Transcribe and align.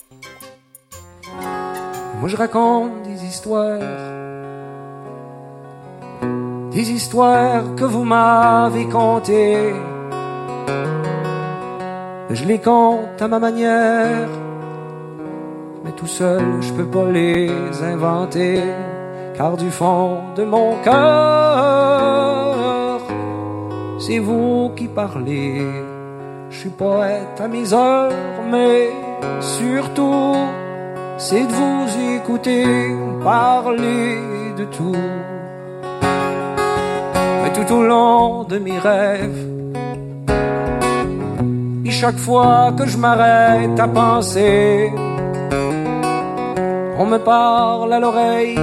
Moi 2.20 2.28
je 2.30 2.38
raconte 2.38 3.04
des 3.04 3.26
histoires, 3.26 3.80
des 6.72 6.92
histoires 6.92 7.76
que 7.76 7.84
vous 7.84 8.04
m'avez 8.04 8.88
contées. 8.88 9.74
Je 12.30 12.46
les 12.46 12.60
compte 12.60 13.22
à 13.22 13.28
ma 13.28 13.40
manière, 13.40 14.30
mais 15.84 15.92
tout 15.92 16.08
seul 16.08 16.62
je 16.62 16.72
peux 16.74 16.86
pas 16.86 17.10
les 17.12 17.52
inventer, 17.84 18.64
car 19.36 19.58
du 19.58 19.70
fond 19.70 20.20
de 20.38 20.46
mon 20.46 20.78
cœur, 20.82 22.22
c'est 24.00 24.20
vous 24.20 24.72
qui 24.78 24.88
parlez. 24.88 25.68
Je 26.50 26.58
suis 26.58 26.70
poète 26.70 27.40
à 27.40 27.48
mes 27.48 27.74
heures, 27.74 28.12
mais 28.50 29.11
surtout, 29.40 30.36
c'est 31.18 31.46
de 31.46 31.52
vous 31.52 32.16
écouter 32.16 32.66
parler 33.24 34.18
de 34.58 34.66
tout. 34.66 34.96
Mais 37.44 37.52
tout 37.54 37.74
au 37.74 37.84
long 37.84 38.44
de 38.44 38.58
mes 38.58 38.80
rêves, 38.80 39.48
et 41.86 41.92
chaque 41.92 42.18
fois 42.18 42.74
que 42.78 42.86
je 42.86 42.98
m'arrête 42.98 43.80
à 43.80 43.88
penser, 43.88 44.92
on 46.98 47.06
me 47.06 47.18
parle 47.18 47.92
à 47.94 48.00
l'oreille 48.00 48.60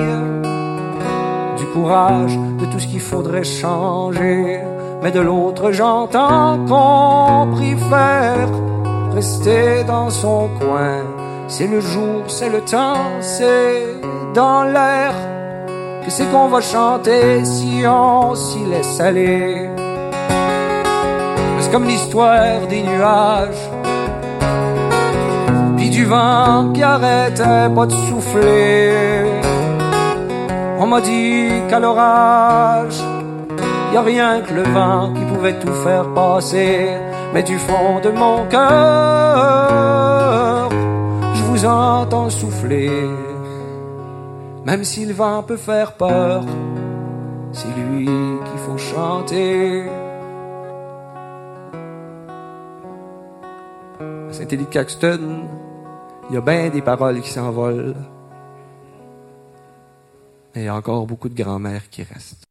du 1.58 1.66
courage, 1.66 2.38
de 2.60 2.66
tout 2.66 2.78
ce 2.78 2.86
qu'il 2.86 3.00
faudrait 3.00 3.44
changer. 3.44 4.60
Mais 5.02 5.12
de 5.12 5.20
l'autre, 5.20 5.70
j'entends 5.72 6.58
qu'on 6.66 7.48
préfère 7.52 8.48
rester 9.18 9.82
dans 9.82 10.10
son 10.10 10.48
coin. 10.60 10.98
C'est 11.48 11.66
le 11.66 11.80
jour, 11.80 12.20
c'est 12.28 12.50
le 12.56 12.60
temps, 12.60 13.06
c'est 13.20 13.82
dans 14.32 14.62
l'air 14.74 15.12
que 16.04 16.10
c'est 16.16 16.28
qu'on 16.30 16.48
va 16.54 16.60
chanter 16.60 17.44
si 17.44 17.72
on 17.84 18.36
s'y 18.36 18.62
laisse 18.72 19.00
aller? 19.00 19.68
C'est 21.60 21.72
comme 21.72 21.88
l'histoire 21.92 22.60
des 22.72 22.82
nuages, 22.90 23.64
puis 25.76 25.90
du 25.90 26.04
vent 26.04 26.70
qui 26.72 26.82
arrêtait 26.94 27.68
pas 27.76 27.86
de 27.92 27.96
souffler. 28.06 28.92
On 30.78 30.86
m'a 30.92 31.00
dit 31.00 31.48
qu'à 31.68 31.80
l'orage, 31.80 32.98
y 33.92 33.96
a 33.96 34.02
rien 34.12 34.32
que 34.46 34.52
le 34.60 34.66
vent 34.76 35.12
qui 35.14 35.24
pouvait 35.32 35.58
tout 35.62 35.76
faire 35.86 36.06
passer. 36.14 37.07
Mais 37.34 37.42
du 37.42 37.58
fond 37.58 38.00
de 38.00 38.10
mon 38.10 38.46
cœur, 38.48 38.68
je 41.34 41.42
vous 41.44 41.64
entends 41.66 42.30
souffler. 42.30 42.90
Même 44.64 44.84
si 44.84 45.04
le 45.04 45.12
vent 45.14 45.42
peut 45.42 45.56
faire 45.56 45.92
peur, 45.94 46.44
c'est 47.52 47.68
lui 47.76 48.06
qu'il 48.06 48.58
faut 48.66 48.78
chanter. 48.78 49.88
À 54.00 54.32
Saint-Élie 54.32 54.64
de 54.64 54.70
Caxton, 54.70 55.46
il 56.28 56.34
y 56.34 56.38
a 56.38 56.40
bien 56.40 56.68
des 56.70 56.82
paroles 56.82 57.20
qui 57.20 57.30
s'envolent. 57.30 57.94
Et 60.54 60.64
y 60.64 60.68
a 60.68 60.74
encore 60.74 61.06
beaucoup 61.06 61.28
de 61.28 61.40
grand-mères 61.40 61.88
qui 61.90 62.02
restent. 62.02 62.47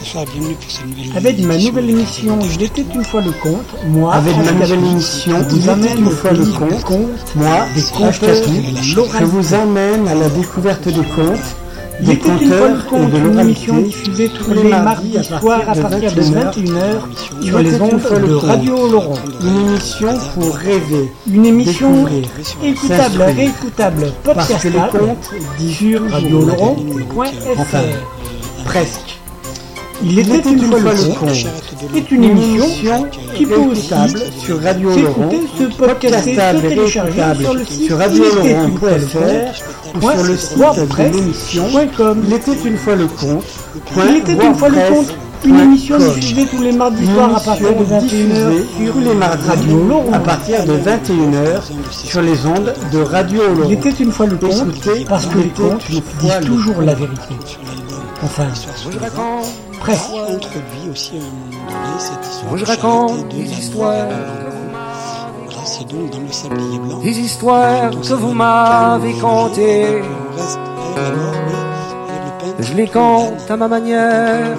Bonsoir, 0.00 0.24
bienvenue 0.32 0.54
pour 0.54 0.70
cette 0.70 0.86
nouvelle 0.86 1.16
Avec 1.16 1.38
ma 1.40 1.58
nouvelle 1.58 1.90
émission 1.90 2.38
Il 2.54 2.62
était 2.62 2.84
une 2.94 3.04
fois 3.04 3.20
le 3.20 3.32
conte, 3.32 3.66
moi, 3.86 4.14
Avec 4.14 4.36
ma 4.36 4.52
nouvelle 4.52 4.84
émission 4.84 5.36
je 5.48 5.54
vous 5.56 5.68
amène 5.68 5.98
une 5.98 6.10
fois 6.10 6.30
le 6.32 6.44
conte, 6.46 7.34
Moi, 7.34 7.66
des 7.74 7.80
je 7.80 9.24
vous 9.24 9.54
emmène 9.54 10.06
à 10.06 10.14
la 10.14 10.28
découverte 10.28 10.86
des 10.86 10.94
contes, 10.94 11.38
des 12.00 12.12
était 12.12 12.28
une 12.28 12.48
fois 12.48 12.68
le 12.68 12.78
conteurs 12.78 12.80
et 12.80 12.88
conte, 12.88 13.10
de 13.10 13.18
une 13.18 13.40
émission 13.40 13.74
l'oralité. 13.74 13.88
diffusée 13.88 14.28
tous 14.28 14.52
les 14.52 14.68
mardis 14.68 15.24
soirs 15.24 15.68
à 15.68 15.74
partir 15.74 16.12
de 16.12 16.22
21h 16.22 17.42
sur 17.42 17.58
les 17.58 17.80
ondes 17.80 18.00
de. 18.00 18.34
Radio 18.34 18.90
Laurent. 18.90 19.18
Une 19.42 19.68
émission 19.68 20.18
pour 20.34 20.54
rêver, 20.54 21.12
Une 21.26 21.46
émission 21.46 22.06
écoutable, 22.62 23.22
réécoutable, 23.22 24.12
podcastable 24.22 25.16
sur 25.72 26.08
radiolaurent.fr. 26.08 27.78
Presque. 28.64 29.17
Il 30.02 30.18
était 30.18 30.50
une 30.50 30.60
fois 30.60 30.78
le 30.78 31.14
conte 31.14 31.46
est 31.96 32.10
une 32.10 32.24
émission 32.24 33.06
qui 33.34 33.46
peut 33.46 33.56
aussi 33.56 33.88
réécoutable 33.88 34.20
sur 34.38 34.62
Radio 34.62 34.90
Laurent, 34.96 35.30
et 35.30 36.68
télécharger 36.68 37.22
réécoutable 37.22 37.42
sur 37.42 37.54
le 37.54 37.64
site 37.64 37.86
sur 37.86 37.98
radiolaurent.fr 37.98 39.96
ou 39.96 40.00
sur 40.00 40.24
le 40.24 40.36
site 40.36 40.56
de 40.56 40.62
wordpress 40.62 41.12
l'émission 41.12 41.64
point 41.70 41.86
com. 41.96 42.22
Il 42.26 42.32
était 42.32 42.56
une 42.64 42.76
fois 42.76 42.94
le 42.94 43.06
conte. 43.06 43.44
Il 43.96 44.16
était 44.16 44.46
une 44.46 44.54
fois 44.54 44.68
le 44.68 44.94
conte, 44.94 45.14
une 45.44 45.58
émission 45.58 45.98
diffusée 45.98 46.46
tous 46.46 46.62
les 46.62 46.72
mardis 46.72 47.06
soirs 47.06 47.36
à 47.36 47.40
partir 47.40 47.74
de 47.74 47.84
émission 47.84 47.84
21h 47.84 48.00
diffusée 48.00 48.64
sur 48.76 48.94
les 49.00 49.14
mardis 49.14 49.48
Radio 49.48 50.02
à 50.12 50.18
partir 50.20 50.64
de 50.64 50.72
21h 50.74 51.60
sur 51.90 52.22
les 52.22 52.46
ondes 52.46 52.74
de 52.92 52.98
Radio 52.98 53.42
Laurent. 53.54 53.68
Il 53.68 53.72
était 53.72 53.90
une 54.02 54.12
fois 54.12 54.26
le 54.26 54.36
Écoutez, 54.68 55.04
parce 55.08 55.26
que 55.26 55.38
les 55.38 55.48
une 55.48 55.78
disent 56.20 56.46
toujours 56.46 56.82
la 56.82 56.94
vérité. 56.94 57.34
Enfin, 58.22 58.48
Moi 58.84 58.92
je 58.92 58.98
raconte, 58.98 59.46
presque. 59.78 60.10
introduit 60.28 60.90
aussi 60.90 61.18
à 61.18 61.20
un 61.20 61.30
moment 61.30 61.54
donné 61.54 61.98
cette 61.98 62.26
histoire. 62.26 62.48
moi 62.48 62.56
je 62.58 62.64
raconte 62.64 63.28
des 63.28 63.44
histoires, 63.52 64.06
Voilà, 65.44 65.64
c'est 65.64 65.84
donc 65.86 66.10
dans 66.10 66.18
le 66.20 66.32
sablier 66.32 66.78
blanc. 66.80 66.98
des 66.98 67.18
histoires 67.20 67.90
que 67.90 68.14
vous 68.14 68.34
m'avez 68.34 69.12
contées. 69.14 70.02
Je 72.58 72.74
les 72.74 72.88
compte 72.88 73.48
à 73.48 73.56
ma 73.56 73.68
manière, 73.68 74.56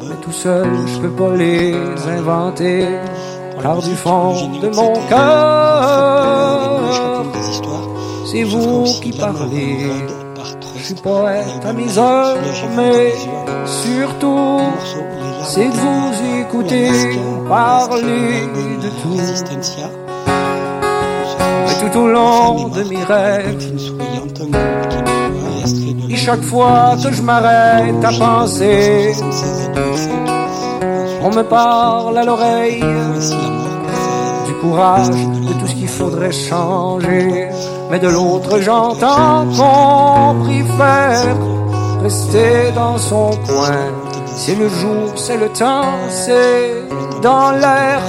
mais 0.00 0.14
tout 0.22 0.30
seul 0.32 0.68
je 0.86 0.98
peux 1.00 1.10
pas 1.10 1.34
les 1.36 1.74
inventer. 2.16 2.86
Car 3.60 3.82
du 3.82 3.96
fond 3.96 4.34
de 4.62 4.68
mon 4.68 4.92
cœur, 5.08 7.24
c'est 8.30 8.44
vous 8.44 8.84
qui 9.02 9.10
parlez. 9.12 9.90
Je 10.84 10.88
suis 10.88 11.02
poète 11.02 11.64
à 11.64 11.72
mes 11.72 11.96
heures, 11.96 12.36
mais 12.76 13.14
surtout, 13.64 14.60
c'est 15.42 15.68
de 15.68 15.72
vous 15.72 16.42
écouter 16.42 16.90
parler 17.48 18.42
de 18.82 18.88
tout. 19.00 19.16
Mais 21.66 21.90
tout 21.90 21.98
au 22.00 22.08
long 22.08 22.68
de 22.68 22.82
mes 22.82 23.02
rêves, 23.02 23.56
et 26.10 26.16
chaque 26.16 26.42
fois 26.42 26.96
que 27.02 27.10
je 27.10 27.22
m'arrête 27.22 28.04
à 28.04 28.12
penser, 28.12 29.14
76 29.14 29.68
à 29.68 29.72
2005. 29.72 30.10
on 31.22 31.30
me 31.30 31.42
parle 31.44 32.18
à 32.18 32.24
l'oreille 32.24 32.84
du 34.46 34.52
courage, 34.60 35.08
de 35.08 35.52
tout 35.58 35.66
ce 35.66 35.76
qu'il 35.76 35.88
faudrait 35.88 36.30
changer. 36.30 37.48
Mais 37.94 38.00
de 38.00 38.08
l'autre, 38.08 38.58
j'entends 38.60 39.46
qu'on 39.56 40.34
préfère 40.42 41.36
rester 42.02 42.72
dans 42.74 42.98
son 42.98 43.30
coin. 43.46 43.86
C'est 44.26 44.56
le 44.56 44.68
jour, 44.68 45.12
c'est 45.14 45.36
le 45.36 45.48
temps, 45.50 45.94
c'est 46.08 46.72
dans 47.22 47.52
l'air. 47.52 48.00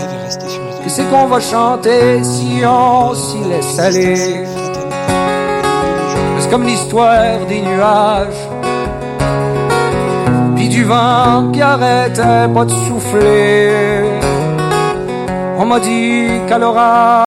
Et 0.84 0.90
c'est 0.90 1.04
qu'on 1.12 1.28
va 1.28 1.40
chanter 1.40 2.24
si 2.24 2.64
on 2.66 3.14
s'y 3.14 3.38
laisse 3.48 3.78
aller? 3.78 4.48
C'est 6.40 6.50
comme 6.50 6.64
l'histoire 6.64 7.46
des 7.48 7.62
nuages, 7.62 8.42
puis 10.56 10.68
du 10.68 10.84
vent 10.84 11.52
qui 11.54 11.62
arrêtait 11.62 12.48
pas 12.52 12.66
de 12.66 12.72
souffler. 12.88 14.02
On 15.60 15.66
m'a 15.68 15.80
dit 15.80 16.42
qu'à 16.48 16.58
l'orage. 16.58 17.25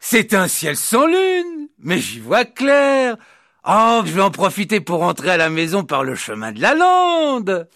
C'est 0.00 0.34
un 0.34 0.48
ciel 0.48 0.76
sans 0.76 1.06
lune, 1.06 1.68
mais 1.78 1.98
j'y 1.98 2.18
vois 2.18 2.44
clair. 2.44 3.16
Oh, 3.66 4.02
je 4.04 4.12
vais 4.12 4.22
en 4.22 4.30
profiter 4.30 4.80
pour 4.80 5.00
rentrer 5.00 5.30
à 5.30 5.36
la 5.36 5.50
maison 5.50 5.84
par 5.84 6.02
le 6.02 6.14
chemin 6.14 6.50
de 6.52 6.60
la 6.60 6.74
lande. 6.74 7.68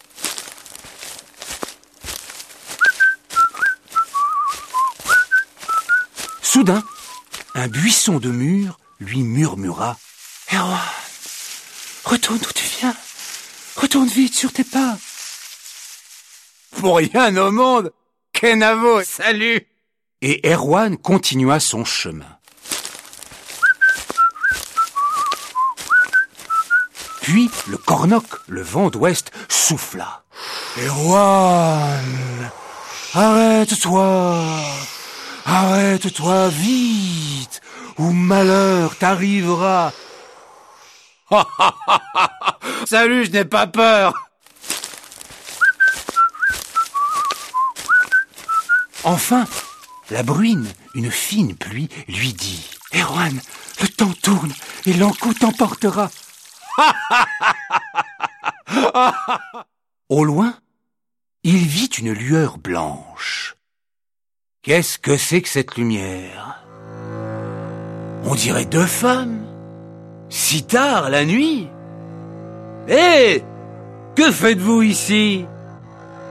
Soudain, 6.55 6.85
un 7.53 7.67
buisson 7.67 8.17
de 8.17 8.29
mur 8.29 8.79
lui 9.01 9.23
murmura 9.23 9.97
Erwan, 10.53 10.79
retourne 12.05 12.39
où 12.39 12.53
tu 12.53 12.63
viens. 12.79 12.95
Retourne 13.75 14.07
vite 14.07 14.33
sur 14.33 14.53
tes 14.53 14.63
pas. 14.63 14.97
Pour 16.77 16.95
rien 16.95 17.35
au 17.35 17.51
monde, 17.51 17.91
Kenavo, 18.31 19.03
salut 19.03 19.67
Et 20.21 20.49
Erwan 20.49 20.95
continua 20.95 21.59
son 21.59 21.83
chemin. 21.83 22.39
Puis 27.21 27.51
le 27.67 27.75
cornoc, 27.75 28.27
le 28.47 28.61
vent 28.61 28.89
d'ouest, 28.89 29.29
souffla. 29.49 30.23
Erwan, 30.77 32.49
arrête-toi, 33.13 34.55
arrête-toi 35.45 36.49
vite, 36.49 37.61
ou 37.97 38.11
malheur 38.11 38.97
t'arrivera. 38.97 39.93
Salut, 42.85 43.25
je 43.25 43.31
n'ai 43.31 43.45
pas 43.45 43.67
peur. 43.67 44.13
Enfin, 49.03 49.45
la 50.09 50.23
bruine, 50.23 50.67
une 50.95 51.11
fine 51.11 51.55
pluie, 51.55 51.89
lui 52.07 52.33
dit 52.33 52.67
Erwan, 52.93 53.39
le 53.81 53.87
temps 53.87 54.13
tourne 54.21 54.53
et 54.85 54.93
l'encou 54.93 55.33
t'emportera. 55.33 56.09
Au 60.09 60.23
loin, 60.23 60.55
il 61.43 61.67
vit 61.67 61.85
une 61.85 62.11
lueur 62.11 62.57
blanche. 62.57 63.54
Qu'est-ce 64.65 64.97
que 64.97 65.15
c'est 65.15 65.41
que 65.41 65.47
cette 65.47 65.75
lumière? 65.75 66.59
On 68.23 68.33
dirait 68.33 68.65
deux 68.65 68.87
femmes. 68.87 69.45
Si 70.29 70.63
tard 70.63 71.11
la 71.11 71.23
nuit 71.23 71.67
Hé 72.87 73.43
Que 74.15 74.31
faites-vous 74.31 74.81
ici? 74.81 75.45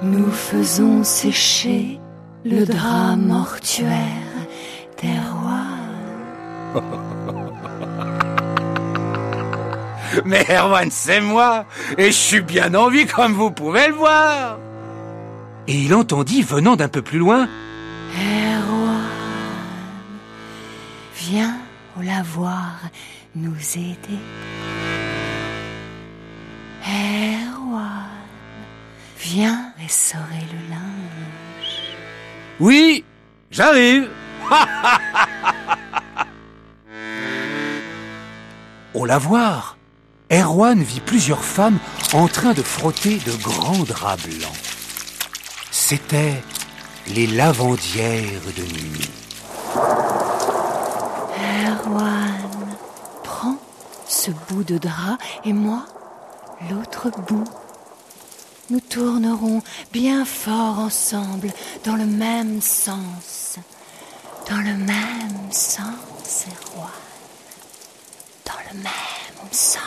Nous 0.03 0.33
faisons 0.33 1.05
sécher 1.05 2.01
le 2.45 2.67
drap 2.67 3.15
mortuaire 3.15 4.49
des 5.01 5.17
rois. 5.31 5.77
Mais 10.25 10.45
Erwan, 10.51 10.91
c'est 10.91 11.21
moi, 11.21 11.67
et 11.97 12.07
je 12.07 12.17
suis 12.17 12.41
bien 12.41 12.75
en 12.75 12.91
vie 12.91 13.07
comme 13.07 13.35
vous 13.35 13.53
pouvez 13.53 13.87
le 13.87 13.95
voir. 13.95 14.59
Et 15.69 15.75
il 15.75 15.95
entendit, 15.95 16.43
venant 16.43 16.75
d'un 16.75 16.89
peu 16.89 17.01
plus 17.01 17.21
loin, 17.21 17.49
Erwan, 18.17 19.01
viens 21.17 21.57
au 21.99 22.03
lavoir 22.03 22.81
nous 23.35 23.57
aider. 23.77 24.19
Erwan, 26.87 28.07
viens 29.19 29.73
essorer 29.85 30.47
le 30.53 30.71
linge. 30.71 31.81
Oui, 32.61 33.05
j'arrive. 33.51 34.09
Au 38.95 39.07
lavoir, 39.07 39.77
Erwan 40.31 40.81
vit 40.83 41.01
plusieurs 41.01 41.45
femmes 41.45 41.79
en 42.13 42.29
train 42.29 42.53
de 42.55 42.63
frotter 42.63 43.19
de 43.27 43.33
grands 43.43 43.83
draps 43.83 44.29
blancs. 44.29 44.53
C'étaient 45.73 46.41
les 47.09 47.27
lavandières 47.27 48.41
de 48.57 48.63
nuit. 48.63 49.11
Erwan, 51.67 52.77
prends 53.23 53.57
ce 54.07 54.31
bout 54.49 54.65
de 54.65 54.79
drap 54.79 55.19
et 55.45 55.53
moi 55.53 55.85
l'autre 56.71 57.11
bout. 57.27 57.45
Nous 58.71 58.81
tournerons 58.81 59.63
bien 59.93 60.25
fort 60.25 60.79
ensemble 60.79 61.53
dans 61.85 61.97
le 61.97 62.07
même 62.07 62.63
sens. 62.63 63.59
Dans 64.49 64.61
le 64.61 64.75
même 64.75 65.51
sens, 65.51 66.47
Erwan. 66.47 66.91
Dans 68.47 68.53
le 68.73 68.79
même 68.79 69.53
sens. 69.53 69.81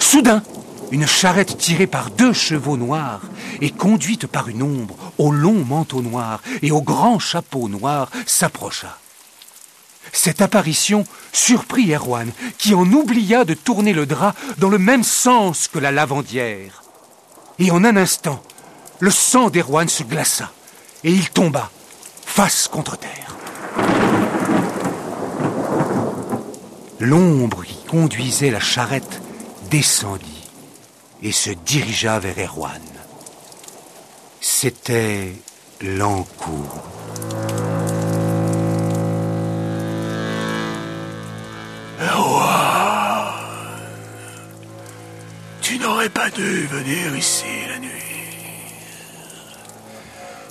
Soudain, 0.00 0.42
une 0.92 1.06
charrette 1.06 1.56
tirée 1.56 1.86
par 1.86 2.10
deux 2.10 2.34
chevaux 2.34 2.76
noirs 2.76 3.22
et 3.62 3.70
conduite 3.70 4.26
par 4.26 4.48
une 4.48 4.62
ombre 4.62 4.94
au 5.16 5.32
long 5.32 5.64
manteau 5.64 6.02
noir 6.02 6.42
et 6.60 6.70
au 6.70 6.82
grand 6.82 7.18
chapeau 7.18 7.68
noir, 7.68 8.10
s'approcha. 8.26 8.98
Cette 10.12 10.42
apparition 10.42 11.04
surprit 11.32 11.94
Erwan, 11.94 12.30
qui 12.58 12.74
en 12.74 12.84
oublia 12.92 13.46
de 13.46 13.54
tourner 13.54 13.94
le 13.94 14.04
drap 14.04 14.34
dans 14.58 14.68
le 14.68 14.78
même 14.78 15.02
sens 15.02 15.66
que 15.66 15.78
la 15.78 15.92
lavandière. 15.92 16.82
Et 17.58 17.70
en 17.70 17.84
un 17.84 17.96
instant, 17.96 18.42
le 19.00 19.10
sang 19.10 19.48
d'Erwan 19.48 19.88
se 19.88 20.02
glaça, 20.02 20.52
et 21.04 21.12
il 21.12 21.30
tomba, 21.30 21.70
face 22.26 22.68
contre 22.68 22.98
terre. 22.98 23.36
L'ombre 27.00 27.64
qui 27.64 27.78
conduisait 27.88 28.50
la 28.50 28.60
charrette 28.60 29.22
descendit 29.70 30.41
et 31.22 31.32
se 31.32 31.50
dirigea 31.50 32.18
vers 32.18 32.38
Erwan. 32.38 32.82
C'était 34.40 35.32
l'encours. 35.80 36.82
tu 45.72 45.78
n'aurais 45.78 46.10
pas 46.10 46.28
dû 46.28 46.66
venir 46.66 47.16
ici 47.16 47.44
la 47.66 47.78
nuit. 47.78 47.88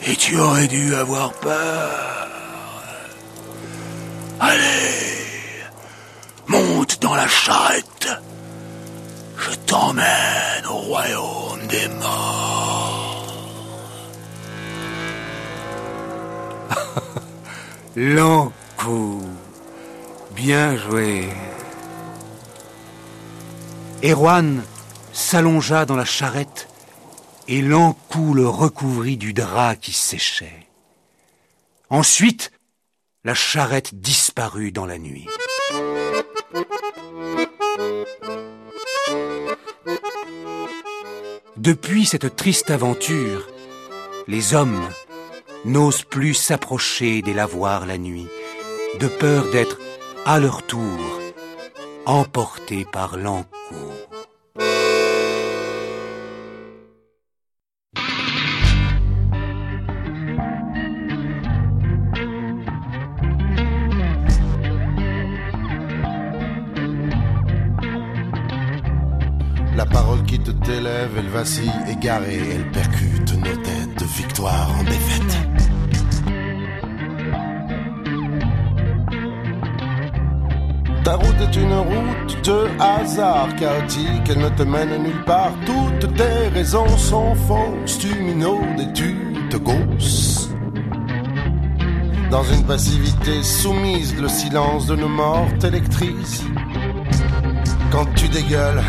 Et 0.08 0.16
tu 0.16 0.40
aurais 0.40 0.68
dû 0.68 0.96
avoir 0.96 1.32
peur. 1.34 2.28
Allez, 4.40 5.62
monte 6.48 7.00
dans 7.01 7.13
la 7.13 7.28
charrette. 7.28 8.08
Je 9.41 9.55
t'emmène 9.65 10.65
au 10.69 10.77
royaume 10.77 11.65
des 11.67 11.88
morts. 11.88 13.25
L'encoup. 17.95 19.25
Bien 20.36 20.77
joué. 20.77 21.27
Erwan 24.03 24.63
s'allongea 25.12 25.86
dans 25.86 25.95
la 25.95 26.05
charrette 26.05 26.67
et 27.48 27.62
l'encou 27.62 28.33
le 28.33 28.48
recouvrit 28.48 29.17
du 29.17 29.33
drap 29.33 29.75
qui 29.75 29.91
séchait. 29.91 30.67
Ensuite, 31.89 32.51
la 33.24 33.33
charrette 33.33 33.95
disparut 33.95 34.71
dans 34.71 34.86
la 34.86 34.98
nuit. 34.98 35.27
Depuis 41.58 42.05
cette 42.05 42.36
triste 42.38 42.72
aventure, 42.72 43.48
les 44.27 44.53
hommes 44.53 44.81
n'osent 45.65 46.03
plus 46.03 46.34
s'approcher 46.34 47.22
des 47.22 47.34
lavoirs 47.34 47.86
la 47.86 47.98
nuit, 47.98 48.27
de 49.00 49.08
peur 49.08 49.50
d'être, 49.51 49.77
à 50.25 50.39
leur 50.39 50.63
tour, 50.63 51.20
emportés 52.05 52.86
par 52.91 53.17
l'encours. 53.17 53.90
Vacille, 71.41 71.71
égarée, 71.89 72.39
elle 72.53 72.69
percute 72.69 73.33
nos 73.33 73.55
têtes 73.63 74.00
de 74.00 74.05
victoire 74.05 74.69
en 74.79 74.83
défaite. 74.83 75.38
Ta 81.03 81.15
route 81.15 81.41
est 81.41 81.55
une 81.55 81.74
route 81.74 82.45
de 82.45 82.67
hasard 82.79 83.55
chaotique, 83.55 84.27
elle 84.29 84.38
ne 84.38 84.50
te 84.50 84.62
mène 84.62 85.01
nulle 85.01 85.24
part. 85.25 85.53
Toutes 85.65 86.13
tes 86.15 86.48
raisons 86.53 86.95
sont 87.00 87.33
fausses, 87.48 87.98
tu 87.98 88.13
minaudes 88.21 88.79
et 88.79 88.93
tu 88.93 89.15
te 89.50 89.57
gausses. 89.57 90.51
Dans 92.29 92.43
une 92.43 92.65
passivité 92.65 93.41
soumise, 93.41 94.15
le 94.21 94.27
silence 94.27 94.86
de 94.86 94.95
nos 94.95 95.10
morts 95.10 95.50
t'électrise. 95.60 96.43
Quand 97.91 98.05
tu 98.13 98.29
dégueules, 98.29 98.83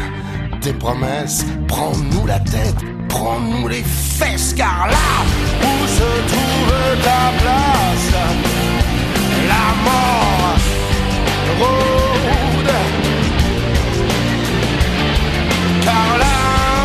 tes 0.63 0.73
promesses. 0.73 1.45
Prends-nous 1.67 2.27
la 2.27 2.39
tête, 2.39 2.77
prends-nous 3.09 3.69
les 3.69 3.83
fesses, 3.83 4.55
car 4.55 4.87
là 4.89 5.25
où 5.61 5.87
se 5.87 6.11
trouve 6.31 7.03
ta 7.03 7.33
place, 7.43 8.13
la 9.49 9.67
mort 9.87 10.57
rôde. 11.59 12.75
Car 15.85 16.19
là 16.25 16.39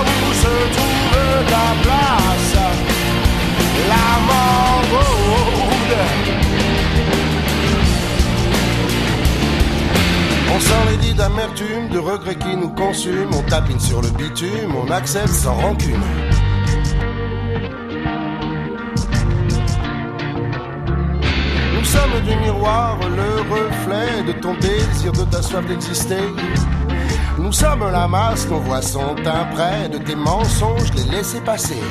où 0.08 0.34
se 0.34 0.54
trouve 0.76 1.46
ta 1.54 1.68
place, 1.84 2.56
la 3.92 4.08
mort 4.28 4.84
rôde. 4.92 6.47
On 10.58 10.60
sent 10.60 11.14
d'amertume, 11.14 11.88
de 11.90 12.00
regrets 12.00 12.36
qui 12.36 12.56
nous 12.56 12.70
consument. 12.70 13.30
On 13.32 13.44
tapine 13.44 13.80
sur 13.80 14.02
le 14.02 14.10
bitume, 14.10 14.74
on 14.76 14.90
accepte 14.90 15.30
sans 15.30 15.54
rancune. 15.54 16.02
Nous 21.76 21.86
sommes 21.86 22.22
du 22.26 22.36
miroir, 22.38 22.98
le 23.08 23.42
reflet 23.42 24.24
de 24.26 24.32
ton 24.32 24.56
désir, 24.56 25.12
de 25.12 25.26
ta 25.26 25.44
soif 25.44 25.64
d'exister. 25.68 26.26
Nous 27.38 27.52
sommes 27.52 27.92
la 27.92 28.08
masse, 28.08 28.50
nos 28.50 28.60
voix 28.60 28.82
sont 28.82 29.16
un 29.28 29.46
prêt 29.54 29.90
de 29.90 30.00
tes 30.00 30.16
mensonges, 30.16 30.92
les 30.96 31.18
laisser 31.18 31.40
passer. 31.42 31.84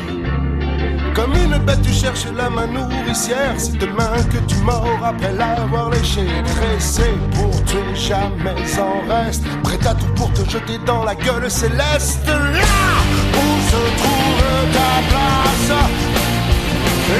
Comme 1.16 1.32
une 1.32 1.56
bête, 1.64 1.80
tu 1.80 1.92
cherches 1.94 2.26
la 2.36 2.50
main 2.50 2.66
nourricière. 2.66 3.54
C'est 3.56 3.78
demain 3.78 4.22
que 4.30 4.36
tu 4.46 4.56
mords 4.56 5.00
après 5.02 5.32
l'avoir 5.32 5.88
léché. 5.88 6.26
Tressé 6.44 7.10
pour 7.34 7.64
tuer, 7.64 7.94
jamais 7.94 8.54
en 8.78 9.00
reste. 9.08 9.44
Prêt 9.62 9.78
à 9.86 9.94
tout 9.94 10.12
pour 10.14 10.30
te 10.34 10.48
jeter 10.50 10.78
dans 10.84 11.04
la 11.04 11.14
gueule 11.14 11.50
céleste. 11.50 12.26
Là 12.26 12.86
où 13.32 13.46
se 13.70 13.82
trouve 13.96 14.72
ta 14.74 14.92
place, 15.08 15.78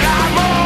la 0.03 0.66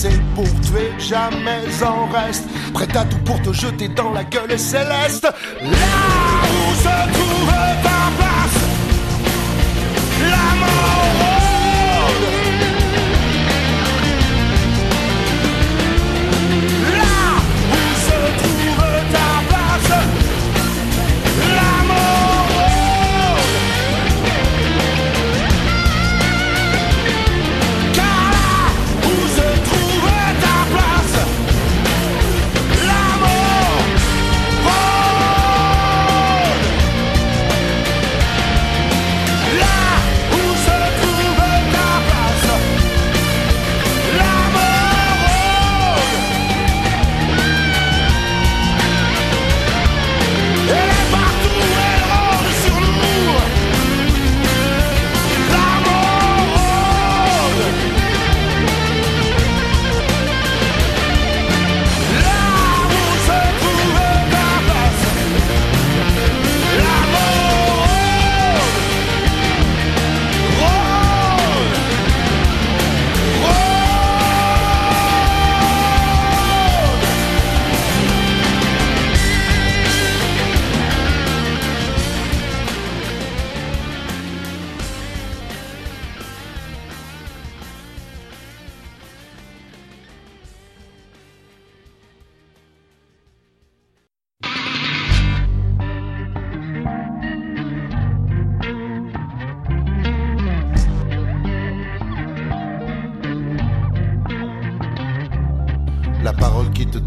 dressé 0.00 0.20
pour 0.34 0.44
tuer, 0.60 0.92
jamais 0.98 1.60
en 1.84 2.06
reste, 2.06 2.44
prêt 2.72 2.88
à 2.96 3.04
tout 3.04 3.18
pour 3.18 3.40
te 3.42 3.52
jeter 3.52 3.88
dans 3.88 4.12
la 4.12 4.24
gueule 4.24 4.58
céleste. 4.58 5.24
Là 5.24 5.68
où 6.42 6.74
se 6.74 7.12
trouve 7.12 7.69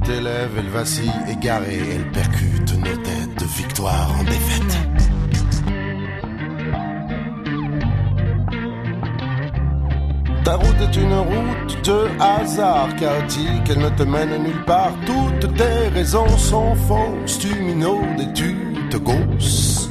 élève, 0.10 0.52
elle 0.58 0.70
vacille, 0.70 1.12
égarée, 1.30 1.82
elle 1.96 2.12
percute 2.12 2.74
nos 2.78 2.98
têtes 2.98 3.40
de 3.40 3.46
victoire 3.46 4.12
en 4.20 4.24
défaite. 4.24 4.78
Ta 10.44 10.56
route 10.56 10.82
est 10.82 10.98
une 10.98 11.14
route 11.14 11.86
de 11.86 12.22
hasard 12.22 12.96
chaotique, 12.98 13.70
elle 13.70 13.80
ne 13.80 13.90
te 13.90 14.04
mène 14.04 14.44
nulle 14.44 14.64
part. 14.66 14.94
Toutes 15.06 15.56
tes 15.56 15.88
raisons 15.94 16.38
sont 16.38 16.76
fausses, 16.76 17.40
tu 17.40 17.56
minaudes 17.56 18.20
et 18.20 18.34
tu 18.34 18.56
te 18.90 18.98
gausses. 18.98 19.90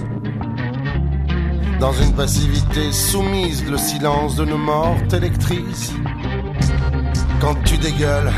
Dans 1.80 1.92
une 1.92 2.12
passivité 2.12 2.92
soumise, 2.92 3.68
le 3.68 3.78
silence 3.78 4.36
de 4.36 4.44
nos 4.44 4.58
morts 4.58 4.98
t'électrise. 5.08 5.92
Quand 7.40 7.54
tu 7.64 7.76
dégueules 7.78 8.30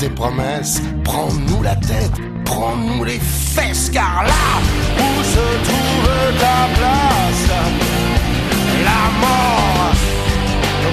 tes 0.00 0.08
promesses, 0.08 0.80
prends-nous 1.04 1.62
la 1.62 1.76
tête, 1.76 2.12
prends-nous 2.46 3.04
les 3.04 3.18
fesses, 3.20 3.90
car 3.90 4.24
là 4.24 4.46
où 4.96 5.22
se 5.22 5.46
trouve 5.66 6.38
ta 6.38 6.68
place, 6.78 7.50
la 8.82 9.02
mort 9.20 9.92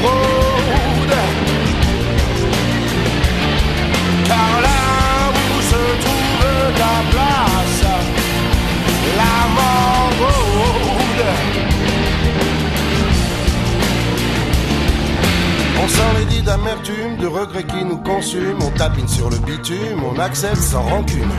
rôde. 0.03 1.17
Car 4.25 4.61
là 4.61 5.31
où 5.31 5.61
se 5.61 5.83
trouve 6.03 6.73
ta 6.75 6.95
place, 7.13 7.83
la 9.21 9.37
mort 9.55 10.11
rôde. 10.19 11.25
On 15.81 15.87
s'enlaidit 15.87 16.36
d'amertume, 16.47 17.17
de 17.17 17.27
regrets 17.27 17.65
qui 17.65 17.83
nous 17.83 17.97
consument. 17.97 18.59
On 18.61 18.71
tapine 18.71 19.07
sur 19.07 19.29
le 19.29 19.37
bitume, 19.37 20.01
on 20.09 20.17
accepte 20.17 20.55
sans 20.71 20.81
rancune. 20.81 21.33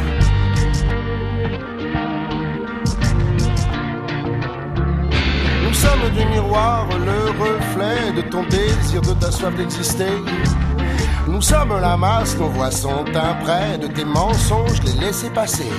Nous 5.64 5.75
sommes 5.75 6.11
du 6.14 6.25
miroir, 6.27 6.87
le 7.11 7.21
reflet 7.42 8.12
de 8.16 8.23
ton 8.29 8.42
désir, 8.44 9.01
de 9.01 9.14
ta 9.14 9.31
soif 9.31 9.55
d'exister. 9.57 10.16
Nous 11.27 11.40
sommes 11.40 11.81
la 11.81 11.97
masse, 11.97 12.37
nos 12.38 12.49
voix 12.49 12.71
sont 12.71 13.05
prêt 13.44 13.79
de 13.79 13.87
tes 13.87 14.05
mensonges, 14.05 14.83
les 14.85 15.07
laisser 15.07 15.31
passer. 15.31 15.73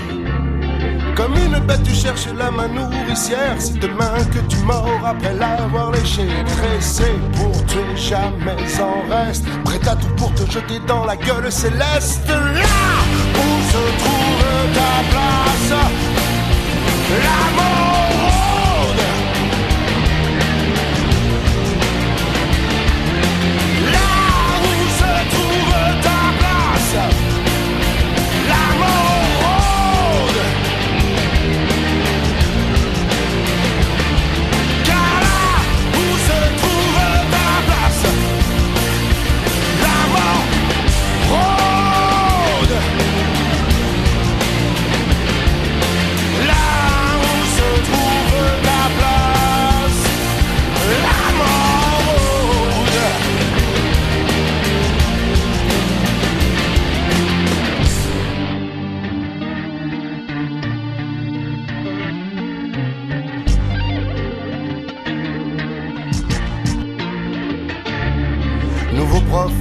Comme 1.19 1.35
une 1.35 1.59
bête, 1.65 1.83
tu 1.83 1.93
cherches 1.93 2.29
la 2.33 2.49
main 2.49 2.69
nourricière. 2.69 3.55
C'est 3.59 3.77
demain 3.77 4.23
que 4.33 4.39
tu 4.47 4.55
mords 4.59 5.01
après 5.05 5.33
l'avoir 5.33 5.91
léché. 5.91 6.25
Tressé 6.45 7.11
pour 7.33 7.51
tuer, 7.65 7.97
jamais 7.97 8.55
en 8.79 9.01
reste. 9.13 9.45
Prêt 9.65 9.85
à 9.85 9.97
tout 9.97 10.15
pour 10.15 10.33
te 10.33 10.49
jeter 10.49 10.79
dans 10.87 11.03
la 11.03 11.17
gueule 11.17 11.51
céleste. 11.51 12.25
Là 12.29 12.89
où 13.35 13.47
se 13.71 13.83
trouve 13.99 14.73
ta 14.73 14.93
place, 15.11 15.79
la 17.25 17.88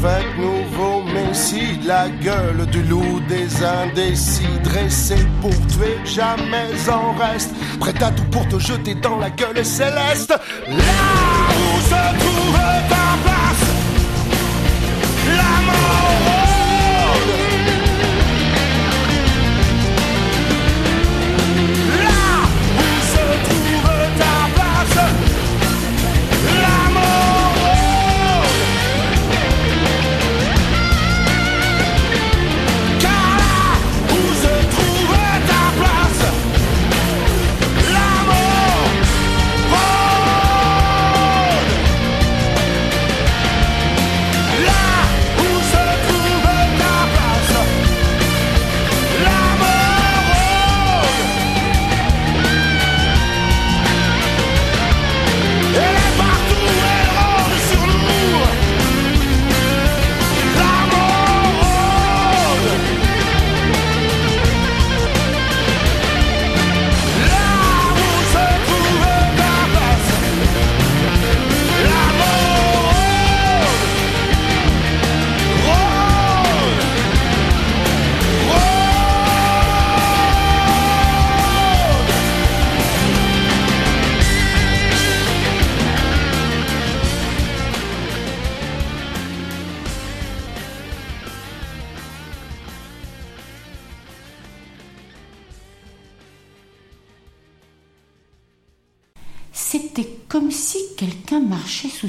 prophète, 0.01 0.27
nouveau 0.39 1.03
messie, 1.03 1.79
la 1.87 2.09
gueule 2.09 2.67
du 2.67 2.83
loup 2.83 3.21
des 3.29 3.49
indécis, 3.65 4.47
dressé 4.63 5.17
pour 5.41 5.51
tuer, 5.69 5.99
jamais 6.05 6.69
en 6.91 7.13
reste, 7.13 7.51
prêt 7.81 7.95
à 8.03 8.11
tout 8.11 8.25
pour 8.31 8.47
te 8.49 8.59
jeter 8.59 8.95
dans 8.95 9.19
la 9.19 9.31
gueule 9.31 9.65
céleste. 9.65 10.31
Là 10.67 10.77
où 10.77 11.81
se 11.81 12.19
trouve 12.19 12.55
ta 12.89 13.09
place, 13.25 13.68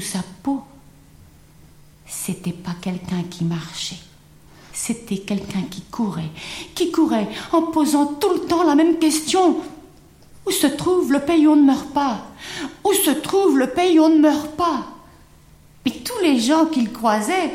sa 0.00 0.20
peau. 0.42 0.62
C'était 2.06 2.52
pas 2.52 2.74
quelqu'un 2.80 3.22
qui 3.30 3.44
marchait. 3.44 4.00
C'était 4.72 5.18
quelqu'un 5.18 5.62
qui 5.70 5.82
courait, 5.82 6.30
qui 6.74 6.90
courait 6.90 7.28
en 7.52 7.62
posant 7.62 8.06
tout 8.06 8.32
le 8.32 8.40
temps 8.40 8.64
la 8.64 8.74
même 8.74 8.98
question. 8.98 9.56
Où 10.46 10.50
se 10.50 10.66
trouve 10.66 11.12
le 11.12 11.20
pays 11.20 11.46
où 11.46 11.52
on 11.52 11.56
ne 11.56 11.66
meurt 11.66 11.90
pas? 11.90 12.26
Où 12.84 12.92
se 12.92 13.10
trouve 13.10 13.58
le 13.58 13.68
pays 13.68 13.98
où 13.98 14.04
on 14.04 14.08
ne 14.08 14.20
meurt 14.20 14.56
pas? 14.56 14.86
Mais 15.84 15.92
tous 15.92 16.22
les 16.22 16.38
gens 16.40 16.66
qu'il 16.66 16.92
croisait 16.92 17.52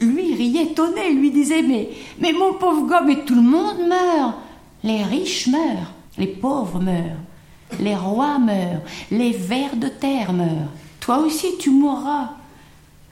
lui 0.00 0.34
riaient 0.34 0.72
étonnés, 0.72 1.12
lui 1.12 1.30
disaient 1.30 1.62
mais, 1.62 2.32
mon 2.32 2.54
pauvre 2.54 2.86
gars, 2.86 3.02
mais 3.02 3.24
tout 3.24 3.34
le 3.34 3.42
monde 3.42 3.86
meurt. 3.88 4.34
Les 4.82 5.02
riches 5.04 5.48
meurent, 5.48 5.92
les 6.16 6.26
pauvres 6.26 6.80
meurent, 6.80 7.18
les 7.78 7.96
rois 7.96 8.38
meurent, 8.38 8.82
les 9.10 9.32
vers 9.32 9.76
de 9.76 9.88
terre 9.88 10.32
meurent. 10.32 10.72
Toi 11.00 11.18
aussi 11.18 11.58
tu 11.58 11.70
mourras. 11.70 12.30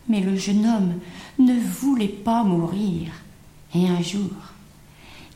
Mais 0.09 0.21
le 0.21 0.37
jeune 0.37 0.65
homme 0.67 0.95
ne 1.39 1.59
voulait 1.59 2.09
pas 2.09 2.43
mourir. 2.43 3.11
Et 3.75 3.87
un 3.89 4.01
jour, 4.01 4.31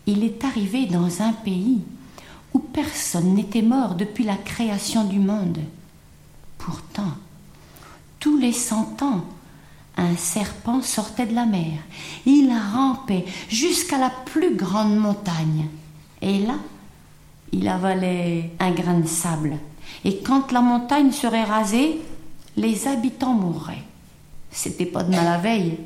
il 0.07 0.25
est 0.25 0.45
arrivé 0.45 0.87
dans 0.87 1.21
un 1.21 1.33
pays 1.33 1.81
où 2.55 2.59
personne 2.59 3.35
n'était 3.35 3.63
mort 3.63 3.95
depuis 3.95 4.25
la 4.25 4.37
création 4.37 5.05
du 5.05 5.19
monde. 5.19 5.59
Pourtant, 6.59 7.13
tous 8.19 8.39
les 8.39 8.53
cent 8.53 9.03
ans, 9.03 9.25
un 9.97 10.17
serpent 10.17 10.81
sortait 10.81 11.27
de 11.27 11.35
la 11.35 11.45
mer. 11.45 11.73
Il 12.25 12.51
rampait 12.75 13.27
jusqu'à 13.49 13.99
la 13.99 14.11
plus 14.11 14.55
grande 14.55 14.97
montagne. 14.97 15.67
Et 16.23 16.39
là, 16.39 16.57
il 17.53 17.69
avalait 17.69 18.53
un 18.59 18.71
grain 18.71 19.01
de 19.01 19.07
sable. 19.07 19.59
Et 20.05 20.19
quand 20.19 20.53
la 20.53 20.61
montagne 20.61 21.13
serait 21.13 21.45
rasée, 21.45 22.01
les 22.57 22.87
habitants 22.87 23.35
mourraient. 23.35 23.85
C'était 24.51 24.87
pas 24.87 25.03
de 25.03 25.11
mal 25.11 25.27
à 25.27 25.39
veille, 25.39 25.79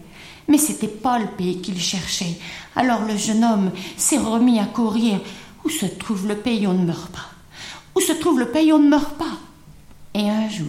mais 0.48 0.58
c'était 0.58 0.88
pas 0.88 1.18
le 1.18 1.26
pays 1.26 1.60
qu'il 1.60 1.80
cherchait. 1.80 2.38
Alors 2.74 3.02
le 3.02 3.16
jeune 3.16 3.44
homme 3.44 3.70
s'est 3.96 4.18
remis 4.18 4.58
à 4.58 4.66
courir. 4.66 5.20
Où 5.64 5.68
se 5.68 5.86
trouve 5.86 6.28
le 6.28 6.36
pays, 6.36 6.66
on 6.66 6.74
ne 6.74 6.84
meurt 6.84 7.10
pas? 7.10 7.26
Où 7.94 8.00
se 8.00 8.12
trouve 8.12 8.38
le 8.38 8.50
pays, 8.50 8.72
on 8.72 8.78
ne 8.78 8.88
meurt 8.88 9.16
pas? 9.16 9.38
Et 10.14 10.30
un 10.30 10.48
jour, 10.48 10.66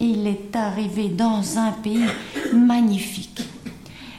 il 0.00 0.26
est 0.26 0.54
arrivé 0.54 1.08
dans 1.08 1.58
un 1.58 1.72
pays 1.72 2.06
magnifique. 2.52 3.42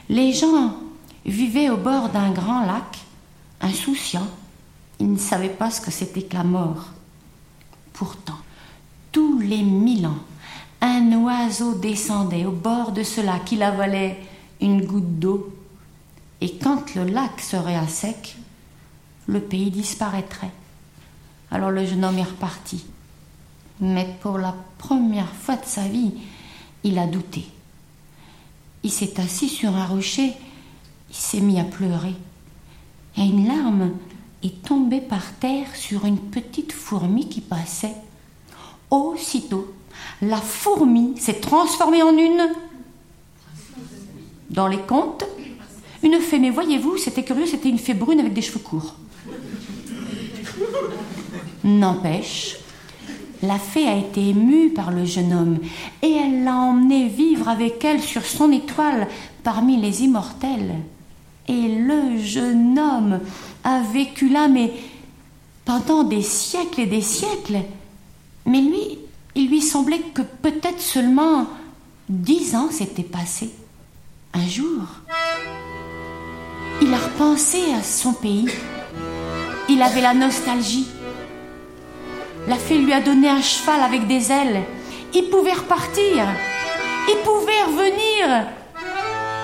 Les 0.08 0.32
gens 0.32 0.76
vivaient 1.24 1.70
au 1.70 1.76
bord 1.76 2.10
d'un 2.10 2.30
grand 2.30 2.64
lac, 2.64 2.98
insouciants. 3.60 4.28
Ils 5.00 5.12
ne 5.12 5.18
savaient 5.18 5.48
pas 5.48 5.70
ce 5.70 5.80
que 5.80 5.90
c'était 5.90 6.22
que 6.22 6.36
la 6.36 6.44
mort. 6.44 6.86
Pourtant, 7.92 8.38
tous 9.12 9.38
les 9.40 9.62
mille 9.62 10.06
ans, 10.06 10.18
un 10.86 11.12
oiseau 11.12 11.74
descendait 11.74 12.44
au 12.44 12.52
bord 12.52 12.92
de 12.92 13.02
ce 13.02 13.20
lac. 13.20 13.52
Il 13.52 13.62
avalait 13.62 14.18
une 14.60 14.84
goutte 14.84 15.18
d'eau. 15.18 15.52
Et 16.40 16.56
quand 16.56 16.94
le 16.94 17.04
lac 17.04 17.40
serait 17.40 17.76
à 17.76 17.88
sec, 17.88 18.36
le 19.26 19.40
pays 19.40 19.70
disparaîtrait. 19.70 20.50
Alors 21.50 21.70
le 21.70 21.84
jeune 21.84 22.04
homme 22.04 22.18
est 22.18 22.24
reparti. 22.24 22.84
Mais 23.80 24.16
pour 24.20 24.38
la 24.38 24.54
première 24.78 25.32
fois 25.32 25.56
de 25.56 25.64
sa 25.64 25.86
vie, 25.86 26.14
il 26.84 26.98
a 26.98 27.06
douté. 27.06 27.46
Il 28.82 28.90
s'est 28.90 29.20
assis 29.20 29.48
sur 29.48 29.74
un 29.74 29.86
rocher, 29.86 30.32
il 31.10 31.16
s'est 31.16 31.40
mis 31.40 31.60
à 31.60 31.64
pleurer. 31.64 32.14
Et 33.16 33.22
une 33.22 33.46
larme 33.46 33.92
est 34.42 34.62
tombée 34.62 35.00
par 35.00 35.32
terre 35.34 35.74
sur 35.74 36.04
une 36.04 36.18
petite 36.18 36.72
fourmi 36.72 37.28
qui 37.28 37.40
passait. 37.40 37.96
Aussitôt, 38.90 39.74
la 40.22 40.38
fourmi 40.38 41.14
s'est 41.18 41.40
transformée 41.40 42.02
en 42.02 42.16
une. 42.16 42.48
Dans 44.50 44.68
les 44.68 44.78
contes, 44.78 45.24
une 46.02 46.20
fée. 46.20 46.38
Mais 46.38 46.50
voyez-vous, 46.50 46.96
c'était 46.96 47.24
curieux, 47.24 47.46
c'était 47.46 47.68
une 47.68 47.78
fée 47.78 47.94
brune 47.94 48.20
avec 48.20 48.32
des 48.32 48.42
cheveux 48.42 48.60
courts. 48.60 48.94
N'empêche, 51.64 52.56
la 53.42 53.58
fée 53.58 53.86
a 53.86 53.96
été 53.96 54.30
émue 54.30 54.70
par 54.70 54.90
le 54.90 55.04
jeune 55.04 55.32
homme 55.32 55.58
et 56.02 56.12
elle 56.12 56.44
l'a 56.44 56.54
emmené 56.54 57.08
vivre 57.08 57.48
avec 57.48 57.84
elle 57.84 58.00
sur 58.00 58.24
son 58.24 58.50
étoile 58.52 59.08
parmi 59.42 59.76
les 59.76 60.02
immortels. 60.02 60.76
Et 61.48 61.68
le 61.68 62.18
jeune 62.18 62.78
homme 62.78 63.20
a 63.62 63.82
vécu 63.92 64.28
là, 64.28 64.48
mais 64.48 64.72
pendant 65.64 66.02
des 66.02 66.22
siècles 66.22 66.82
et 66.82 66.86
des 66.86 67.02
siècles. 67.02 67.58
Mais 68.46 68.60
lui, 68.60 68.98
il 69.36 69.50
lui 69.50 69.60
semblait 69.60 70.00
que 70.14 70.22
peut-être 70.22 70.80
seulement 70.80 71.46
dix 72.08 72.56
ans 72.56 72.70
s'étaient 72.70 73.02
passés. 73.02 73.50
Un 74.32 74.46
jour, 74.48 74.82
il 76.80 76.92
a 76.92 76.96
repensé 76.96 77.58
à 77.78 77.82
son 77.82 78.14
pays. 78.14 78.48
Il 79.68 79.82
avait 79.82 80.00
la 80.00 80.14
nostalgie. 80.14 80.88
La 82.48 82.56
fée 82.56 82.78
lui 82.78 82.92
a 82.94 83.00
donné 83.00 83.28
un 83.28 83.42
cheval 83.42 83.82
avec 83.82 84.06
des 84.06 84.32
ailes. 84.32 84.62
Il 85.14 85.28
pouvait 85.28 85.52
repartir. 85.52 86.26
Il 87.08 87.16
pouvait 87.22 87.62
revenir. 87.66 88.46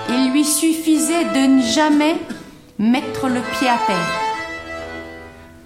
Il 0.09 0.31
lui 0.31 0.43
suffisait 0.43 1.25
de 1.25 1.47
ne 1.47 1.61
jamais 1.61 2.15
mettre 2.79 3.27
le 3.27 3.41
pied 3.41 3.69
à 3.69 3.77
terre. 3.85 4.21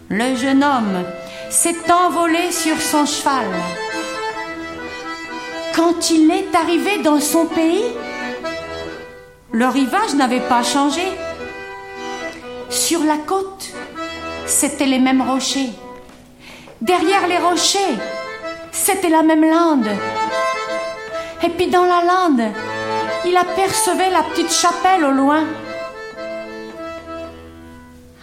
Le 0.09 0.35
jeune 0.35 0.63
homme 0.63 1.05
s'est 1.49 1.91
envolé 1.91 2.51
sur 2.51 2.81
son 2.81 3.05
cheval. 3.05 3.47
Quand 5.77 6.09
il 6.09 6.31
est 6.31 6.55
arrivé 6.55 7.03
dans 7.03 7.19
son 7.19 7.45
pays, 7.45 7.85
le 9.51 9.67
rivage 9.67 10.15
n'avait 10.15 10.47
pas 10.49 10.63
changé. 10.63 11.03
Sur 12.67 13.03
la 13.03 13.17
côte, 13.17 13.69
c'étaient 14.47 14.87
les 14.87 14.97
mêmes 14.97 15.21
rochers. 15.21 15.69
Derrière 16.81 17.27
les 17.27 17.37
rochers, 17.37 17.95
c'était 18.71 19.09
la 19.09 19.21
même 19.21 19.47
lande. 19.47 19.87
Et 21.43 21.49
puis 21.49 21.67
dans 21.67 21.85
la 21.85 22.01
lande, 22.03 22.41
il 23.27 23.37
apercevait 23.37 24.09
la 24.09 24.23
petite 24.23 24.51
chapelle 24.51 25.05
au 25.05 25.11
loin. 25.11 25.43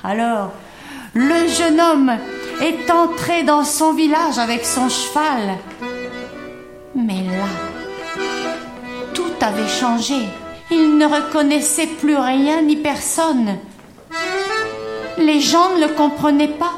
Alors, 0.03 0.51
le 1.15 1.47
jeune 1.47 1.81
homme 1.81 2.19
est 2.61 2.91
entré 2.91 3.45
dans 3.45 3.63
son 3.63 3.93
village 3.93 4.41
avec 4.41 4.65
son 4.65 4.89
cheval. 4.89 5.57
Mais 6.95 7.23
là, 7.25 7.49
tout 9.13 9.33
avait 9.41 9.69
changé. 9.69 10.29
Il 10.71 10.97
ne 10.97 11.07
reconnaissait 11.07 11.87
plus 11.87 12.17
rien 12.17 12.63
ni 12.63 12.77
personne. 12.77 13.57
Les 15.19 15.41
gens 15.41 15.75
ne 15.77 15.87
le 15.87 15.93
comprenaient 15.95 16.49
pas. 16.49 16.75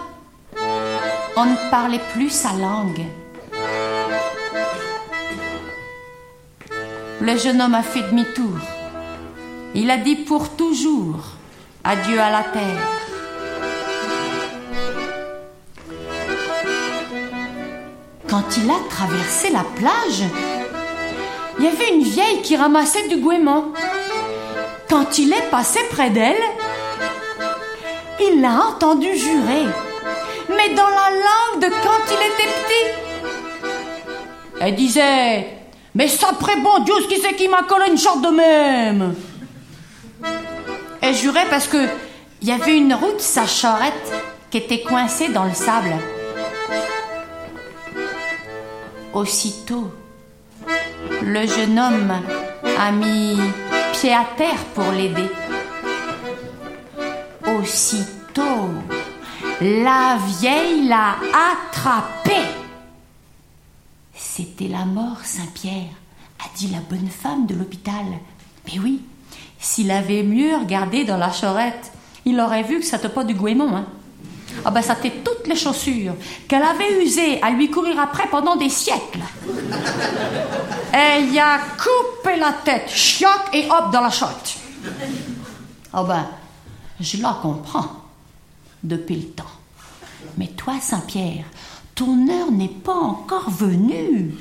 On 1.37 1.45
ne 1.45 1.71
parlait 1.71 2.01
plus 2.15 2.31
sa 2.31 2.53
langue. 2.53 3.05
Le 7.21 7.37
jeune 7.37 7.61
homme 7.61 7.75
a 7.75 7.83
fait 7.83 8.03
demi-tour. 8.03 8.59
Il 9.75 9.91
a 9.91 9.99
dit 9.99 10.17
pour 10.17 10.51
toujours 10.51 11.37
adieu 11.85 12.21
à 12.21 12.31
la 12.31 12.43
terre. 12.43 12.96
Quand 18.29 18.57
il 18.57 18.69
a 18.69 18.79
traversé 18.91 19.51
la 19.51 19.65
plage, 19.77 20.25
il 21.59 21.65
y 21.65 21.69
avait 21.69 21.95
une 21.95 22.03
vieille 22.03 22.43
qui 22.43 22.57
ramassait 22.57 23.07
du 23.09 23.19
goémon. 23.19 23.73
Quand 24.91 25.19
il 25.19 25.33
est 25.33 25.51
passé 25.51 25.81
près 25.91 26.11
d'elle, 26.11 26.43
il 28.21 28.41
l'a 28.41 28.67
entendu 28.69 29.17
jurer, 29.17 29.67
mais 30.49 30.75
dans 30.75 30.89
la 30.89 31.11
langue 31.11 31.63
de 31.63 31.69
quand 31.69 32.03
il 32.09 32.21
était 32.27 32.53
petit. 32.59 33.77
Elle 34.61 34.75
disait 34.75 35.47
Mais 35.95 36.09
sapré 36.09 36.57
bon 36.57 36.81
Dieu, 36.81 36.95
qui 37.09 37.21
c'est 37.21 37.35
qui 37.35 37.47
m'a 37.47 37.63
collé 37.63 37.91
une 37.91 37.99
charte 37.99 38.23
de 38.23 38.29
même? 38.29 39.15
Elle 41.01 41.15
jurait 41.15 41.47
parce 41.49 41.69
que 41.69 41.87
il 42.43 42.49
y 42.49 42.53
avait 42.53 42.77
une 42.77 42.93
route, 42.93 43.21
sa 43.21 43.47
charrette, 43.47 44.13
qui 44.51 44.59
était 44.59 44.83
coincée 44.83 45.29
dans 45.29 45.45
le 45.45 45.55
sable. 45.55 45.95
Aussitôt, 49.17 49.91
le 51.23 51.47
jeune 51.47 51.79
homme 51.79 52.13
a 52.79 52.93
mis 52.93 53.39
pied 53.95 54.13
à 54.13 54.27
terre 54.37 54.63
pour 54.75 54.93
l'aider. 54.93 55.31
Aussitôt, 57.59 58.75
la 59.63 60.19
vieille 60.39 60.87
l'a 60.87 61.17
attrapé. 61.33 62.43
C'était 64.15 64.69
la 64.69 64.85
mort, 64.85 65.25
Saint-Pierre, 65.25 65.95
a 66.39 66.55
dit 66.55 66.69
la 66.69 66.81
bonne 66.81 67.09
femme 67.09 67.47
de 67.47 67.55
l'hôpital. 67.55 68.05
Mais 68.67 68.79
oui, 68.79 69.01
s'il 69.59 69.93
avait 69.93 70.25
mieux 70.25 70.59
regardé 70.59 71.05
dans 71.05 71.17
la 71.17 71.33
charrette, 71.33 71.91
il 72.27 72.39
aurait 72.39 72.65
vu 72.65 72.81
que 72.81 72.85
ça 72.85 72.99
te 72.99 73.07
pas 73.07 73.25
du 73.25 73.33
goémon. 73.33 73.77
Hein. 73.77 73.87
Ah 74.69 74.73
ben, 74.73 74.83
ça 74.83 74.97
t'est 74.97 75.23
toutes 75.23 75.47
les 75.47 75.55
chaussures 75.55 76.15
qu'elle 76.49 76.65
avait 76.65 77.01
usées 77.01 77.41
à 77.41 77.51
lui 77.51 77.71
courir 77.71 78.01
après 78.01 78.27
pendant 78.29 78.57
des 78.57 78.69
siècles. 78.69 79.21
Elle 80.93 81.33
y 81.33 81.39
a 81.39 81.61
coupé 81.79 82.37
la 82.37 82.53
tête, 82.65 82.91
chioc 82.91 83.31
et 83.53 83.69
hop 83.71 83.93
dans 83.93 84.01
la 84.01 84.11
chotte. 84.11 84.57
Ah 85.93 86.03
ben, 86.03 86.27
je 86.99 87.23
la 87.23 87.39
comprends 87.41 87.93
depuis 88.83 89.15
le 89.15 89.27
temps. 89.29 89.45
Mais 90.37 90.49
toi, 90.49 90.75
Saint-Pierre, 90.81 91.45
ton 91.95 92.29
heure 92.29 92.51
n'est 92.51 92.67
pas 92.67 92.97
encore 92.97 93.49
venue. 93.49 94.35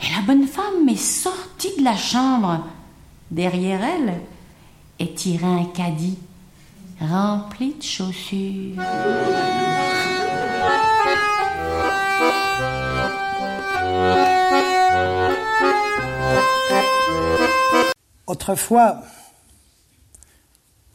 Et 0.00 0.14
la 0.16 0.22
bonne 0.26 0.46
femme 0.46 0.88
est 0.88 0.96
sortie 0.96 1.76
de 1.78 1.84
la 1.84 1.98
chambre. 1.98 2.60
Derrière 3.30 3.84
elle 3.84 4.22
est 4.98 5.14
tiré 5.14 5.44
un 5.44 5.64
caddie 5.66 6.16
rempli 7.00 7.74
de 7.74 7.82
chaussures. 7.82 8.82
Autrefois, 18.26 19.02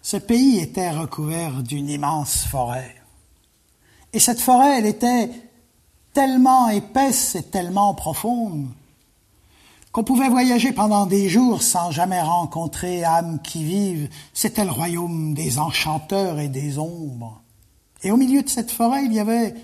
ce 0.02 0.18
pays 0.18 0.60
était 0.60 0.92
recouvert 0.92 1.64
d'une 1.64 1.90
immense 1.90 2.44
forêt. 2.46 2.96
Et 4.12 4.20
cette 4.20 4.40
forêt, 4.40 4.80
elle 4.80 4.88
était 4.88 5.30
tellement 6.14 6.70
épaisse 6.70 7.36
et 7.36 7.44
tellement 7.44 7.94
profonde 7.94 8.68
qu'on 9.92 10.04
pouvait 10.04 10.30
voyager 10.30 10.72
pendant 10.72 11.06
des 11.06 11.30
jours 11.30 11.64
sans 11.64 11.92
jamais 11.92 12.22
rencontrer 12.22 13.04
âmes 13.04 13.40
qui 13.42 13.64
vivent, 13.64 14.10
c'était 14.34 14.66
le 14.66 14.72
royaume 14.72 15.34
des 15.34 15.58
enchanteurs 15.58 16.40
et 16.40 16.50
des 16.50 16.78
ombres. 16.78 17.42
Et 18.04 18.12
au 18.12 18.18
milieu 18.18 18.44
de 18.44 18.50
cette 18.50 18.72
forêt, 18.72 19.06
il 19.06 19.14
y 19.14 19.20
avait 19.20 19.56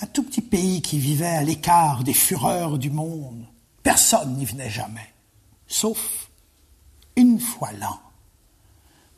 un 0.00 0.06
tout 0.06 0.22
petit 0.22 0.40
pays 0.40 0.80
qui 0.80 0.98
vivait 0.98 1.26
à 1.26 1.42
l'écart 1.42 2.04
des 2.04 2.14
fureurs 2.14 2.78
du 2.78 2.90
monde. 2.90 3.44
Personne 3.82 4.36
n'y 4.36 4.46
venait 4.46 4.70
jamais, 4.70 5.12
sauf 5.66 6.30
une 7.16 7.38
fois 7.38 7.70
l'an. 7.78 7.98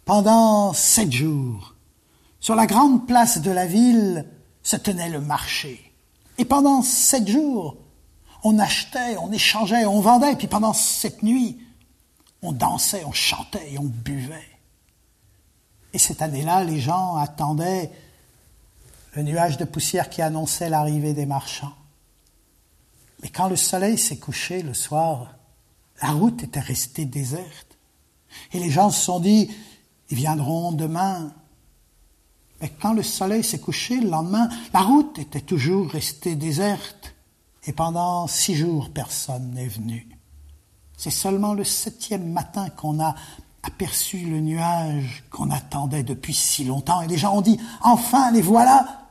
Pendant 0.05 0.73
sept 0.73 1.13
jours, 1.13 1.75
sur 2.41 2.57
la 2.57 2.67
grande 2.67 3.07
place 3.07 3.41
de 3.41 3.51
la 3.53 3.67
ville 3.67 4.27
se 4.65 4.77
tenait 4.77 5.09
le 5.09 5.21
marché. 5.21 5.93
Et 6.39 6.45
pendant 6.45 6.83
sept 6.83 7.29
jours, 7.29 7.77
on 8.43 8.59
achetait, 8.59 9.17
on 9.19 9.31
échangeait, 9.33 9.85
on 9.87 10.01
vendait, 10.01 10.37
puis 10.37 10.49
pendant 10.49 10.73
cette 10.73 11.23
nuit, 11.23 11.59
on 12.43 12.53
dansait, 12.53 13.05
on 13.05 13.13
chantait 13.13 13.77
on 13.79 13.85
buvait. 13.85 14.49
Et 15.93 15.99
cette 15.99 16.23
année-là, 16.23 16.65
les 16.65 16.81
gens 16.81 17.17
attendaient 17.17 17.91
le 19.15 19.23
nuage 19.23 19.59
de 19.59 19.65
poussière 19.65 20.09
qui 20.09 20.23
annonçait 20.23 20.71
l'arrivée 20.71 21.13
des 21.13 21.27
marchands. 21.27 21.75
Mais 23.23 23.29
quand 23.29 23.49
le 23.49 23.57
soleil 23.57 23.99
s'est 23.99 24.19
couché 24.19 24.63
le 24.63 24.75
soir, 24.75 25.35
la 26.01 26.11
route 26.11 26.43
était 26.43 26.61
restée 26.61 27.05
déserte. 27.05 27.79
Et 28.53 28.59
les 28.59 28.71
gens 28.71 28.91
se 28.91 29.05
sont 29.05 29.21
dit, 29.21 29.51
ils 30.11 30.17
viendront 30.17 30.73
demain. 30.73 31.33
Mais 32.61 32.71
quand 32.71 32.95
le 32.95 33.03
soleil 33.03 33.45
s'est 33.45 33.61
couché 33.61 34.01
le 34.01 34.09
lendemain, 34.09 34.49
la 34.73 34.81
route 34.81 35.19
était 35.19 35.41
toujours 35.41 35.91
restée 35.91 36.35
déserte. 36.35 37.12
Et 37.67 37.73
pendant 37.73 38.27
six 38.27 38.55
jours, 38.55 38.91
personne 38.93 39.53
n'est 39.53 39.69
venu. 39.69 40.09
C'est 40.97 41.11
seulement 41.11 41.55
le 41.55 41.65
septième 41.65 42.33
matin 42.33 42.69
qu'on 42.71 43.01
a 43.01 43.15
aperçu 43.63 44.19
le 44.19 44.41
nuage 44.41 45.25
qu'on 45.31 45.51
attendait 45.51 46.03
depuis 46.03 46.35
si 46.35 46.65
longtemps. 46.65 47.03
Et 47.03 47.07
les 47.07 47.19
gens 47.19 47.37
ont 47.37 47.43
dit, 47.43 47.61
enfin, 47.83 48.33
les 48.33 48.43
voilà. 48.43 49.07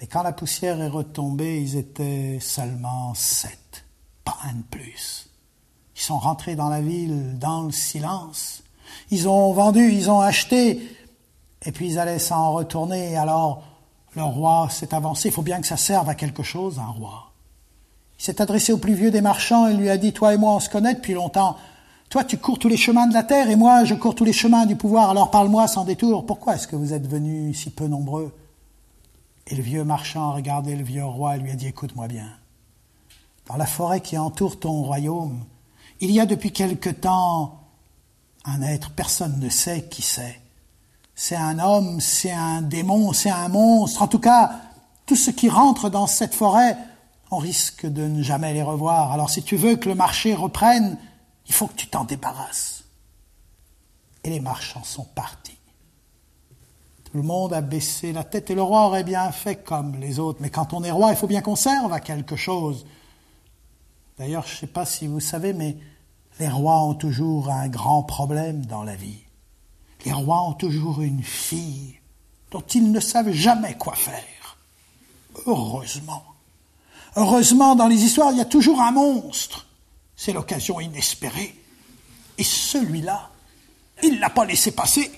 Mais 0.00 0.06
quand 0.06 0.22
la 0.22 0.32
poussière 0.32 0.80
est 0.80 0.88
retombée, 0.88 1.60
ils 1.60 1.76
étaient 1.76 2.38
seulement 2.40 3.14
sept, 3.14 3.84
pas 4.24 4.36
un 4.44 4.54
de 4.54 4.62
plus. 4.62 5.28
Ils 5.96 6.00
sont 6.00 6.18
rentrés 6.18 6.56
dans 6.56 6.68
la 6.68 6.80
ville 6.80 7.38
dans 7.38 7.62
le 7.62 7.72
silence. 7.72 8.62
Ils 9.10 9.28
ont 9.28 9.52
vendu, 9.52 9.92
ils 9.92 10.10
ont 10.10 10.20
acheté, 10.20 10.96
et 11.62 11.72
puis 11.72 11.88
ils 11.88 11.98
allaient 11.98 12.18
s'en 12.18 12.52
retourner. 12.52 13.16
Alors 13.16 13.62
le 14.14 14.22
roi 14.22 14.68
s'est 14.70 14.94
avancé. 14.94 15.28
Il 15.28 15.32
faut 15.32 15.42
bien 15.42 15.60
que 15.60 15.66
ça 15.66 15.76
serve 15.76 16.08
à 16.08 16.14
quelque 16.14 16.42
chose, 16.42 16.78
un 16.78 16.86
roi. 16.86 17.33
Il 18.18 18.24
s'est 18.24 18.40
adressé 18.40 18.72
au 18.72 18.78
plus 18.78 18.94
vieux 18.94 19.10
des 19.10 19.20
marchands 19.20 19.66
et 19.66 19.74
lui 19.74 19.90
a 19.90 19.96
dit, 19.96 20.12
toi 20.12 20.34
et 20.34 20.36
moi, 20.36 20.54
on 20.54 20.60
se 20.60 20.68
connaît 20.68 20.94
depuis 20.94 21.14
longtemps. 21.14 21.56
Toi, 22.10 22.22
tu 22.24 22.38
cours 22.38 22.58
tous 22.58 22.68
les 22.68 22.76
chemins 22.76 23.06
de 23.06 23.14
la 23.14 23.24
terre 23.24 23.50
et 23.50 23.56
moi, 23.56 23.84
je 23.84 23.94
cours 23.94 24.14
tous 24.14 24.24
les 24.24 24.32
chemins 24.32 24.66
du 24.66 24.76
pouvoir. 24.76 25.10
Alors 25.10 25.30
parle-moi 25.30 25.66
sans 25.66 25.84
détour. 25.84 26.26
Pourquoi 26.26 26.54
est-ce 26.54 26.68
que 26.68 26.76
vous 26.76 26.92
êtes 26.92 27.08
venus 27.08 27.58
si 27.58 27.70
peu 27.70 27.88
nombreux? 27.88 28.32
Et 29.46 29.56
le 29.56 29.62
vieux 29.62 29.84
marchand 29.84 30.30
a 30.30 30.34
regardé 30.34 30.76
le 30.76 30.84
vieux 30.84 31.04
roi 31.04 31.36
et 31.36 31.40
lui 31.40 31.50
a 31.50 31.54
dit, 31.54 31.66
écoute-moi 31.66 32.06
bien. 32.06 32.28
Dans 33.48 33.56
la 33.56 33.66
forêt 33.66 34.00
qui 34.00 34.16
entoure 34.16 34.58
ton 34.58 34.82
royaume, 34.82 35.44
il 36.00 36.10
y 36.10 36.20
a 36.20 36.26
depuis 36.26 36.52
quelque 36.52 36.90
temps 36.90 37.60
un 38.44 38.62
être, 38.62 38.90
personne 38.90 39.38
ne 39.40 39.48
sait 39.48 39.88
qui 39.90 40.02
c'est. 40.02 40.40
C'est 41.14 41.36
un 41.36 41.58
homme, 41.58 42.00
c'est 42.00 42.32
un 42.32 42.62
démon, 42.62 43.12
c'est 43.12 43.30
un 43.30 43.48
monstre. 43.48 44.02
En 44.02 44.08
tout 44.08 44.18
cas, 44.18 44.52
tout 45.06 45.16
ce 45.16 45.30
qui 45.30 45.48
rentre 45.48 45.90
dans 45.90 46.06
cette 46.06 46.34
forêt 46.34 46.76
risque 47.38 47.86
de 47.86 48.02
ne 48.02 48.22
jamais 48.22 48.52
les 48.52 48.62
revoir. 48.62 49.12
Alors 49.12 49.30
si 49.30 49.42
tu 49.42 49.56
veux 49.56 49.76
que 49.76 49.88
le 49.88 49.94
marché 49.94 50.34
reprenne, 50.34 50.98
il 51.46 51.54
faut 51.54 51.66
que 51.66 51.74
tu 51.74 51.86
t'en 51.88 52.04
débarrasses. 52.04 52.84
Et 54.22 54.30
les 54.30 54.40
marchands 54.40 54.84
sont 54.84 55.04
partis. 55.04 55.58
Tout 57.04 57.18
le 57.18 57.22
monde 57.22 57.52
a 57.52 57.60
baissé 57.60 58.12
la 58.12 58.24
tête 58.24 58.50
et 58.50 58.54
le 58.54 58.62
roi 58.62 58.86
aurait 58.86 59.04
bien 59.04 59.30
fait 59.30 59.56
comme 59.56 59.96
les 59.96 60.18
autres. 60.18 60.40
Mais 60.40 60.50
quand 60.50 60.72
on 60.72 60.82
est 60.82 60.90
roi, 60.90 61.10
il 61.10 61.16
faut 61.16 61.26
bien 61.26 61.42
qu'on 61.42 61.56
serve 61.56 61.92
à 61.92 62.00
quelque 62.00 62.36
chose. 62.36 62.86
D'ailleurs, 64.18 64.46
je 64.46 64.54
ne 64.54 64.58
sais 64.58 64.66
pas 64.66 64.86
si 64.86 65.06
vous 65.06 65.20
savez, 65.20 65.52
mais 65.52 65.76
les 66.40 66.48
rois 66.48 66.82
ont 66.82 66.94
toujours 66.94 67.50
un 67.50 67.68
grand 67.68 68.02
problème 68.02 68.66
dans 68.66 68.82
la 68.82 68.96
vie. 68.96 69.22
Les 70.04 70.12
rois 70.12 70.42
ont 70.42 70.54
toujours 70.54 71.02
une 71.02 71.22
fille 71.22 71.98
dont 72.50 72.62
ils 72.62 72.90
ne 72.90 73.00
savent 73.00 73.32
jamais 73.32 73.74
quoi 73.74 73.94
faire. 73.94 74.58
Heureusement. 75.46 76.33
Heureusement, 77.16 77.76
dans 77.76 77.86
les 77.86 78.04
histoires, 78.04 78.32
il 78.32 78.38
y 78.38 78.42
a 78.42 78.46
toujours 78.46 78.80
un 78.80 78.90
monstre. 78.90 79.66
C'est 80.16 80.32
l'occasion 80.32 80.80
inespérée. 80.80 81.54
Et 82.38 82.44
celui-là, 82.44 83.30
il 84.02 84.14
ne 84.14 84.20
l'a 84.20 84.30
pas 84.30 84.44
laissé 84.44 84.72
passer. 84.72 85.10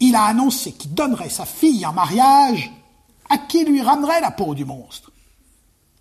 Il 0.00 0.14
a 0.14 0.24
annoncé 0.24 0.72
qu'il 0.72 0.92
donnerait 0.92 1.30
sa 1.30 1.46
fille 1.46 1.86
en 1.86 1.92
mariage 1.92 2.70
à 3.30 3.38
qui 3.38 3.64
lui 3.64 3.80
ramènerait 3.80 4.20
la 4.20 4.30
peau 4.30 4.54
du 4.54 4.64
monstre. 4.64 5.10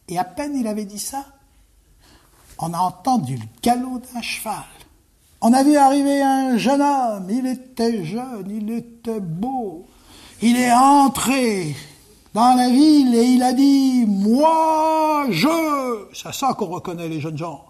Et 0.10 0.18
à 0.18 0.26
peine 0.26 0.58
il 0.58 0.68
avait 0.68 0.86
dit 0.86 1.00
ça, 1.00 1.26
on 2.60 2.74
a 2.74 2.80
entendu 2.80 3.36
le 3.36 3.46
galop 3.62 4.02
d'un 4.14 4.22
cheval. 4.22 4.64
On 5.42 5.54
a 5.54 5.64
vu 5.64 5.76
arriver 5.76 6.22
un 6.22 6.58
jeune 6.58 6.82
homme, 6.82 7.30
il 7.30 7.46
était 7.48 8.04
jeune, 8.06 8.50
il 8.50 8.72
était 8.72 9.20
beau. 9.20 9.86
Il 10.42 10.58
est 10.58 10.74
entré 10.74 11.76
dans 12.34 12.56
la 12.56 12.70
ville 12.70 13.16
et 13.16 13.26
il 13.26 13.44
a 13.44 13.54
dit 13.54 14.06
Moi, 14.06 15.28
je. 15.30 16.08
C'est 16.14 16.34
ça 16.34 16.54
qu'on 16.54 16.68
reconnaît 16.68 17.08
les 17.08 17.22
jeunes 17.22 17.38
gens. 17.38 17.66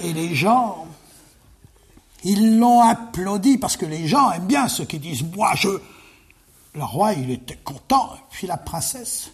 Et 0.00 0.12
les 0.12 0.34
gens, 0.34 0.86
ils 2.22 2.58
l'ont 2.58 2.82
applaudi 2.82 3.56
parce 3.58 3.76
que 3.76 3.86
les 3.86 4.06
gens 4.06 4.30
aiment 4.32 4.46
bien 4.46 4.68
ceux 4.68 4.84
qui 4.84 4.98
disent 4.98 5.22
Moi, 5.22 5.52
je. 5.54 5.70
Le 6.74 6.84
roi, 6.84 7.14
il 7.14 7.30
était 7.30 7.56
content. 7.56 8.10
Puis 8.30 8.46
la 8.46 8.58
princesse 8.58 9.30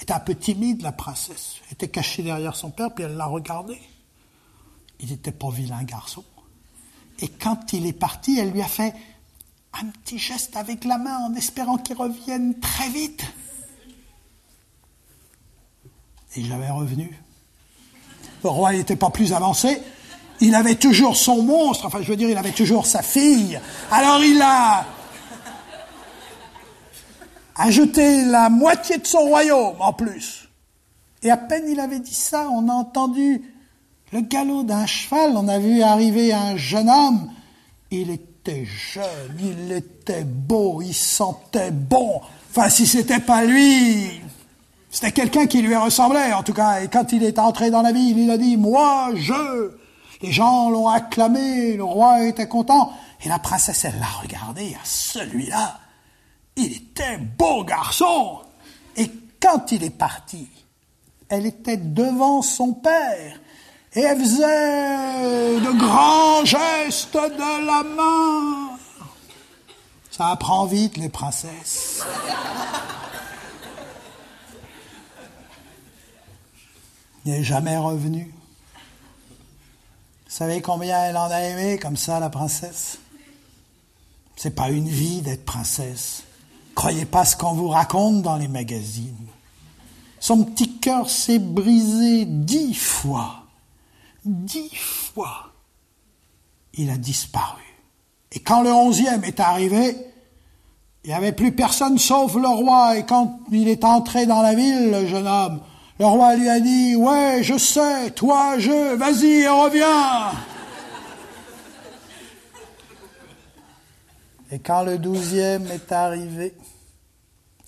était 0.00 0.12
un 0.12 0.20
peu 0.20 0.34
timide, 0.34 0.82
la 0.82 0.92
princesse. 0.92 1.56
Elle 1.66 1.74
était 1.74 1.88
cachée 1.88 2.22
derrière 2.22 2.56
son 2.56 2.70
père, 2.70 2.92
puis 2.92 3.04
elle 3.04 3.16
l'a 3.16 3.26
regardé. 3.26 3.80
Il 4.98 5.10
n'était 5.10 5.32
pas 5.32 5.50
vilain 5.50 5.82
garçon. 5.84 6.24
Et 7.20 7.28
quand 7.28 7.72
il 7.72 7.86
est 7.86 7.92
parti, 7.92 8.38
elle 8.38 8.50
lui 8.50 8.62
a 8.62 8.68
fait 8.68 8.94
un 9.80 9.86
petit 9.86 10.18
geste 10.18 10.56
avec 10.56 10.84
la 10.84 10.98
main 10.98 11.18
en 11.18 11.34
espérant 11.34 11.78
qu'il 11.78 11.96
revienne 11.96 12.58
très 12.58 12.88
vite. 12.88 13.24
Et 16.36 16.40
il 16.40 16.52
revenu. 16.52 17.10
Le 18.42 18.48
roi 18.48 18.72
n'était 18.72 18.96
pas 18.96 19.10
plus 19.10 19.32
avancé. 19.32 19.80
Il 20.40 20.54
avait 20.54 20.76
toujours 20.76 21.16
son 21.16 21.42
monstre, 21.42 21.86
enfin 21.86 21.98
je 22.02 22.08
veux 22.08 22.16
dire, 22.16 22.30
il 22.30 22.38
avait 22.38 22.52
toujours 22.52 22.86
sa 22.86 23.02
fille. 23.02 23.60
Alors 23.90 24.22
il 24.24 24.40
a 24.40 24.86
ajouté 27.56 28.24
la 28.24 28.48
moitié 28.48 28.96
de 28.98 29.06
son 29.06 29.20
royaume 29.20 29.76
en 29.80 29.92
plus. 29.92 30.48
Et 31.22 31.30
à 31.30 31.36
peine 31.36 31.64
il 31.68 31.78
avait 31.78 32.00
dit 32.00 32.14
ça, 32.14 32.48
on 32.50 32.68
a 32.68 32.72
entendu 32.72 33.42
le 34.12 34.22
galop 34.22 34.62
d'un 34.62 34.86
cheval, 34.86 35.32
on 35.36 35.46
a 35.46 35.58
vu 35.58 35.82
arriver 35.82 36.32
un 36.32 36.56
jeune 36.56 36.88
homme. 36.88 37.30
Il 37.90 38.10
était 38.10 38.64
jeune, 38.64 39.38
il 39.38 39.72
était 39.72 40.24
beau, 40.24 40.80
il 40.80 40.94
sentait 40.94 41.70
bon. 41.70 42.20
Enfin, 42.50 42.68
si 42.68 42.86
c'était 42.86 43.20
pas 43.20 43.44
lui, 43.44 44.19
c'était 44.90 45.12
quelqu'un 45.12 45.46
qui 45.46 45.62
lui 45.62 45.76
ressemblait, 45.76 46.32
en 46.32 46.42
tout 46.42 46.52
cas. 46.52 46.82
Et 46.82 46.88
quand 46.88 47.12
il 47.12 47.22
est 47.22 47.38
entré 47.38 47.70
dans 47.70 47.82
la 47.82 47.92
ville, 47.92 48.18
il 48.18 48.30
a 48.30 48.36
dit, 48.36 48.56
moi, 48.56 49.10
je. 49.14 49.72
Les 50.20 50.32
gens 50.32 50.68
l'ont 50.68 50.88
acclamé, 50.88 51.76
le 51.76 51.84
roi 51.84 52.24
était 52.24 52.48
content. 52.48 52.92
Et 53.24 53.28
la 53.28 53.38
princesse, 53.38 53.84
elle 53.84 53.98
l'a 53.98 54.20
regardé, 54.22 54.74
à 54.74 54.84
celui-là, 54.84 55.78
il 56.56 56.72
était 56.72 57.16
beau 57.16 57.64
garçon. 57.64 58.40
Et 58.96 59.10
quand 59.40 59.72
il 59.72 59.84
est 59.84 59.96
parti, 59.96 60.48
elle 61.28 61.46
était 61.46 61.76
devant 61.76 62.42
son 62.42 62.72
père. 62.72 63.40
Et 63.94 64.00
elle 64.00 64.20
faisait 64.20 65.60
de 65.60 65.78
grands 65.78 66.44
gestes 66.44 67.14
de 67.14 67.66
la 67.66 67.82
main. 67.82 68.76
Ça 70.10 70.28
apprend 70.28 70.66
vite, 70.66 70.96
les 70.96 71.08
princesses. 71.08 72.02
N'est 77.26 77.44
jamais 77.44 77.76
revenu. 77.76 78.32
Vous 80.26 80.36
savez 80.36 80.62
combien 80.62 81.04
elle 81.04 81.16
en 81.16 81.30
a 81.30 81.40
aimé 81.40 81.78
comme 81.78 81.96
ça, 81.96 82.20
la 82.20 82.30
princesse? 82.30 82.98
C'est 84.36 84.54
pas 84.54 84.70
une 84.70 84.88
vie 84.88 85.20
d'être 85.20 85.44
princesse. 85.44 86.22
Croyez 86.74 87.04
pas 87.04 87.24
ce 87.24 87.36
qu'on 87.36 87.52
vous 87.52 87.68
raconte 87.68 88.22
dans 88.22 88.36
les 88.36 88.48
magazines. 88.48 89.26
Son 90.18 90.44
petit 90.44 90.78
cœur 90.78 91.10
s'est 91.10 91.38
brisé 91.38 92.24
dix 92.24 92.74
fois. 92.74 93.44
Dix 94.24 94.74
fois. 94.74 95.52
Il 96.74 96.90
a 96.90 96.96
disparu. 96.96 97.62
Et 98.32 98.40
quand 98.40 98.62
le 98.62 98.70
onzième 98.70 99.24
est 99.24 99.40
arrivé, 99.40 99.96
il 101.04 101.08
n'y 101.08 101.14
avait 101.14 101.32
plus 101.32 101.52
personne 101.52 101.98
sauf 101.98 102.34
le 102.34 102.48
roi. 102.48 102.96
Et 102.96 103.04
quand 103.04 103.40
il 103.50 103.68
est 103.68 103.84
entré 103.84 104.26
dans 104.26 104.42
la 104.42 104.54
ville, 104.54 104.90
le 104.90 105.06
jeune 105.06 105.26
homme, 105.26 105.60
Le 106.00 106.06
roi 106.06 106.34
lui 106.34 106.48
a 106.48 106.60
dit, 106.60 106.96
ouais, 106.96 107.42
je 107.42 107.58
sais, 107.58 108.10
toi, 108.12 108.58
je, 108.58 108.94
vas-y, 108.94 109.46
reviens. 109.46 110.32
Et 114.50 114.58
quand 114.60 114.82
le 114.82 114.96
douzième 114.96 115.66
est 115.66 115.92
arrivé, 115.92 116.56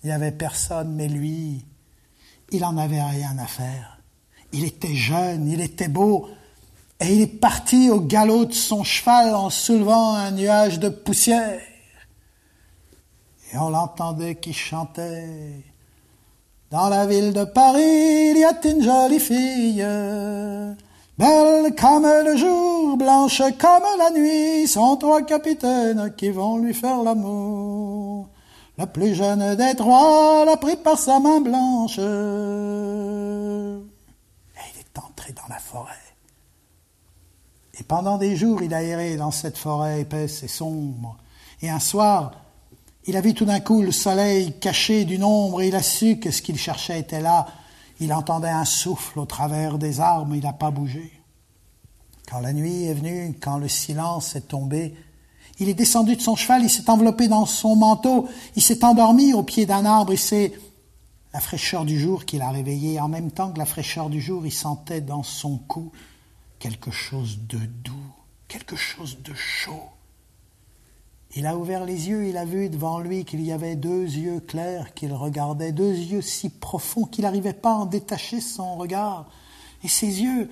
il 0.01 0.07
n'y 0.07 0.11
avait 0.11 0.31
personne, 0.31 0.95
mais 0.95 1.07
lui, 1.07 1.63
il 2.49 2.61
n'en 2.61 2.75
avait 2.75 3.03
rien 3.03 3.37
à 3.37 3.45
faire. 3.45 3.99
Il 4.51 4.63
était 4.63 4.95
jeune, 4.95 5.47
il 5.47 5.61
était 5.61 5.87
beau, 5.87 6.27
et 6.99 7.13
il 7.13 7.21
est 7.21 7.39
parti 7.39 7.91
au 7.91 8.01
galop 8.01 8.45
de 8.45 8.53
son 8.53 8.83
cheval 8.83 9.35
en 9.35 9.51
soulevant 9.51 10.15
un 10.15 10.31
nuage 10.31 10.79
de 10.79 10.89
poussière. 10.89 11.61
Et 13.51 13.57
on 13.59 13.69
l'entendait 13.69 14.37
qui 14.37 14.53
chantait. 14.53 15.72
Dans 16.73 16.89
la 16.89 17.05
ville 17.05 17.33
de 17.33 17.43
Paris, 17.43 18.31
il 18.31 18.37
y 18.39 18.43
a 18.43 18.59
une 18.67 18.81
jolie 18.81 19.19
fille, 19.19 19.85
belle 21.19 21.75
comme 21.79 22.07
le 22.25 22.35
jour, 22.35 22.97
blanche 22.97 23.43
comme 23.59 23.83
la 23.99 24.09
nuit, 24.09 24.67
sont 24.67 24.97
trois 24.97 25.21
capitaines 25.21 26.11
qui 26.17 26.31
vont 26.31 26.57
lui 26.57 26.73
faire 26.73 27.03
l'amour. 27.03 28.27
Le 28.79 28.87
plus 28.87 29.13
jeune 29.13 29.53
des 29.55 29.75
trois 29.75 30.45
l'a 30.45 30.57
pris 30.57 30.75
par 30.77 30.97
sa 30.97 31.19
main 31.19 31.41
blanche. 31.41 31.99
Et 31.99 32.01
il 34.73 34.79
est 34.79 34.97
entré 34.97 35.31
dans 35.33 35.47
la 35.49 35.59
forêt. 35.59 35.93
Et 37.79 37.83
pendant 37.83 38.17
des 38.17 38.35
jours, 38.35 38.63
il 38.63 38.73
a 38.73 38.81
erré 38.81 39.15
dans 39.15 39.29
cette 39.29 39.59
forêt 39.59 40.01
épaisse 40.01 40.41
et 40.41 40.47
sombre. 40.47 41.17
Et 41.61 41.69
un 41.69 41.79
soir, 41.79 42.31
il 43.05 43.17
a 43.17 43.21
vu 43.21 43.33
tout 43.33 43.45
d'un 43.45 43.59
coup 43.59 43.81
le 43.81 43.91
soleil 43.91 44.53
caché 44.59 45.05
d'une 45.05 45.23
ombre 45.23 45.61
et 45.61 45.67
il 45.67 45.75
a 45.75 45.83
su 45.83 46.19
que 46.19 46.31
ce 46.31 46.41
qu'il 46.41 46.57
cherchait 46.57 46.99
était 46.99 47.21
là. 47.21 47.47
Il 47.99 48.13
entendait 48.13 48.49
un 48.49 48.65
souffle 48.65 49.19
au 49.19 49.25
travers 49.25 49.77
des 49.77 49.99
arbres, 49.99 50.35
il 50.35 50.43
n'a 50.43 50.53
pas 50.53 50.71
bougé. 50.71 51.11
Quand 52.29 52.39
la 52.39 52.53
nuit 52.53 52.85
est 52.85 52.93
venue, 52.93 53.37
quand 53.41 53.57
le 53.57 53.67
silence 53.67 54.35
est 54.35 54.47
tombé, 54.47 54.95
il 55.59 55.69
est 55.69 55.73
descendu 55.73 56.15
de 56.15 56.21
son 56.21 56.35
cheval, 56.35 56.63
il 56.63 56.69
s'est 56.69 56.89
enveloppé 56.89 57.27
dans 57.27 57.45
son 57.45 57.75
manteau, 57.75 58.27
il 58.55 58.61
s'est 58.61 58.83
endormi 58.83 59.33
au 59.33 59.43
pied 59.43 59.65
d'un 59.65 59.85
arbre 59.85 60.13
et 60.13 60.17
c'est 60.17 60.53
la 61.33 61.39
fraîcheur 61.39 61.85
du 61.85 61.99
jour 61.99 62.25
qui 62.25 62.37
l'a 62.37 62.51
réveillé. 62.51 62.99
En 62.99 63.09
même 63.09 63.31
temps 63.31 63.51
que 63.51 63.59
la 63.59 63.65
fraîcheur 63.65 64.09
du 64.09 64.21
jour, 64.21 64.45
il 64.45 64.51
sentait 64.51 65.01
dans 65.01 65.23
son 65.23 65.57
cou 65.57 65.91
quelque 66.59 66.91
chose 66.91 67.39
de 67.47 67.57
doux, 67.57 68.13
quelque 68.47 68.75
chose 68.75 69.19
de 69.23 69.33
chaud. 69.33 69.89
Il 71.35 71.47
a 71.47 71.57
ouvert 71.57 71.83
les 71.83 72.09
yeux, 72.09 72.27
il 72.27 72.37
a 72.37 72.45
vu 72.45 72.69
devant 72.69 72.99
lui 72.99 73.25
qu'il 73.25 73.41
y 73.41 73.51
avait 73.51 73.75
deux 73.75 74.03
yeux 74.03 74.39
clairs 74.39 74.93
qu'il 74.93 75.13
regardait, 75.13 75.71
deux 75.71 75.95
yeux 75.95 76.21
si 76.21 76.49
profonds 76.49 77.05
qu'il 77.05 77.23
n'arrivait 77.23 77.53
pas 77.53 77.71
à 77.71 77.77
en 77.77 77.85
détacher 77.85 78.39
son 78.39 78.75
regard. 78.75 79.25
Et 79.83 79.87
ces 79.87 80.21
yeux, 80.21 80.49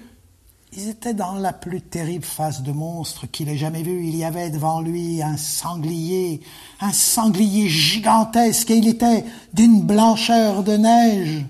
ils 0.73 0.89
étaient 0.89 1.13
dans 1.13 1.33
la 1.33 1.53
plus 1.53 1.81
terrible 1.81 2.25
face 2.25 2.63
de 2.63 2.71
monstre 2.71 3.27
qu'il 3.27 3.49
ait 3.49 3.57
jamais 3.57 3.83
vue. 3.83 4.07
Il 4.07 4.15
y 4.15 4.23
avait 4.23 4.49
devant 4.49 4.81
lui 4.81 5.21
un 5.21 5.37
sanglier, 5.37 6.41
un 6.79 6.93
sanglier 6.93 7.69
gigantesque, 7.69 8.71
et 8.71 8.77
il 8.77 8.87
était 8.87 9.23
d'une 9.53 9.81
blancheur 9.81 10.63
de 10.63 10.77
neige. 10.77 11.45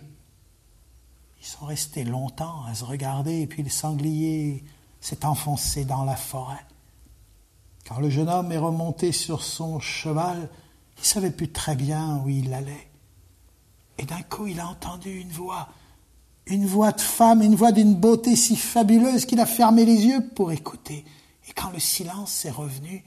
Ils 1.39 1.47
sont 1.47 1.65
restés 1.65 2.03
longtemps 2.03 2.65
à 2.67 2.75
se 2.75 2.83
regarder, 2.83 3.41
et 3.41 3.47
puis 3.47 3.63
le 3.63 3.69
sanglier 3.69 4.63
s'est 4.99 5.25
enfoncé 5.25 5.85
dans 5.85 6.03
la 6.03 6.17
forêt. 6.17 6.65
Quand 7.93 7.99
le 7.99 8.09
jeune 8.09 8.29
homme 8.29 8.53
est 8.53 8.57
remonté 8.57 9.11
sur 9.11 9.43
son 9.43 9.81
cheval, 9.81 10.47
il 10.97 11.03
savait 11.03 11.29
plus 11.29 11.51
très 11.51 11.75
bien 11.75 12.21
où 12.23 12.29
il 12.29 12.53
allait. 12.53 12.87
Et 13.97 14.05
d'un 14.05 14.21
coup, 14.21 14.47
il 14.47 14.61
a 14.61 14.67
entendu 14.69 15.19
une 15.19 15.31
voix, 15.31 15.67
une 16.45 16.65
voix 16.65 16.93
de 16.93 17.01
femme, 17.01 17.41
une 17.41 17.55
voix 17.55 17.73
d'une 17.73 17.95
beauté 17.95 18.37
si 18.37 18.55
fabuleuse 18.55 19.25
qu'il 19.25 19.41
a 19.41 19.45
fermé 19.45 19.83
les 19.83 20.05
yeux 20.05 20.25
pour 20.35 20.53
écouter. 20.53 21.03
Et 21.49 21.51
quand 21.51 21.69
le 21.71 21.81
silence 21.81 22.45
est 22.45 22.51
revenu, 22.51 23.03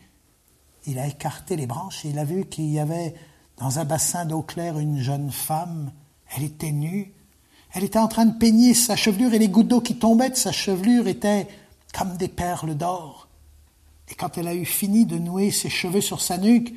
il 0.87 0.99
a 0.99 1.07
écarté 1.07 1.57
les 1.57 1.67
branches 1.67 2.05
et 2.05 2.11
il 2.11 2.19
a 2.19 2.25
vu 2.27 2.45
qu'il 2.45 2.71
y 2.71 2.79
avait 2.79 3.15
dans 3.57 3.79
un 3.79 3.87
bassin 3.87 4.27
d'eau 4.27 4.43
claire 4.43 4.79
une 4.79 4.99
jeune 4.99 5.31
femme. 5.31 5.93
Elle 6.37 6.43
était 6.43 6.73
nue, 6.73 7.15
elle 7.73 7.85
était 7.85 7.99
en 7.99 8.09
train 8.09 8.27
de 8.27 8.37
peigner 8.37 8.75
sa 8.75 8.97
chevelure 8.97 9.33
et 9.33 9.39
les 9.39 9.49
gouttes 9.49 9.69
d'eau 9.69 9.81
qui 9.81 9.97
tombaient 9.97 10.29
de 10.29 10.37
sa 10.37 10.53
chevelure 10.53 11.09
étaient 11.09 11.49
comme 11.95 12.19
des 12.19 12.29
perles 12.29 12.75
d'or. 12.75 13.24
Quand 14.19 14.39
elle 14.39 14.49
a 14.49 14.55
eu 14.55 14.65
fini 14.65 15.07
de 15.07 15.19
nouer 15.19 15.51
ses 15.51 15.69
cheveux 15.69 16.01
sur 16.01 16.21
sa 16.21 16.39
nuque, 16.39 16.75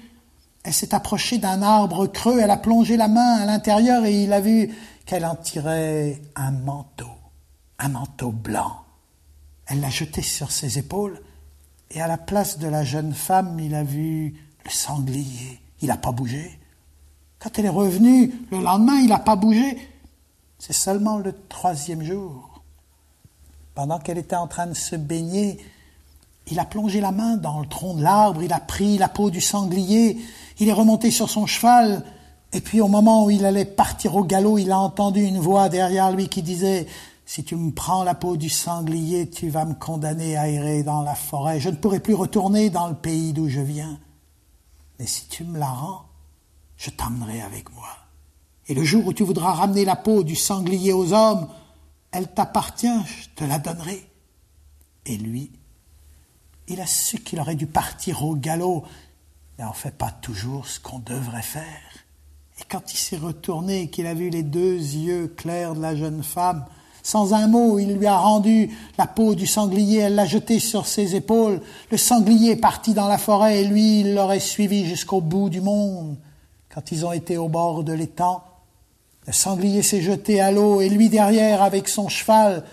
elle 0.64 0.74
s'est 0.74 0.94
approchée 0.94 1.38
d'un 1.38 1.62
arbre 1.62 2.08
creux, 2.08 2.40
elle 2.40 2.52
a 2.52 2.58
plongé 2.58 2.98
la 2.98 3.08
main 3.08 3.38
à 3.38 3.46
l'intérieur 3.46 4.06
et 4.06 4.24
il 4.24 4.34
a 4.34 4.42
vu 4.42 4.76
qu'elle 5.06 5.26
en 5.26 5.36
tirait 5.36 6.22
un 6.36 6.52
manteau, 6.52 7.12
un 7.80 7.90
manteau 7.90 8.32
blanc. 8.32 8.84
Elle 9.68 9.80
l'a 9.80 9.90
jeté 9.90 10.22
sur 10.22 10.52
ses 10.52 10.78
épaules 10.78 11.22
et 11.92 12.02
à 12.02 12.08
la 12.08 12.18
place 12.18 12.60
de 12.60 12.68
la 12.68 12.84
jeune 12.84 13.14
femme, 13.14 13.60
il 13.60 13.76
a 13.76 13.84
vu 13.84 14.36
le 14.66 14.70
sanglier. 14.70 15.60
Il 15.82 15.88
n'a 15.88 15.98
pas 15.98 16.12
bougé. 16.12 16.60
Quand 17.40 17.58
elle 17.58 17.66
est 17.66 17.70
revenue 17.70 18.34
le 18.52 18.60
lendemain, 18.60 19.00
il 19.00 19.08
n'a 19.08 19.20
pas 19.20 19.36
bougé. 19.36 19.78
C'est 20.60 20.74
seulement 20.74 21.18
le 21.18 21.34
troisième 21.48 22.04
jour, 22.04 22.62
pendant 23.76 24.00
qu'elle 24.00 24.18
était 24.18 24.36
en 24.36 24.48
train 24.48 24.66
de 24.68 24.74
se 24.74 24.96
baigner, 24.96 25.60
il 26.50 26.60
a 26.60 26.66
plongé 26.66 27.02
la 27.02 27.12
main 27.12 27.38
dans 27.38 27.60
le 27.60 27.68
tronc 27.68 27.96
de 27.96 28.04
l'arbre, 28.04 28.44
il 28.44 28.54
a 28.54 28.60
pris 28.60 28.98
la 28.98 29.10
peau 29.10 29.30
du 29.30 29.42
sanglier, 29.42 30.18
il 30.60 30.70
est 30.70 30.74
remonté 30.74 31.12
sur 31.12 31.30
son 31.30 31.46
cheval, 31.46 32.04
et 32.54 32.62
puis 32.62 32.82
au 32.82 32.88
moment 32.88 33.26
où 33.26 33.30
il 33.30 33.46
allait 33.46 33.66
partir 33.66 34.16
au 34.16 34.24
galop, 34.24 34.58
il 34.58 34.72
a 34.72 34.80
entendu 34.80 35.22
une 35.22 35.40
voix 35.40 35.70
derrière 35.70 36.12
lui 36.12 36.30
qui 36.30 36.42
disait 36.42 36.88
Si 37.26 37.44
tu 37.44 37.56
me 37.56 37.72
prends 37.72 38.04
la 38.04 38.16
peau 38.16 38.38
du 38.38 38.50
sanglier, 38.50 39.30
tu 39.30 39.50
vas 39.50 39.66
me 39.66 39.74
condamner 39.74 40.38
à 40.38 40.48
errer 40.48 40.84
dans 40.84 41.02
la 41.02 41.16
forêt. 41.16 41.60
Je 41.60 41.70
ne 41.70 41.76
pourrai 41.76 42.00
plus 42.00 42.14
retourner 42.14 42.70
dans 42.70 42.88
le 42.88 42.96
pays 42.96 43.34
d'où 43.34 43.50
je 43.50 43.60
viens. 43.60 44.00
Mais 44.98 45.06
si 45.08 45.28
tu 45.28 45.44
me 45.44 45.60
la 45.60 45.68
rends, 45.68 46.06
je 46.78 46.90
t'emmènerai 46.90 47.42
avec 47.42 47.74
moi. 47.74 47.90
Et 48.68 48.74
le 48.74 48.84
jour 48.84 49.06
où 49.06 49.14
tu 49.14 49.24
voudras 49.24 49.54
ramener 49.54 49.86
la 49.86 49.96
peau 49.96 50.24
du 50.24 50.36
sanglier 50.36 50.94
aux 50.94 51.14
hommes, 51.14 51.48
elle 52.12 52.28
t'appartient, 52.34 52.88
je 53.06 53.30
te 53.36 53.44
la 53.44 53.60
donnerai. 53.60 54.10
Et 55.06 55.18
lui, 55.18 55.52
il 56.68 56.82
a 56.82 56.86
su 56.86 57.20
qu'il 57.20 57.40
aurait 57.40 57.56
dû 57.56 57.68
partir 57.68 58.24
au 58.24 58.36
galop, 58.36 58.84
mais 59.58 59.66
on 59.66 59.70
ne 59.70 59.74
fait 59.74 59.96
pas 59.96 60.12
toujours 60.12 60.68
ce 60.68 60.80
qu'on 60.80 61.00
devrait 61.00 61.42
faire. 61.42 61.66
Et 62.60 62.64
quand 62.70 62.94
il 62.94 62.98
s'est 62.98 63.18
retourné 63.18 63.84
et 63.84 63.90
qu'il 63.90 64.08
a 64.08 64.14
vu 64.14 64.30
les 64.30 64.44
deux 64.44 64.76
yeux 64.76 65.28
clairs 65.28 65.76
de 65.76 65.82
la 65.82 65.96
jeune 65.96 66.24
femme, 66.24 66.66
sans 67.04 67.34
un 67.34 67.48
mot, 67.48 67.80
il 67.80 67.94
lui 67.96 68.06
a 68.06 68.18
rendu 68.18 68.70
la 68.98 69.08
peau 69.08 69.34
du 69.34 69.48
sanglier, 69.48 70.00
elle 70.00 70.16
l'a 70.16 70.26
jetée 70.26 70.60
sur 70.60 70.88
ses 70.88 71.16
épaules. 71.16 71.62
Le 71.90 71.98
sanglier 71.98 72.52
est 72.52 72.58
parti 72.58 72.94
dans 72.94 73.08
la 73.08 73.18
forêt 73.18 73.62
et 73.62 73.64
lui, 73.64 74.02
il 74.02 74.14
l'aurait 74.14 74.42
suivi 74.42 74.86
jusqu'au 74.86 75.22
bout 75.22 75.50
du 75.50 75.62
monde. 75.62 76.18
Quand 76.74 76.92
ils 76.92 77.06
ont 77.06 77.14
été 77.14 77.38
au 77.38 77.48
bord 77.48 77.84
de 77.84 77.94
l'étang, 77.94 78.44
le 79.26 79.32
sanglier 79.32 79.84
s'est 79.84 80.02
jeté 80.02 80.42
à 80.42 80.52
l'eau 80.52 80.82
et 80.82 80.90
lui 80.90 81.08
derrière 81.08 81.62
avec 81.62 81.88
son 81.88 82.10
cheval. 82.10 82.66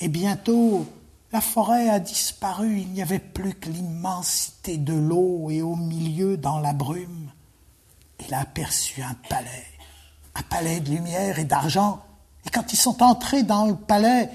Et 0.00 0.08
bientôt, 0.08 0.86
la 1.32 1.40
forêt 1.40 1.88
a 1.88 1.98
disparu. 1.98 2.80
Il 2.80 2.92
n'y 2.92 3.02
avait 3.02 3.18
plus 3.18 3.54
que 3.54 3.70
l'immensité 3.70 4.76
de 4.76 4.94
l'eau 4.94 5.50
et 5.50 5.62
au 5.62 5.76
milieu, 5.76 6.36
dans 6.36 6.58
la 6.58 6.72
brume, 6.72 7.30
il 8.26 8.34
a 8.34 8.40
aperçu 8.40 9.02
un 9.02 9.16
palais, 9.28 9.66
un 10.34 10.42
palais 10.42 10.80
de 10.80 10.90
lumière 10.90 11.38
et 11.38 11.44
d'argent. 11.44 12.04
Et 12.46 12.50
quand 12.50 12.72
ils 12.72 12.78
sont 12.78 13.02
entrés 13.02 13.42
dans 13.42 13.66
le 13.66 13.76
palais, 13.76 14.28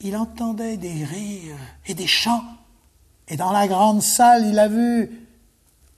il 0.00 0.16
entendait 0.16 0.76
des 0.76 1.04
rires 1.04 1.56
et 1.86 1.94
des 1.94 2.06
chants. 2.06 2.44
Et 3.28 3.36
dans 3.36 3.52
la 3.52 3.66
grande 3.66 4.02
salle, 4.02 4.46
il 4.46 4.58
a 4.58 4.68
vu 4.68 5.10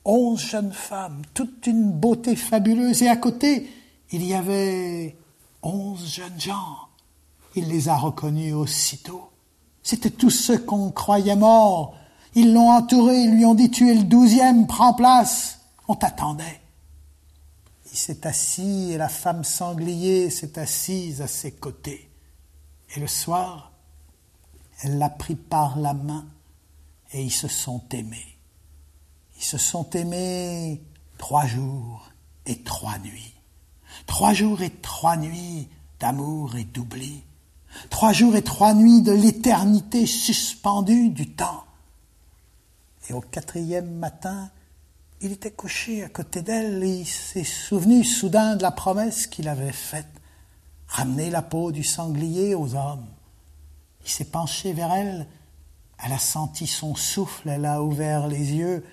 onze 0.04 0.40
jeunes 0.40 0.72
femmes, 0.72 1.22
toute 1.34 1.66
une 1.66 1.90
beauté 1.90 2.36
fabuleuse. 2.36 3.02
Et 3.02 3.08
à 3.08 3.16
côté, 3.16 3.70
il 4.12 4.24
y 4.24 4.34
avait 4.34 5.16
onze 5.62 6.06
jeunes 6.06 6.40
gens. 6.40 6.76
Il 7.54 7.68
les 7.68 7.88
a 7.88 7.96
reconnus 7.96 8.54
aussitôt. 8.54 9.30
C'étaient 9.88 10.10
tous 10.10 10.28
ceux 10.28 10.58
qu'on 10.58 10.90
croyait 10.90 11.34
morts. 11.34 11.96
Ils 12.34 12.52
l'ont 12.52 12.72
entouré, 12.72 13.22
ils 13.22 13.34
lui 13.34 13.46
ont 13.46 13.54
dit 13.54 13.70
Tu 13.70 13.90
es 13.90 13.94
le 13.94 14.02
douzième, 14.02 14.66
prends 14.66 14.92
place. 14.92 15.60
On 15.88 15.94
t'attendait. 15.94 16.60
Il 17.90 17.96
s'est 17.96 18.26
assis 18.26 18.92
et 18.92 18.98
la 18.98 19.08
femme 19.08 19.44
sanglier 19.44 20.28
s'est 20.28 20.58
assise 20.58 21.22
à 21.22 21.26
ses 21.26 21.52
côtés. 21.52 22.10
Et 22.94 23.00
le 23.00 23.06
soir, 23.06 23.72
elle 24.82 24.98
l'a 24.98 25.08
pris 25.08 25.36
par 25.36 25.78
la 25.78 25.94
main 25.94 26.26
et 27.14 27.22
ils 27.22 27.32
se 27.32 27.48
sont 27.48 27.82
aimés. 27.90 28.36
Ils 29.38 29.44
se 29.44 29.56
sont 29.56 29.88
aimés 29.92 30.82
trois 31.16 31.46
jours 31.46 32.10
et 32.44 32.62
trois 32.62 32.98
nuits. 32.98 33.32
Trois 34.06 34.34
jours 34.34 34.60
et 34.60 34.68
trois 34.82 35.16
nuits 35.16 35.66
d'amour 35.98 36.56
et 36.56 36.64
d'oubli. 36.64 37.22
Trois 37.90 38.12
jours 38.12 38.36
et 38.36 38.42
trois 38.42 38.74
nuits 38.74 39.02
de 39.02 39.12
l'éternité 39.12 40.06
suspendue 40.06 41.10
du 41.10 41.30
temps. 41.30 41.64
Et 43.08 43.12
au 43.12 43.20
quatrième 43.20 43.90
matin, 43.98 44.50
il 45.20 45.32
était 45.32 45.50
couché 45.50 46.04
à 46.04 46.08
côté 46.08 46.42
d'elle 46.42 46.82
et 46.84 47.00
il 47.00 47.06
s'est 47.06 47.44
souvenu 47.44 48.04
soudain 48.04 48.56
de 48.56 48.62
la 48.62 48.70
promesse 48.70 49.26
qu'il 49.26 49.48
avait 49.48 49.72
faite. 49.72 50.06
ramener 50.86 51.28
la 51.28 51.42
peau 51.42 51.70
du 51.70 51.84
sanglier 51.84 52.54
aux 52.54 52.74
hommes. 52.74 53.06
Il 54.04 54.10
s'est 54.10 54.24
penché 54.24 54.72
vers 54.72 54.92
elle, 54.92 55.26
elle 56.02 56.12
a 56.12 56.18
senti 56.18 56.66
son 56.66 56.94
souffle, 56.94 57.48
elle 57.48 57.66
a 57.66 57.82
ouvert 57.82 58.26
les 58.26 58.52
yeux, 58.54 58.84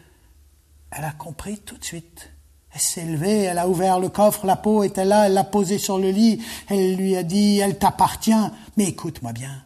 elle 0.92 1.06
a 1.06 1.12
compris 1.12 1.60
tout 1.60 1.78
de 1.78 1.86
suite. 1.86 2.32
Elle 2.76 2.82
s'est 2.82 3.06
levée, 3.06 3.44
elle 3.44 3.58
a 3.58 3.70
ouvert 3.70 4.00
le 4.00 4.10
coffre, 4.10 4.46
la 4.46 4.58
peau 4.58 4.84
était 4.84 5.06
là, 5.06 5.28
elle 5.28 5.34
l'a 5.34 5.46
posée 5.46 5.78
sur 5.78 5.98
le 5.98 6.10
lit, 6.12 6.44
elle 6.68 6.98
lui 6.98 7.16
a 7.16 7.24
dit, 7.24 7.60
elle 7.60 7.80
t'appartient, 7.80 8.34
mais 8.76 8.84
écoute-moi 8.84 9.32
bien. 9.32 9.64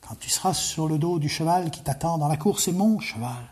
Quand 0.00 0.14
tu 0.14 0.30
seras 0.30 0.54
sur 0.54 0.86
le 0.86 0.96
dos 0.96 1.18
du 1.18 1.28
cheval 1.28 1.72
qui 1.72 1.82
t'attend 1.82 2.18
dans 2.18 2.28
la 2.28 2.36
cour, 2.36 2.60
c'est 2.60 2.70
mon 2.70 3.00
cheval. 3.00 3.48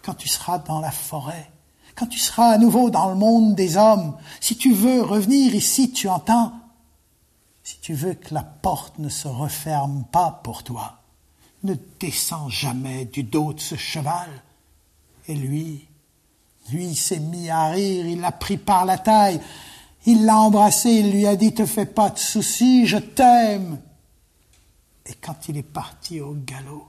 Quand 0.00 0.14
tu 0.14 0.26
seras 0.26 0.56
dans 0.56 0.80
la 0.80 0.90
forêt, 0.90 1.50
quand 1.96 2.06
tu 2.06 2.18
seras 2.18 2.48
à 2.48 2.56
nouveau 2.56 2.88
dans 2.88 3.10
le 3.10 3.14
monde 3.14 3.54
des 3.56 3.76
hommes, 3.76 4.16
si 4.40 4.56
tu 4.56 4.72
veux 4.72 5.02
revenir 5.02 5.54
ici, 5.54 5.92
tu 5.92 6.08
entends, 6.08 6.54
si 7.62 7.78
tu 7.80 7.92
veux 7.92 8.14
que 8.14 8.32
la 8.32 8.42
porte 8.42 8.98
ne 8.98 9.10
se 9.10 9.28
referme 9.28 10.06
pas 10.10 10.40
pour 10.42 10.62
toi, 10.62 11.02
ne 11.62 11.74
descends 11.98 12.48
jamais 12.48 13.04
du 13.04 13.22
dos 13.22 13.52
de 13.52 13.60
ce 13.60 13.74
cheval. 13.74 14.30
Et 15.28 15.34
lui, 15.34 15.89
lui 16.72 16.94
s'est 16.94 17.20
mis 17.20 17.50
à 17.50 17.68
rire, 17.68 18.06
il 18.06 18.20
l'a 18.20 18.32
pris 18.32 18.56
par 18.56 18.84
la 18.84 18.98
taille, 18.98 19.40
il 20.06 20.24
l'a 20.24 20.38
embrassé, 20.38 20.90
il 20.90 21.10
lui 21.10 21.26
a 21.26 21.36
dit 21.36 21.52
Te 21.52 21.66
fais 21.66 21.86
pas 21.86 22.10
de 22.10 22.18
soucis, 22.18 22.86
je 22.86 22.98
t'aime. 22.98 23.78
Et 25.06 25.14
quand 25.14 25.48
il 25.48 25.56
est 25.56 25.62
parti 25.62 26.20
au 26.20 26.34
galop, 26.34 26.86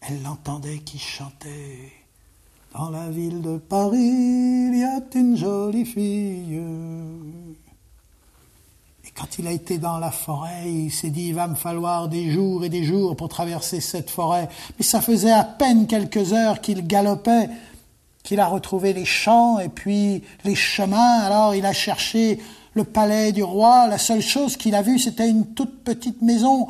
elle 0.00 0.22
l'entendait 0.22 0.78
qui 0.78 0.98
chantait 0.98 1.92
Dans 2.74 2.90
la 2.90 3.10
ville 3.10 3.42
de 3.42 3.56
Paris, 3.56 3.98
il 3.98 4.78
y 4.78 4.84
a 4.84 5.00
une 5.18 5.36
jolie 5.36 5.86
fille 5.86 6.60
quand 9.14 9.38
il 9.38 9.46
a 9.46 9.52
été 9.52 9.78
dans 9.78 9.98
la 9.98 10.10
forêt, 10.10 10.70
il 10.70 10.90
s'est 10.90 11.10
dit, 11.10 11.28
il 11.28 11.34
va 11.34 11.46
me 11.46 11.54
falloir 11.54 12.08
des 12.08 12.30
jours 12.30 12.64
et 12.64 12.68
des 12.68 12.82
jours 12.82 13.16
pour 13.16 13.28
traverser 13.28 13.80
cette 13.80 14.10
forêt. 14.10 14.48
Mais 14.78 14.84
ça 14.84 15.00
faisait 15.00 15.32
à 15.32 15.44
peine 15.44 15.86
quelques 15.86 16.32
heures 16.32 16.60
qu'il 16.60 16.86
galopait, 16.86 17.48
qu'il 18.24 18.40
a 18.40 18.46
retrouvé 18.46 18.92
les 18.92 19.04
champs 19.04 19.60
et 19.60 19.68
puis 19.68 20.24
les 20.42 20.56
chemins. 20.56 21.20
Alors 21.20 21.54
il 21.54 21.64
a 21.64 21.72
cherché 21.72 22.40
le 22.72 22.82
palais 22.82 23.30
du 23.30 23.44
roi. 23.44 23.86
La 23.86 23.98
seule 23.98 24.22
chose 24.22 24.56
qu'il 24.56 24.74
a 24.74 24.82
vue, 24.82 24.98
c'était 24.98 25.28
une 25.28 25.54
toute 25.54 25.84
petite 25.84 26.22
maison 26.22 26.66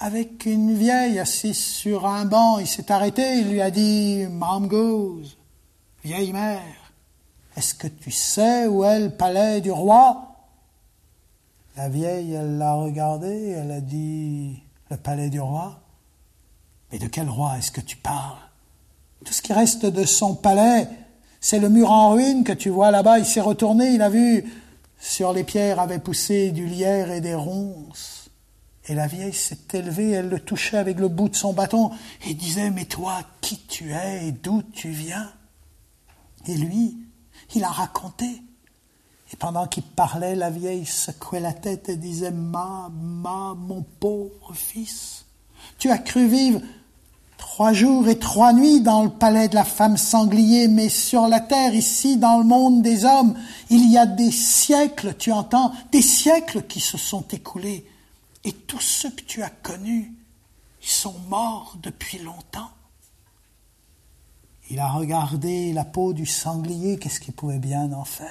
avec 0.00 0.46
une 0.46 0.74
vieille 0.74 1.18
assise 1.18 1.62
sur 1.62 2.06
un 2.06 2.24
banc. 2.24 2.58
Il 2.58 2.66
s'est 2.66 2.90
arrêté, 2.90 3.38
il 3.38 3.50
lui 3.50 3.60
a 3.60 3.70
dit, 3.70 4.26
Mom 4.30 4.66
Goose, 4.66 5.36
vieille 6.02 6.32
mère, 6.32 6.92
est-ce 7.56 7.74
que 7.74 7.88
tu 7.88 8.10
sais 8.10 8.66
où 8.66 8.82
est 8.84 9.00
le 9.00 9.10
palais 9.10 9.60
du 9.60 9.70
roi? 9.70 10.24
La 11.76 11.88
vieille, 11.88 12.32
elle 12.32 12.56
l'a 12.56 12.74
regardé, 12.74 13.50
elle 13.50 13.70
a 13.70 13.80
dit 13.80 14.62
Le 14.90 14.96
palais 14.96 15.28
du 15.28 15.40
roi? 15.40 15.80
Mais 16.90 16.98
de 16.98 17.06
quel 17.06 17.28
roi 17.28 17.58
est-ce 17.58 17.70
que 17.70 17.80
tu 17.80 17.96
parles? 17.96 18.47
Tout 19.24 19.32
ce 19.32 19.42
qui 19.42 19.52
reste 19.52 19.86
de 19.86 20.04
son 20.04 20.34
palais, 20.34 20.88
c'est 21.40 21.58
le 21.58 21.68
mur 21.68 21.90
en 21.90 22.12
ruine 22.12 22.44
que 22.44 22.52
tu 22.52 22.68
vois 22.68 22.90
là-bas. 22.90 23.18
Il 23.18 23.26
s'est 23.26 23.40
retourné, 23.40 23.90
il 23.90 24.02
a 24.02 24.08
vu 24.08 24.44
sur 25.00 25.32
les 25.32 25.44
pierres 25.44 25.80
avaient 25.80 25.98
poussé 25.98 26.50
du 26.50 26.66
lierre 26.66 27.10
et 27.10 27.20
des 27.20 27.34
ronces. 27.34 28.30
Et 28.86 28.94
la 28.94 29.06
vieille 29.06 29.34
s'est 29.34 29.58
élevée, 29.74 30.10
elle 30.10 30.28
le 30.28 30.40
touchait 30.40 30.78
avec 30.78 30.98
le 30.98 31.08
bout 31.08 31.28
de 31.28 31.36
son 31.36 31.52
bâton 31.52 31.90
et 32.26 32.34
disait 32.34 32.70
Mais 32.70 32.86
toi, 32.86 33.20
qui 33.40 33.58
tu 33.58 33.92
es 33.92 34.28
et 34.28 34.32
d'où 34.32 34.62
tu 34.62 34.88
viens? 34.88 35.30
Et 36.46 36.54
lui, 36.54 36.96
il 37.54 37.64
a 37.64 37.68
raconté 37.68 38.42
et 39.32 39.36
pendant 39.36 39.66
qu'il 39.66 39.82
parlait, 39.82 40.34
la 40.34 40.50
vieille 40.50 40.86
secouait 40.86 41.40
la 41.40 41.52
tête 41.52 41.88
et 41.88 41.96
disait 41.96 42.30
Ma, 42.30 42.90
ma, 42.90 43.54
mon 43.54 43.82
pauvre 43.82 44.54
fils, 44.54 45.26
tu 45.78 45.90
as 45.90 45.98
cru 45.98 46.26
vivre 46.26 46.60
trois 47.38 47.72
jours 47.72 48.06
et 48.08 48.18
trois 48.18 48.52
nuits 48.52 48.82
dans 48.82 49.02
le 49.02 49.10
palais 49.10 49.48
de 49.48 49.54
la 49.54 49.64
femme 49.64 49.96
sanglier, 49.96 50.68
mais 50.68 50.90
sur 50.90 51.26
la 51.28 51.40
terre, 51.40 51.74
ici, 51.74 52.18
dans 52.18 52.38
le 52.38 52.44
monde 52.44 52.82
des 52.82 53.06
hommes, 53.06 53.34
il 53.70 53.90
y 53.90 53.96
a 53.96 54.04
des 54.04 54.30
siècles, 54.30 55.14
tu 55.18 55.32
entends, 55.32 55.72
des 55.90 56.02
siècles 56.02 56.64
qui 56.64 56.80
se 56.80 56.98
sont 56.98 57.24
écoulés. 57.32 57.86
Et 58.44 58.52
tous 58.52 58.80
ceux 58.80 59.10
que 59.10 59.22
tu 59.22 59.42
as 59.42 59.50
connus, 59.50 60.12
ils 60.82 60.88
sont 60.88 61.16
morts 61.28 61.76
depuis 61.82 62.18
longtemps. 62.18 62.70
Il 64.70 64.80
a 64.80 64.90
regardé 64.90 65.72
la 65.72 65.84
peau 65.84 66.12
du 66.12 66.26
sanglier, 66.26 66.98
qu'est-ce 66.98 67.20
qu'il 67.20 67.32
pouvait 67.32 67.58
bien 67.58 67.92
en 67.92 68.04
faire? 68.04 68.28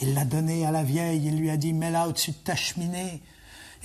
Il 0.00 0.14
l'a 0.14 0.24
donné 0.24 0.64
à 0.64 0.70
la 0.70 0.82
vieille, 0.82 1.26
il 1.26 1.36
lui 1.36 1.50
a 1.50 1.58
dit, 1.58 1.74
mets-la 1.74 2.08
au-dessus 2.08 2.30
de 2.30 2.36
ta 2.36 2.56
cheminée. 2.56 3.22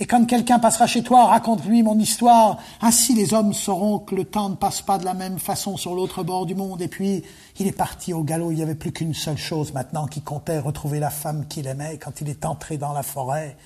Et 0.00 0.06
quand 0.06 0.24
quelqu'un 0.26 0.58
passera 0.60 0.86
chez 0.86 1.02
toi, 1.02 1.26
raconte-lui 1.26 1.82
mon 1.82 1.98
histoire. 1.98 2.58
Ainsi 2.80 3.14
les 3.14 3.34
hommes 3.34 3.52
sauront 3.52 3.98
que 3.98 4.14
le 4.14 4.24
temps 4.24 4.48
ne 4.48 4.54
passe 4.54 4.80
pas 4.80 4.96
de 4.96 5.04
la 5.04 5.14
même 5.14 5.38
façon 5.38 5.76
sur 5.76 5.94
l'autre 5.94 6.22
bord 6.22 6.46
du 6.46 6.54
monde. 6.54 6.80
Et 6.82 6.88
puis, 6.88 7.24
il 7.58 7.66
est 7.66 7.72
parti 7.72 8.12
au 8.12 8.22
galop. 8.22 8.52
Il 8.52 8.56
n'y 8.56 8.62
avait 8.62 8.76
plus 8.76 8.92
qu'une 8.92 9.14
seule 9.14 9.38
chose 9.38 9.72
maintenant 9.72 10.06
qui 10.06 10.20
comptait, 10.20 10.60
retrouver 10.60 11.00
la 11.00 11.10
femme 11.10 11.46
qu'il 11.48 11.66
aimait. 11.66 11.98
Quand 11.98 12.20
il 12.20 12.28
est 12.28 12.44
entré 12.44 12.78
dans 12.78 12.92
la 12.92 13.02
forêt, 13.02 13.56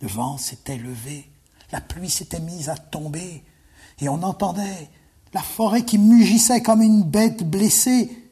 le 0.00 0.08
vent 0.08 0.38
s'était 0.38 0.76
levé, 0.76 1.28
la 1.72 1.80
pluie 1.80 2.10
s'était 2.10 2.40
mise 2.40 2.68
à 2.68 2.76
tomber, 2.76 3.42
et 4.00 4.08
on 4.08 4.22
entendait 4.22 4.88
la 5.34 5.40
forêt 5.40 5.84
qui 5.84 5.98
mugissait 5.98 6.62
comme 6.62 6.82
une 6.82 7.02
bête 7.02 7.42
blessée. 7.42 8.30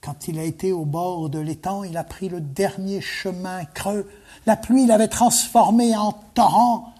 Quand 0.00 0.28
il 0.28 0.38
a 0.38 0.44
été 0.44 0.72
au 0.72 0.84
bord 0.84 1.28
de 1.28 1.38
l'étang, 1.38 1.82
il 1.84 1.96
a 1.96 2.04
pris 2.04 2.28
le 2.28 2.40
dernier 2.40 3.00
chemin 3.00 3.64
creux. 3.64 4.08
La 4.46 4.56
pluie 4.56 4.86
l'avait 4.86 5.08
transformé 5.08 5.96
en 5.96 6.12
torrent. 6.34 6.92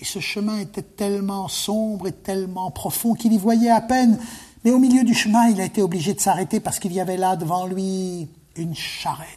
Et 0.00 0.04
ce 0.04 0.20
chemin 0.20 0.58
était 0.58 0.82
tellement 0.82 1.48
sombre 1.48 2.06
et 2.06 2.12
tellement 2.12 2.70
profond 2.70 3.14
qu'il 3.14 3.32
y 3.32 3.38
voyait 3.38 3.70
à 3.70 3.80
peine. 3.80 4.18
Mais 4.64 4.70
au 4.70 4.78
milieu 4.78 5.04
du 5.04 5.14
chemin, 5.14 5.48
il 5.48 5.60
a 5.60 5.64
été 5.64 5.82
obligé 5.82 6.14
de 6.14 6.20
s'arrêter 6.20 6.60
parce 6.60 6.78
qu'il 6.78 6.92
y 6.92 7.00
avait 7.00 7.16
là 7.16 7.36
devant 7.36 7.66
lui 7.66 8.28
une 8.56 8.74
charrette. 8.74 9.28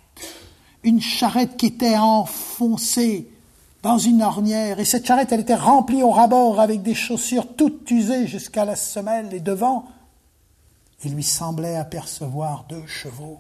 Une 0.84 1.02
charrette 1.02 1.58
qui 1.58 1.66
était 1.66 1.98
enfoncée 1.98 3.30
dans 3.84 3.98
une 3.98 4.22
ornière. 4.22 4.80
Et 4.80 4.86
cette 4.86 5.06
charrette, 5.06 5.32
elle 5.32 5.42
était 5.42 5.56
remplie 5.56 6.04
au 6.04 6.12
rabord 6.12 6.60
avec 6.60 6.82
des 6.84 6.96
chaussures 6.96 7.56
toutes 7.56 7.90
usées 7.90 8.28
jusqu'à 8.28 8.66
la 8.66 8.76
semelle. 8.76 9.34
Et 9.34 9.40
devant, 9.40 9.86
il 11.04 11.14
lui 11.14 11.24
semblait 11.24 11.76
apercevoir 11.76 12.66
deux 12.70 12.86
chevaux, 12.86 13.40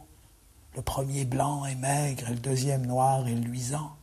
le 0.76 0.82
premier 0.82 1.26
blanc 1.26 1.66
et 1.66 1.76
maigre 1.76 2.30
et 2.30 2.34
le 2.34 2.40
deuxième 2.40 2.86
noir 2.86 3.28
et 3.28 3.36
luisant. 3.36 3.97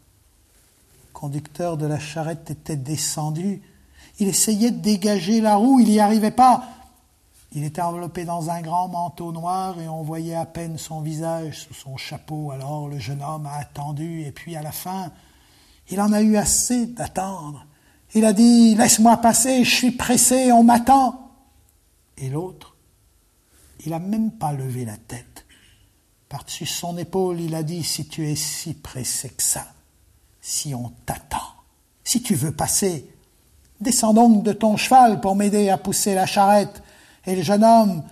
Conducteur 1.14 1.78
de 1.78 1.86
la 1.86 1.98
charrette 1.98 2.50
était 2.50 2.76
descendu. 2.76 3.62
Il 4.18 4.28
essayait 4.28 4.72
de 4.72 4.80
dégager 4.80 5.40
la 5.40 5.56
roue, 5.56 5.80
il 5.80 5.88
n'y 5.88 6.00
arrivait 6.00 6.30
pas. 6.30 6.64
Il 7.52 7.62
était 7.62 7.80
enveloppé 7.80 8.24
dans 8.24 8.50
un 8.50 8.60
grand 8.60 8.88
manteau 8.88 9.30
noir 9.30 9.80
et 9.80 9.88
on 9.88 10.02
voyait 10.02 10.34
à 10.34 10.44
peine 10.44 10.76
son 10.76 11.00
visage 11.00 11.60
sous 11.60 11.74
son 11.74 11.96
chapeau. 11.96 12.50
Alors 12.50 12.88
le 12.88 12.98
jeune 12.98 13.22
homme 13.22 13.46
a 13.46 13.58
attendu 13.58 14.22
et 14.22 14.32
puis 14.32 14.56
à 14.56 14.62
la 14.62 14.72
fin, 14.72 15.12
il 15.88 16.00
en 16.00 16.12
a 16.12 16.20
eu 16.20 16.36
assez 16.36 16.86
d'attendre. 16.86 17.64
Il 18.14 18.24
a 18.24 18.32
dit 18.32 18.74
Laisse-moi 18.74 19.16
passer, 19.18 19.64
je 19.64 19.74
suis 19.74 19.92
pressé, 19.92 20.50
on 20.50 20.64
m'attend. 20.64 21.30
Et 22.16 22.28
l'autre, 22.28 22.76
il 23.86 23.90
n'a 23.90 24.00
même 24.00 24.32
pas 24.32 24.52
levé 24.52 24.84
la 24.84 24.96
tête. 24.96 25.46
Par-dessus 26.28 26.66
son 26.66 26.98
épaule, 26.98 27.40
il 27.40 27.54
a 27.54 27.62
dit 27.62 27.84
Si 27.84 28.08
tu 28.08 28.28
es 28.28 28.34
si 28.34 28.74
pressé 28.74 29.28
que 29.30 29.42
ça, 29.42 29.73
si 30.46 30.74
on 30.74 30.92
t'attend, 31.06 31.38
si 32.04 32.22
tu 32.22 32.34
veux 32.34 32.52
passer, 32.52 33.08
descends 33.80 34.12
donc 34.12 34.42
de 34.42 34.52
ton 34.52 34.76
cheval 34.76 35.22
pour 35.22 35.36
m'aider 35.36 35.70
à 35.70 35.78
pousser 35.78 36.14
la 36.14 36.26
charrette. 36.26 36.82
Et 37.24 37.34
le 37.34 37.40
jeune 37.40 37.64
homme, 37.64 38.02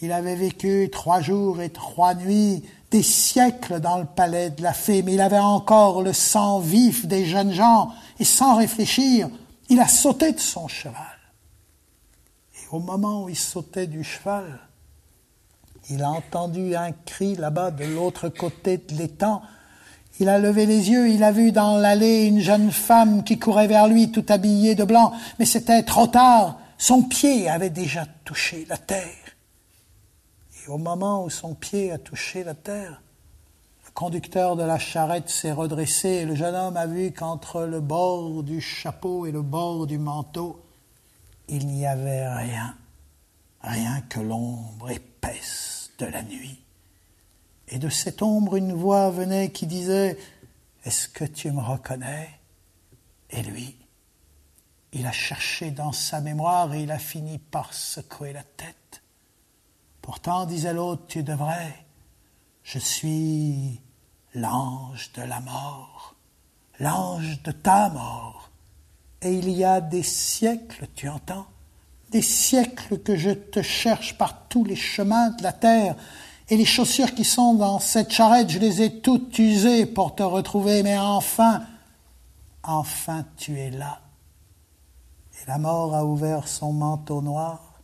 il 0.00 0.10
avait 0.10 0.34
vécu 0.34 0.88
trois 0.90 1.20
jours 1.20 1.60
et 1.60 1.68
trois 1.68 2.14
nuits, 2.14 2.64
des 2.90 3.02
siècles 3.02 3.80
dans 3.80 3.98
le 3.98 4.06
palais 4.06 4.48
de 4.48 4.62
la 4.62 4.72
fée, 4.72 5.02
mais 5.02 5.12
il 5.12 5.20
avait 5.20 5.38
encore 5.38 6.00
le 6.00 6.14
sang 6.14 6.58
vif 6.58 7.04
des 7.04 7.26
jeunes 7.26 7.52
gens, 7.52 7.92
et 8.18 8.24
sans 8.24 8.56
réfléchir, 8.56 9.28
il 9.68 9.78
a 9.78 9.88
sauté 9.88 10.32
de 10.32 10.40
son 10.40 10.68
cheval. 10.68 11.18
Et 12.54 12.66
au 12.74 12.80
moment 12.80 13.24
où 13.24 13.28
il 13.28 13.36
sautait 13.36 13.88
du 13.88 14.04
cheval, 14.04 14.58
il 15.90 16.02
a 16.02 16.08
entendu 16.08 16.74
un 16.76 16.92
cri 16.92 17.36
là-bas 17.36 17.72
de 17.72 17.84
l'autre 17.84 18.30
côté 18.30 18.78
de 18.78 18.94
l'étang. 18.94 19.42
Il 20.20 20.28
a 20.28 20.38
levé 20.38 20.64
les 20.64 20.90
yeux, 20.90 21.08
il 21.08 21.24
a 21.24 21.32
vu 21.32 21.50
dans 21.50 21.76
l'allée 21.76 22.26
une 22.26 22.40
jeune 22.40 22.70
femme 22.70 23.24
qui 23.24 23.38
courait 23.38 23.66
vers 23.66 23.88
lui 23.88 24.12
tout 24.12 24.24
habillée 24.28 24.76
de 24.76 24.84
blanc, 24.84 25.12
mais 25.38 25.44
c'était 25.44 25.82
trop 25.82 26.06
tard. 26.06 26.58
Son 26.78 27.02
pied 27.02 27.48
avait 27.48 27.70
déjà 27.70 28.06
touché 28.24 28.64
la 28.68 28.76
terre. 28.76 29.08
Et 30.64 30.70
au 30.70 30.78
moment 30.78 31.24
où 31.24 31.30
son 31.30 31.54
pied 31.54 31.90
a 31.90 31.98
touché 31.98 32.44
la 32.44 32.54
terre, 32.54 33.02
le 33.84 33.90
conducteur 33.92 34.54
de 34.54 34.62
la 34.62 34.78
charrette 34.78 35.28
s'est 35.28 35.52
redressé 35.52 36.08
et 36.08 36.24
le 36.26 36.36
jeune 36.36 36.54
homme 36.54 36.76
a 36.76 36.86
vu 36.86 37.10
qu'entre 37.10 37.62
le 37.64 37.80
bord 37.80 38.44
du 38.44 38.60
chapeau 38.60 39.26
et 39.26 39.32
le 39.32 39.42
bord 39.42 39.86
du 39.86 39.98
manteau, 39.98 40.64
il 41.48 41.66
n'y 41.66 41.86
avait 41.86 42.28
rien, 42.28 42.76
rien 43.62 44.00
que 44.08 44.20
l'ombre 44.20 44.90
épaisse 44.90 45.90
de 45.98 46.06
la 46.06 46.22
nuit. 46.22 46.63
Et 47.68 47.78
de 47.78 47.88
cette 47.88 48.22
ombre, 48.22 48.56
une 48.56 48.72
voix 48.72 49.10
venait 49.10 49.50
qui 49.50 49.66
disait 49.66 50.18
Est-ce 50.84 51.08
que 51.08 51.24
tu 51.24 51.50
me 51.50 51.60
reconnais? 51.60 52.28
Et 53.30 53.42
lui, 53.42 53.76
il 54.92 55.06
a 55.06 55.12
cherché 55.12 55.70
dans 55.70 55.92
sa 55.92 56.20
mémoire 56.20 56.72
et 56.72 56.82
il 56.82 56.90
a 56.90 56.98
fini 56.98 57.38
par 57.38 57.74
secouer 57.74 58.32
la 58.32 58.42
tête. 58.42 59.02
Pourtant, 60.02 60.46
disait 60.46 60.74
l'autre, 60.74 61.06
tu 61.08 61.22
devrais. 61.22 61.84
Je 62.62 62.78
suis 62.78 63.80
l'ange 64.34 65.12
de 65.14 65.22
la 65.22 65.40
mort, 65.40 66.14
l'ange 66.78 67.42
de 67.42 67.52
ta 67.52 67.88
mort. 67.88 68.50
Et 69.22 69.34
il 69.34 69.48
y 69.48 69.64
a 69.64 69.80
des 69.80 70.02
siècles, 70.02 70.86
tu 70.94 71.08
entends, 71.08 71.46
des 72.10 72.22
siècles 72.22 72.98
que 72.98 73.16
je 73.16 73.30
te 73.30 73.62
cherche 73.62 74.16
par 74.18 74.46
tous 74.48 74.64
les 74.64 74.76
chemins 74.76 75.30
de 75.30 75.42
la 75.42 75.52
terre, 75.52 75.96
et 76.50 76.56
les 76.56 76.64
chaussures 76.64 77.14
qui 77.14 77.24
sont 77.24 77.54
dans 77.54 77.78
cette 77.78 78.12
charrette, 78.12 78.50
je 78.50 78.58
les 78.58 78.82
ai 78.82 79.00
toutes 79.00 79.38
usées 79.38 79.86
pour 79.86 80.14
te 80.14 80.22
retrouver, 80.22 80.82
mais 80.82 80.98
enfin, 80.98 81.62
enfin 82.62 83.24
tu 83.36 83.58
es 83.58 83.70
là. 83.70 84.00
Et 85.40 85.46
la 85.46 85.58
mort 85.58 85.94
a 85.94 86.04
ouvert 86.04 86.46
son 86.46 86.72
manteau 86.72 87.22
noir. 87.22 87.80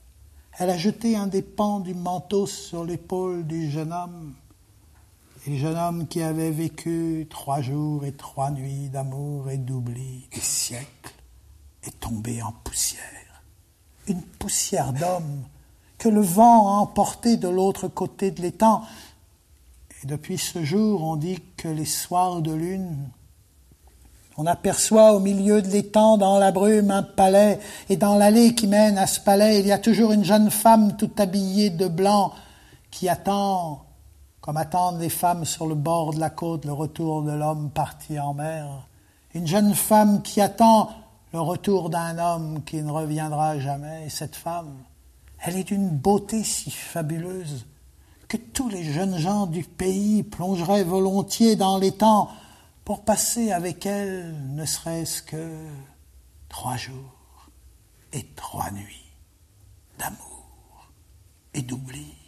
Elle 0.59 0.71
a 0.71 0.77
jeté 0.77 1.17
un 1.17 1.27
des 1.27 1.43
pans 1.43 1.81
du 1.81 1.95
manteau 1.95 2.47
sur 2.47 2.85
l'épaule 2.85 3.47
du 3.47 3.71
jeune 3.71 3.93
homme. 3.93 4.35
Et 5.47 5.51
le 5.51 5.57
jeune 5.57 5.77
homme 5.77 6.07
qui 6.07 6.21
avait 6.21 6.51
vécu 6.51 7.27
trois 7.31 7.63
jours 7.63 8.05
et 8.05 8.13
trois 8.13 8.51
nuits 8.51 8.91
d'amour 8.91 9.49
et 9.49 9.57
d'oubli, 9.57 10.29
des 10.35 10.41
siècles, 10.41 11.15
est 11.83 11.99
tombé 11.99 12.43
en 12.43 12.53
poussière. 12.53 13.43
Une 14.07 14.21
poussière 14.21 14.93
d'homme 14.93 15.45
que 16.01 16.09
le 16.09 16.23
vent 16.23 16.67
a 16.67 16.81
emporté 16.81 17.37
de 17.37 17.47
l'autre 17.47 17.87
côté 17.87 18.31
de 18.31 18.41
l'étang. 18.41 18.83
Et 20.03 20.07
depuis 20.07 20.39
ce 20.39 20.65
jour, 20.65 21.05
on 21.05 21.15
dit 21.15 21.39
que 21.59 21.69
les 21.69 21.85
soirs 21.85 22.41
de 22.41 22.53
lune, 22.53 23.11
on 24.39 24.47
aperçoit 24.47 25.13
au 25.13 25.21
milieu 25.21 25.61
de 25.61 25.69
l'étang, 25.69 26.17
dans 26.17 26.39
la 26.39 26.53
brume, 26.53 26.91
un 26.91 27.03
palais, 27.03 27.61
et 27.91 27.99
dans 27.99 28.17
l'allée 28.17 28.55
qui 28.55 28.67
mène 28.67 28.97
à 28.97 29.07
ce 29.07 29.21
palais, 29.21 29.61
il 29.61 29.67
y 29.67 29.73
a 29.73 29.79
toujours 29.79 30.13
une 30.13 30.25
jeune 30.25 30.51
femme 30.51 30.97
tout 30.97 31.11
habillée 31.19 31.69
de 31.69 31.87
blanc 31.87 32.33
qui 32.91 33.07
attend, 33.11 33.85
comme 34.41 34.57
attendent 34.57 35.01
les 35.01 35.11
femmes 35.11 35.45
sur 35.45 35.67
le 35.67 35.75
bord 35.75 36.15
de 36.15 36.21
la 36.21 36.31
côte, 36.31 36.65
le 36.65 36.73
retour 36.73 37.23
de 37.23 37.33
l'homme 37.33 37.69
parti 37.69 38.19
en 38.19 38.33
mer. 38.33 38.89
Une 39.35 39.47
jeune 39.47 39.75
femme 39.75 40.23
qui 40.23 40.41
attend 40.41 40.89
le 41.35 41.41
retour 41.43 41.91
d'un 41.91 42.19
homme 42.19 42.63
qui 42.65 42.83
ne 42.83 42.91
reviendra 42.91 43.59
jamais. 43.59 44.07
Et 44.07 44.11
cette 44.11 44.35
femme, 44.35 44.73
elle 45.43 45.57
est 45.57 45.65
d'une 45.65 45.89
beauté 45.89 46.45
si 46.45 46.71
fabuleuse 46.71 47.67
que 48.29 48.37
tous 48.37 48.69
les 48.69 48.85
jeunes 48.85 49.19
gens 49.19 49.47
du 49.47 49.65
pays 49.65 50.23
plongeraient 50.23 50.85
volontiers 50.85 51.57
dans 51.57 51.79
l'étang 51.79 52.31
pour 52.85 53.05
passer 53.05 53.51
avec 53.51 53.87
elle 53.87 54.55
ne 54.55 54.65
serait-ce 54.65 55.23
que 55.23 55.67
trois 56.49 56.77
jours 56.77 57.51
et 58.13 58.25
trois 58.37 58.71
nuits 58.71 59.13
d'amour 59.99 60.91
et 61.55 61.63
d'oubli. 61.63 62.20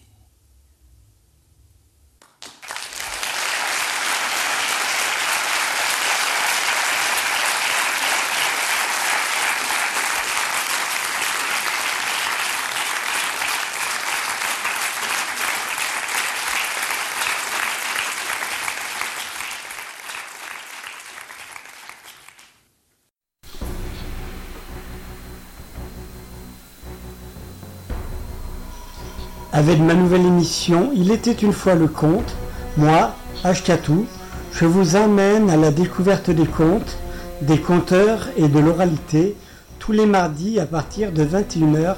Avec 29.54 29.80
ma 29.80 29.92
nouvelle 29.92 30.24
émission 30.24 30.90
Il 30.94 31.10
était 31.10 31.32
une 31.32 31.52
fois 31.52 31.74
le 31.74 31.86
conte, 31.86 32.34
moi, 32.78 33.14
Ashkatou, 33.44 34.06
je 34.50 34.64
vous 34.64 34.96
emmène 34.96 35.50
à 35.50 35.58
la 35.58 35.70
découverte 35.70 36.30
des 36.30 36.46
contes, 36.46 36.96
des 37.42 37.58
conteurs 37.58 38.28
et 38.38 38.48
de 38.48 38.58
l'oralité 38.58 39.36
tous 39.78 39.92
les 39.92 40.06
mardis 40.06 40.58
à 40.58 40.64
partir 40.64 41.12
de 41.12 41.22
21h. 41.22 41.96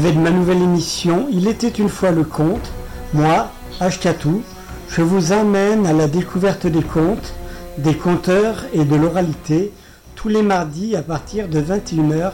Avec 0.00 0.16
ma 0.16 0.30
nouvelle 0.30 0.62
émission 0.62 1.28
Il 1.30 1.46
était 1.46 1.68
une 1.68 1.90
fois 1.90 2.10
le 2.10 2.24
conte, 2.24 2.72
moi, 3.12 3.50
Ashkatou, 3.80 4.40
je 4.88 5.02
vous 5.02 5.32
emmène 5.34 5.86
à 5.86 5.92
la 5.92 6.06
découverte 6.06 6.66
des 6.66 6.80
contes, 6.80 7.34
des 7.76 7.94
conteurs 7.94 8.64
et 8.72 8.86
de 8.86 8.96
l'oralité 8.96 9.74
tous 10.14 10.28
les 10.28 10.40
mardis 10.40 10.96
à 10.96 11.02
partir 11.02 11.48
de 11.48 11.60
21h. 11.60 12.32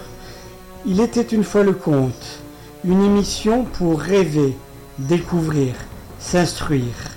Il 0.86 1.00
était 1.00 1.22
une 1.22 1.42
fois 1.42 1.64
le 1.64 1.72
conte, 1.72 2.38
une 2.84 3.02
émission 3.02 3.64
pour 3.64 4.00
rêver, 4.00 4.56
découvrir, 5.00 5.74
s'instruire. 6.20 7.16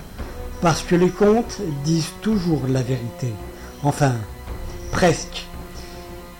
Parce 0.62 0.82
que 0.82 0.96
les 0.96 1.10
contes 1.10 1.60
disent 1.84 2.14
toujours 2.24 2.64
la 2.68 2.82
vérité. 2.82 3.32
Enfin, 3.84 4.16
presque. 4.92 5.46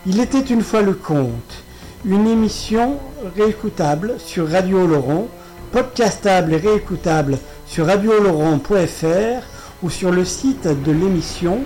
Il 0.04 0.18
était 0.18 0.40
une 0.40 0.62
fois 0.62 0.82
le 0.82 0.94
conte, 0.94 1.62
une 2.04 2.26
émission 2.26 2.98
réécoutable 3.36 4.14
sur 4.18 4.48
Radio 4.48 4.84
Laurent, 4.86 5.28
podcastable 5.70 6.54
et 6.54 6.56
réécoutable 6.56 7.36
sur 7.66 7.84
radioloron.fr 7.86 9.42
ou 9.82 9.90
sur 9.90 10.10
le 10.10 10.24
site 10.24 10.66
de 10.66 10.92
l'émission 10.92 11.60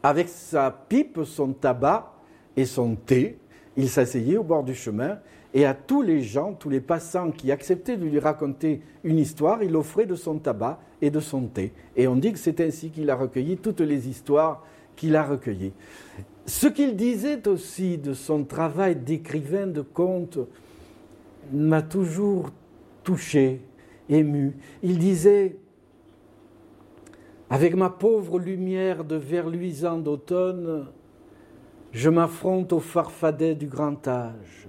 avec 0.04 0.28
sa 0.28 0.70
pipe, 0.70 1.20
son 1.24 1.52
tabac 1.54 2.12
et 2.56 2.64
son 2.64 2.94
thé. 2.94 3.38
Il 3.76 3.88
s'asseyait 3.88 4.36
au 4.36 4.44
bord 4.44 4.62
du 4.62 4.74
chemin 4.74 5.18
et 5.55 5.64
à 5.64 5.74
tous 5.74 6.03
les 6.03 6.20
gens, 6.20 6.53
tous 6.53 6.68
les 6.68 6.80
passants 6.80 7.30
qui 7.30 7.51
acceptaient 7.51 7.96
de 7.96 8.05
lui 8.05 8.18
raconter 8.18 8.82
une 9.03 9.18
histoire, 9.18 9.62
il 9.62 9.74
offrait 9.76 10.07
de 10.07 10.14
son 10.14 10.38
tabac 10.38 10.78
et 11.01 11.11
de 11.11 11.20
son 11.20 11.46
thé. 11.46 11.72
Et 11.96 12.07
on 12.07 12.16
dit 12.16 12.32
que 12.32 12.38
c'est 12.38 12.61
ainsi 12.61 12.90
qu'il 12.90 13.09
a 13.09 13.14
recueilli 13.14 13.57
toutes 13.57 13.80
les 13.80 14.09
histoires 14.09 14.64
qu'il 14.94 15.16
a 15.16 15.24
recueillies. 15.24 15.72
Ce 16.44 16.66
qu'il 16.66 16.96
disait 16.96 17.46
aussi 17.49 17.99
de 17.99 18.12
son 18.12 18.44
travail 18.44 18.96
d'écrivain 18.96 19.66
de 19.66 19.80
contes 19.80 20.38
m'a 21.53 21.82
toujours 21.82 22.51
touché, 23.03 23.62
ému. 24.09 24.55
Il 24.82 24.99
disait 24.99 25.57
Avec 27.49 27.74
ma 27.74 27.88
pauvre 27.88 28.38
lumière 28.38 29.05
de 29.05 29.16
verre 29.16 29.49
luisant 29.49 29.99
d'automne, 29.99 30.88
je 31.92 32.11
m'affronte 32.11 32.72
au 32.74 32.80
farfadet 32.80 33.55
du 33.55 33.66
grand 33.66 34.07
âge. 34.07 34.67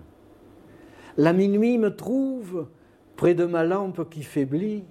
La 1.19 1.33
minuit 1.33 1.77
me 1.77 1.93
trouve 1.93 2.67
près 3.17 3.33
de 3.33 3.43
ma 3.43 3.65
lampe 3.65 4.09
qui 4.09 4.23
faiblit, 4.23 4.85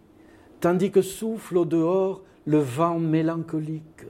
tandis 0.61 0.91
que 0.91 1.01
souffle 1.01 1.57
au 1.57 1.65
dehors 1.65 2.23
le 2.45 2.59
vent 2.59 2.99
mélancolique. 2.99 4.05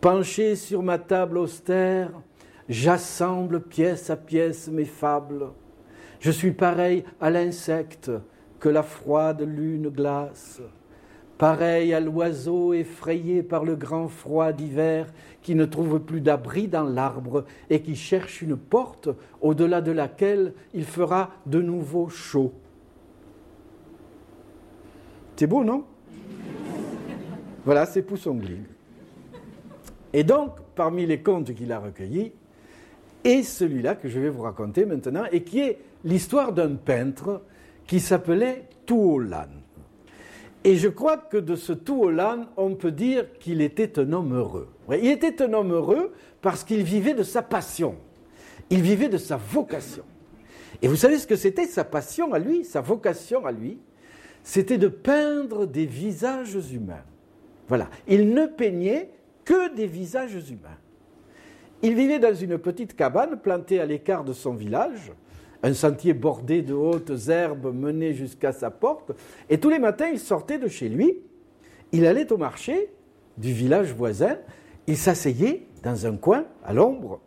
Penché 0.00 0.56
sur 0.56 0.82
ma 0.82 0.96
table 0.96 1.36
austère, 1.36 2.12
j'assemble 2.66 3.60
pièce 3.60 4.08
à 4.08 4.16
pièce 4.16 4.68
mes 4.68 4.86
fables. 4.86 5.48
Je 6.18 6.30
suis 6.30 6.52
pareil 6.52 7.04
à 7.20 7.28
l'insecte 7.28 8.10
que 8.58 8.70
la 8.70 8.82
froide 8.82 9.42
lune 9.42 9.90
glace, 9.90 10.62
pareil 11.36 11.92
à 11.92 12.00
l'oiseau 12.00 12.72
effrayé 12.72 13.42
par 13.42 13.66
le 13.66 13.76
grand 13.76 14.08
froid 14.08 14.52
d'hiver 14.52 15.12
qui 15.42 15.54
ne 15.54 15.64
trouve 15.64 16.00
plus 16.00 16.20
d'abri 16.20 16.68
dans 16.68 16.84
l'arbre 16.84 17.44
et 17.68 17.82
qui 17.82 17.96
cherche 17.96 18.42
une 18.42 18.56
porte 18.56 19.08
au-delà 19.40 19.80
de 19.80 19.92
laquelle 19.92 20.54
il 20.72 20.84
fera 20.84 21.30
de 21.46 21.60
nouveau 21.60 22.08
chaud. 22.08 22.52
C'est 25.36 25.46
beau, 25.48 25.64
non? 25.64 25.84
Voilà, 27.64 27.86
c'est 27.86 28.02
Poussongling. 28.02 28.62
Et 30.12 30.24
donc, 30.24 30.52
parmi 30.76 31.04
les 31.06 31.20
contes 31.20 31.52
qu'il 31.54 31.72
a 31.72 31.80
recueillis, 31.80 32.32
est 33.24 33.42
celui-là 33.42 33.94
que 33.94 34.08
je 34.08 34.20
vais 34.20 34.28
vous 34.28 34.42
raconter 34.42 34.84
maintenant, 34.84 35.24
et 35.32 35.42
qui 35.42 35.60
est 35.60 35.78
l'histoire 36.04 36.52
d'un 36.52 36.74
peintre 36.74 37.42
qui 37.86 37.98
s'appelait 37.98 38.68
Tuolan. 38.86 39.61
Et 40.64 40.76
je 40.76 40.88
crois 40.88 41.16
que 41.16 41.36
de 41.36 41.56
ce 41.56 41.72
Tuolan, 41.72 42.46
on 42.56 42.74
peut 42.74 42.92
dire 42.92 43.26
qu'il 43.38 43.60
était 43.60 43.98
un 43.98 44.12
homme 44.12 44.34
heureux. 44.34 44.68
Il 44.90 45.08
était 45.08 45.42
un 45.42 45.52
homme 45.52 45.72
heureux 45.72 46.12
parce 46.40 46.62
qu'il 46.62 46.82
vivait 46.82 47.14
de 47.14 47.24
sa 47.24 47.42
passion. 47.42 47.96
Il 48.70 48.80
vivait 48.80 49.08
de 49.08 49.18
sa 49.18 49.36
vocation. 49.36 50.04
Et 50.80 50.88
vous 50.88 50.96
savez 50.96 51.18
ce 51.18 51.26
que 51.26 51.36
c'était 51.36 51.66
sa 51.66 51.84
passion 51.84 52.32
à 52.32 52.38
lui, 52.38 52.64
sa 52.64 52.80
vocation 52.80 53.44
à 53.44 53.52
lui? 53.52 53.78
C'était 54.44 54.78
de 54.78 54.88
peindre 54.88 55.66
des 55.66 55.86
visages 55.86 56.54
humains. 56.72 57.04
Voilà. 57.68 57.88
Il 58.08 58.32
ne 58.34 58.46
peignait 58.46 59.10
que 59.44 59.74
des 59.74 59.86
visages 59.86 60.34
humains. 60.50 60.78
Il 61.82 61.94
vivait 61.94 62.18
dans 62.20 62.34
une 62.34 62.58
petite 62.58 62.94
cabane 62.94 63.40
plantée 63.40 63.80
à 63.80 63.86
l'écart 63.86 64.24
de 64.24 64.32
son 64.32 64.54
village. 64.54 65.12
Un 65.62 65.74
sentier 65.74 66.12
bordé 66.12 66.62
de 66.62 66.74
hautes 66.74 67.28
herbes 67.28 67.72
menait 67.74 68.14
jusqu'à 68.14 68.52
sa 68.52 68.70
porte. 68.70 69.12
Et 69.48 69.58
tous 69.58 69.70
les 69.70 69.78
matins, 69.78 70.08
il 70.08 70.18
sortait 70.18 70.58
de 70.58 70.68
chez 70.68 70.88
lui. 70.88 71.18
Il 71.92 72.06
allait 72.06 72.32
au 72.32 72.36
marché 72.36 72.90
du 73.36 73.52
village 73.52 73.92
voisin 73.92 74.38
il 74.86 74.96
s'asseyait 74.96 75.66
dans 75.82 76.06
un 76.06 76.16
coin, 76.16 76.44
à 76.64 76.72
l'ombre, 76.72 77.20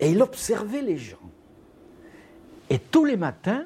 et 0.00 0.10
il 0.10 0.22
observait 0.22 0.82
les 0.82 0.96
gens. 0.96 1.16
Et 2.70 2.78
tous 2.78 3.04
les 3.04 3.16
matins, 3.16 3.64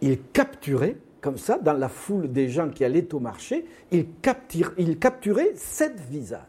il 0.00 0.20
capturait, 0.32 0.96
comme 1.20 1.38
ça, 1.38 1.58
dans 1.58 1.72
la 1.72 1.88
foule 1.88 2.30
des 2.30 2.48
gens 2.48 2.70
qui 2.70 2.84
allaient 2.84 3.14
au 3.14 3.20
marché, 3.20 3.66
il, 3.92 4.06
capturait 4.98 5.52
sept 5.54 6.00
visages. 6.00 6.40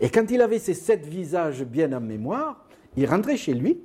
Et 0.00 0.10
quand 0.10 0.30
il 0.30 0.42
avait 0.42 0.58
ces 0.58 0.74
sept 0.74 1.06
visages 1.06 1.64
bien 1.64 1.92
en 1.92 2.00
mémoire, 2.00 2.66
il 2.96 3.06
rentrait 3.06 3.36
chez 3.36 3.54
lui, 3.54 3.80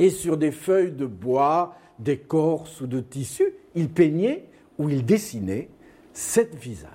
et 0.00 0.08
sur 0.08 0.38
des 0.38 0.50
feuilles 0.50 0.92
de 0.92 1.04
bois, 1.04 1.74
d'écorce 1.98 2.80
ou 2.80 2.86
de 2.86 3.00
tissu, 3.00 3.52
il 3.74 3.90
peignait 3.90 4.46
ou 4.78 4.88
il 4.88 5.04
dessinait 5.04 5.68
sept 6.14 6.54
visages. 6.54 6.88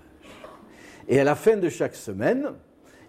Et 1.08 1.20
à 1.20 1.24
la 1.24 1.36
fin 1.36 1.56
de 1.56 1.70
chaque 1.70 1.93
semaine, 1.93 2.53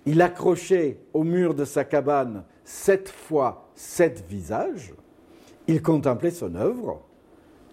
il 0.04 0.20
accrochait 0.20 0.98
au 1.14 1.24
mur 1.24 1.54
de 1.54 1.64
sa 1.64 1.84
cabane 1.84 2.44
sept 2.62 3.08
fois 3.08 3.70
sept 3.74 4.22
visages, 4.28 4.92
il 5.66 5.80
contemplait 5.80 6.30
son 6.30 6.54
œuvre 6.56 7.02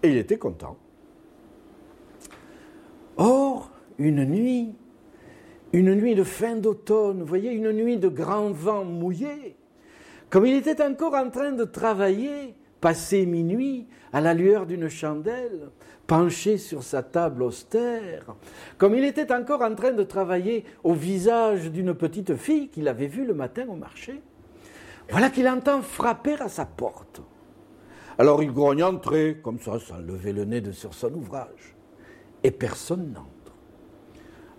et 0.02 0.08
il 0.08 0.16
était 0.16 0.38
content. 0.38 0.78
Or, 3.18 3.70
une 3.98 4.24
nuit, 4.24 4.74
une 5.74 5.94
nuit 5.94 6.14
de 6.14 6.24
fin 6.24 6.56
d'automne, 6.56 7.20
vous 7.20 7.26
voyez, 7.26 7.52
une 7.52 7.70
nuit 7.72 7.98
de 7.98 8.08
grand 8.08 8.50
vent 8.50 8.86
mouillé, 8.86 9.56
comme 10.34 10.46
il 10.46 10.56
était 10.56 10.82
encore 10.82 11.14
en 11.14 11.30
train 11.30 11.52
de 11.52 11.62
travailler, 11.62 12.56
passé 12.80 13.24
minuit, 13.24 13.86
à 14.12 14.20
la 14.20 14.34
lueur 14.34 14.66
d'une 14.66 14.88
chandelle, 14.88 15.70
penché 16.08 16.58
sur 16.58 16.82
sa 16.82 17.04
table 17.04 17.44
austère, 17.44 18.34
comme 18.76 18.96
il 18.96 19.04
était 19.04 19.32
encore 19.32 19.62
en 19.62 19.76
train 19.76 19.92
de 19.92 20.02
travailler 20.02 20.64
au 20.82 20.92
visage 20.92 21.70
d'une 21.70 21.94
petite 21.94 22.34
fille 22.34 22.68
qu'il 22.68 22.88
avait 22.88 23.06
vue 23.06 23.24
le 23.24 23.32
matin 23.32 23.68
au 23.68 23.76
marché. 23.76 24.20
Voilà 25.08 25.30
qu'il 25.30 25.46
entend 25.46 25.82
frapper 25.82 26.34
à 26.40 26.48
sa 26.48 26.66
porte. 26.66 27.22
Alors 28.18 28.42
il 28.42 28.52
grogne 28.52 28.82
entrer, 28.82 29.38
comme 29.40 29.60
ça, 29.60 29.78
sans 29.78 29.98
lever 29.98 30.32
le 30.32 30.46
nez 30.46 30.60
de 30.60 30.72
sur 30.72 30.94
son 30.94 31.14
ouvrage. 31.14 31.76
Et 32.42 32.50
personne 32.50 33.12
n'entre. 33.12 33.33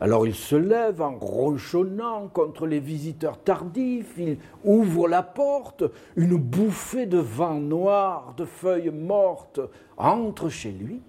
Alors 0.05 0.27
il 0.27 0.35
se 0.35 0.55
lève 0.55 1.01
en 1.01 1.17
ronchonnant 1.17 2.27
contre 2.27 2.67
les 2.67 2.79
visiteurs 2.79 3.41
tardifs, 3.41 4.13
il 4.19 4.37
ouvre 4.63 5.07
la 5.07 5.23
porte, 5.23 5.83
une 6.15 6.37
bouffée 6.37 7.07
de 7.07 7.17
vent 7.17 7.55
noir, 7.55 8.35
de 8.37 8.45
feuilles 8.45 8.91
mortes 8.91 9.59
entre 9.97 10.47
chez 10.47 10.69
lui. 10.69 11.01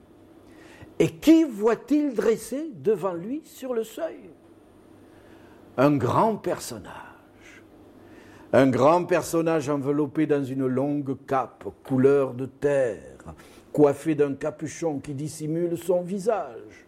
Et 0.99 1.11
qui 1.11 1.45
voit-il 1.45 2.15
dressé 2.15 2.71
devant 2.75 3.13
lui 3.13 3.43
sur 3.45 3.75
le 3.75 3.85
seuil? 3.85 4.31
Un 5.77 5.95
grand 5.99 6.37
personnage. 6.37 7.63
Un 8.55 8.69
grand 8.69 9.05
personnage 9.05 9.69
enveloppé 9.69 10.27
dans 10.27 10.43
une 10.43 10.67
longue 10.67 11.19
cape 11.27 11.67
couleur 11.85 12.33
de 12.33 12.47
terre, 12.47 13.35
coiffé 13.75 14.15
d'un 14.15 14.33
capuchon 14.33 15.01
qui 15.01 15.13
dissimule 15.13 15.77
son 15.77 16.01
visage. 16.01 16.86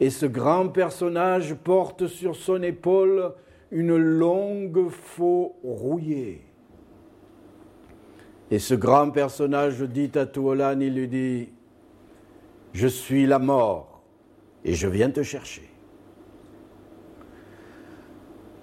Et 0.00 0.10
ce 0.10 0.26
grand 0.26 0.68
personnage 0.68 1.54
porte 1.54 2.06
sur 2.06 2.34
son 2.34 2.62
épaule 2.62 3.34
une 3.70 3.96
longue 3.96 4.88
faux 4.88 5.56
rouillée. 5.62 6.42
Et 8.50 8.58
ce 8.58 8.74
grand 8.74 9.10
personnage 9.10 9.80
dit 9.82 10.10
à 10.16 10.26
Tuolan, 10.26 10.80
il 10.80 10.94
lui 10.94 11.06
dit, 11.06 11.48
je 12.72 12.86
suis 12.88 13.26
la 13.26 13.38
mort 13.38 14.02
et 14.64 14.74
je 14.74 14.88
viens 14.88 15.10
te 15.10 15.22
chercher. 15.22 15.70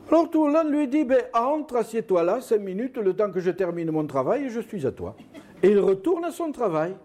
Alors 0.10 0.30
Toulan 0.30 0.64
lui 0.64 0.88
dit, 0.88 1.04
ben, 1.04 1.22
entre, 1.34 1.76
assieds-toi 1.76 2.24
là, 2.24 2.40
cinq 2.40 2.62
minutes, 2.62 2.98
le 2.98 3.14
temps 3.14 3.30
que 3.30 3.42
je 3.42 3.52
termine 3.52 3.92
mon 3.92 4.08
travail, 4.08 4.46
et 4.46 4.50
je 4.50 4.62
suis 4.62 4.88
à 4.88 4.92
toi. 4.92 5.16
Et 5.62 5.70
il 5.70 5.80
retourne 5.80 6.24
à 6.24 6.32
son 6.32 6.52
travail. 6.52 6.96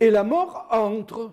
Et 0.00 0.10
la 0.10 0.22
mort 0.22 0.66
entre, 0.70 1.32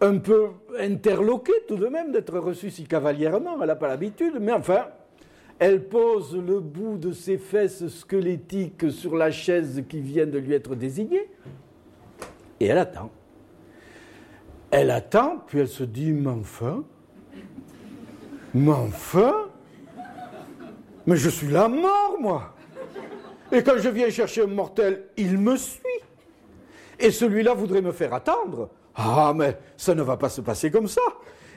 un 0.00 0.18
peu 0.18 0.48
interloquée 0.78 1.52
tout 1.68 1.76
de 1.76 1.86
même 1.86 2.12
d'être 2.12 2.38
reçue 2.38 2.70
si 2.70 2.84
cavalièrement, 2.84 3.58
elle 3.60 3.66
n'a 3.66 3.76
pas 3.76 3.88
l'habitude, 3.88 4.34
mais 4.40 4.52
enfin, 4.52 4.86
elle 5.58 5.88
pose 5.88 6.36
le 6.36 6.60
bout 6.60 6.96
de 6.96 7.12
ses 7.12 7.36
fesses 7.36 7.86
squelettiques 7.88 8.90
sur 8.90 9.16
la 9.16 9.30
chaise 9.30 9.84
qui 9.88 10.00
vient 10.00 10.26
de 10.26 10.38
lui 10.38 10.54
être 10.54 10.74
désignée, 10.74 11.28
et 12.58 12.66
elle 12.66 12.78
attend. 12.78 13.10
Elle 14.70 14.90
attend, 14.90 15.42
puis 15.46 15.58
elle 15.58 15.68
se 15.68 15.84
dit, 15.84 16.12
mais 16.12 16.30
enfin, 16.30 16.84
mais 18.54 18.72
enfin, 18.72 19.48
mais 21.06 21.16
je 21.16 21.28
suis 21.28 21.48
la 21.48 21.68
mort, 21.68 22.16
moi. 22.20 22.54
Et 23.52 23.62
quand 23.62 23.78
je 23.78 23.88
viens 23.88 24.10
chercher 24.10 24.42
un 24.42 24.46
mortel, 24.46 25.06
il 25.16 25.38
me 25.38 25.56
suit. 25.56 25.80
Et 26.98 27.10
celui-là 27.10 27.54
voudrait 27.54 27.82
me 27.82 27.92
faire 27.92 28.14
attendre. 28.14 28.70
Ah, 28.94 29.32
mais 29.34 29.56
ça 29.76 29.94
ne 29.94 30.02
va 30.02 30.16
pas 30.16 30.28
se 30.28 30.40
passer 30.40 30.70
comme 30.70 30.88
ça. 30.88 31.02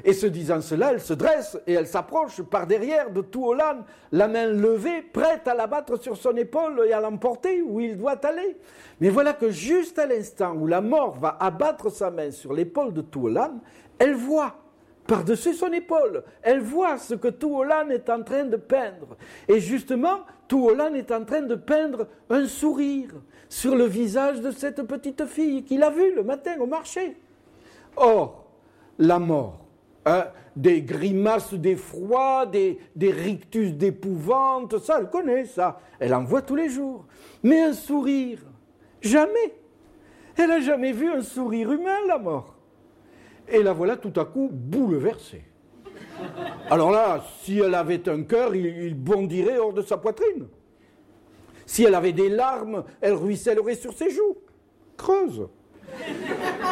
Et 0.05 0.13
se 0.13 0.27
disant 0.27 0.59
cela, 0.59 0.91
elle 0.91 0.99
se 0.99 1.13
dresse 1.13 1.57
et 1.65 1.73
elle 1.73 1.88
s'approche 1.88 2.41
par 2.41 2.67
derrière 2.67 3.09
de 3.09 3.21
tout 3.21 3.53
la 3.53 4.27
main 4.27 4.47
levée, 4.47 5.01
prête 5.01 5.47
à 5.47 5.53
l'abattre 5.53 6.01
sur 6.01 6.17
son 6.17 6.36
épaule 6.36 6.86
et 6.88 6.91
à 6.91 6.99
l'emporter 6.99 7.61
où 7.61 7.79
il 7.79 7.97
doit 7.97 8.19
aller. 8.25 8.57
Mais 8.99 9.09
voilà 9.09 9.31
que 9.31 9.49
juste 9.49 9.97
à 9.99 10.05
l'instant 10.05 10.55
où 10.55 10.67
la 10.67 10.81
mort 10.81 11.17
va 11.17 11.38
abattre 11.39 11.89
sa 11.89 12.11
main 12.11 12.31
sur 12.31 12.53
l'épaule 12.53 12.93
de 12.93 13.01
tout 13.01 13.29
elle 13.99 14.15
voit 14.15 14.55
par-dessus 15.07 15.53
son 15.53 15.71
épaule. 15.71 16.23
Elle 16.41 16.59
voit 16.59 16.97
ce 16.97 17.13
que 17.13 17.29
Touolan 17.29 17.89
est 17.89 18.09
en 18.09 18.23
train 18.23 18.43
de 18.45 18.57
peindre. 18.57 19.17
Et 19.47 19.59
justement, 19.59 20.21
Touolan 20.47 20.93
est 20.95 21.11
en 21.11 21.23
train 21.23 21.41
de 21.41 21.55
peindre 21.55 22.07
un 22.29 22.45
sourire 22.45 23.11
sur 23.47 23.75
le 23.75 23.86
visage 23.86 24.41
de 24.41 24.51
cette 24.51 24.84
petite 24.84 25.25
fille 25.25 25.63
qu'il 25.63 25.84
a 25.84 25.89
vue 25.89 26.13
le 26.15 26.23
matin 26.23 26.55
au 26.59 26.65
marché. 26.65 27.17
Or, 27.95 28.45
la 28.97 29.19
mort, 29.19 29.65
hein, 30.05 30.25
des 30.55 30.81
grimaces 30.81 31.53
d'effroi, 31.53 32.45
des, 32.45 32.79
des 32.95 33.11
rictus 33.11 33.73
d'épouvante, 33.73 34.77
ça, 34.79 34.97
elle 34.99 35.09
connaît 35.09 35.45
ça. 35.45 35.79
Elle 35.99 36.13
en 36.13 36.23
voit 36.23 36.41
tous 36.41 36.55
les 36.55 36.69
jours. 36.69 37.05
Mais 37.41 37.61
un 37.61 37.73
sourire, 37.73 38.39
jamais. 39.01 39.55
Elle 40.37 40.47
n'a 40.47 40.59
jamais 40.59 40.91
vu 40.91 41.11
un 41.11 41.21
sourire 41.21 41.71
humain, 41.71 41.97
la 42.07 42.17
mort. 42.17 42.55
Et 43.47 43.61
la 43.61 43.73
voilà 43.73 43.97
tout 43.97 44.13
à 44.19 44.25
coup 44.25 44.49
bouleversée. 44.51 45.43
Alors 46.69 46.91
là, 46.91 47.23
si 47.41 47.59
elle 47.59 47.75
avait 47.75 48.07
un 48.09 48.23
cœur, 48.23 48.55
il, 48.55 48.95
bondirait 48.95 49.57
hors 49.57 49.73
de 49.73 49.81
sa 49.81 49.97
poitrine. 49.97 50.47
Si 51.65 51.83
elle 51.83 51.95
avait 51.95 52.13
des 52.13 52.29
larmes, 52.29 52.83
elle 53.01 53.13
ruissellerait 53.13 53.75
sur 53.75 53.93
ses 53.93 54.09
joues. 54.09 54.37
Creuse. 54.97 55.47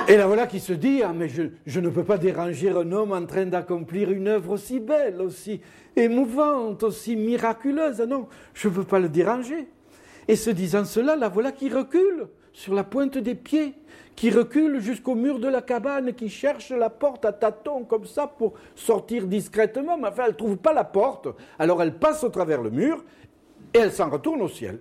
Et 0.07 0.17
la 0.17 0.27
voilà 0.27 0.47
qui 0.47 0.59
se 0.59 0.73
dit 0.73 1.01
Ah, 1.03 1.13
mais 1.13 1.29
je, 1.29 1.79
ne 1.79 1.89
peux 1.89 2.03
pas 2.03 2.17
déranger 2.17 2.69
un 2.69 2.91
homme 2.91 3.11
en 3.11 3.25
train 3.25 3.45
d'accomplir 3.45 4.11
une 4.11 4.27
œuvre 4.27 4.51
aussi 4.51 4.79
belle, 4.79 5.21
aussi 5.21 5.61
émouvante, 5.95 6.83
aussi 6.83 7.15
miraculeuse. 7.15 7.99
Non, 8.01 8.27
je 8.53 8.67
ne 8.67 8.73
peux 8.73 8.83
pas 8.83 8.99
le 8.99 9.09
déranger. 9.09 9.67
Et 10.27 10.35
se 10.35 10.49
disant 10.49 10.85
cela, 10.85 11.15
la 11.15 11.29
voilà 11.29 11.51
qui 11.51 11.69
recule 11.69 12.27
sur 12.53 12.73
la 12.73 12.83
pointe 12.83 13.17
des 13.17 13.35
pieds 13.35 13.75
qui 14.15 14.29
recule 14.29 14.79
jusqu'au 14.79 15.15
mur 15.15 15.39
de 15.39 15.47
la 15.47 15.61
cabane, 15.61 16.13
qui 16.13 16.29
cherche 16.29 16.69
la 16.69 16.89
porte 16.89 17.25
à 17.25 17.31
tâtons 17.31 17.83
comme 17.85 18.05
ça 18.05 18.27
pour 18.27 18.53
sortir 18.75 19.25
discrètement, 19.25 19.97
mais 19.97 20.09
enfin 20.09 20.23
elle 20.25 20.33
ne 20.33 20.37
trouve 20.37 20.57
pas 20.57 20.73
la 20.73 20.83
porte. 20.83 21.27
Alors 21.57 21.81
elle 21.81 21.95
passe 21.97 22.23
au 22.23 22.29
travers 22.29 22.61
le 22.61 22.69
mur 22.69 23.03
et 23.73 23.79
elle 23.79 23.91
s'en 23.91 24.09
retourne 24.09 24.41
au 24.41 24.47
ciel. 24.47 24.79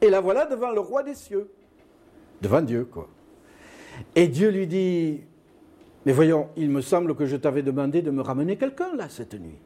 Et 0.00 0.10
la 0.10 0.20
voilà 0.20 0.46
devant 0.46 0.70
le 0.70 0.80
roi 0.80 1.02
des 1.02 1.14
cieux, 1.14 1.50
devant 2.42 2.60
Dieu, 2.60 2.84
quoi. 2.84 3.08
Et 4.14 4.28
Dieu 4.28 4.50
lui 4.50 4.66
dit, 4.66 5.20
mais 6.04 6.12
voyons, 6.12 6.48
il 6.56 6.68
me 6.68 6.80
semble 6.80 7.14
que 7.14 7.24
je 7.24 7.36
t'avais 7.36 7.62
demandé 7.62 8.02
de 8.02 8.10
me 8.10 8.20
ramener 8.20 8.56
quelqu'un 8.56 8.94
là 8.96 9.08
cette 9.08 9.34
nuit. 9.34 9.58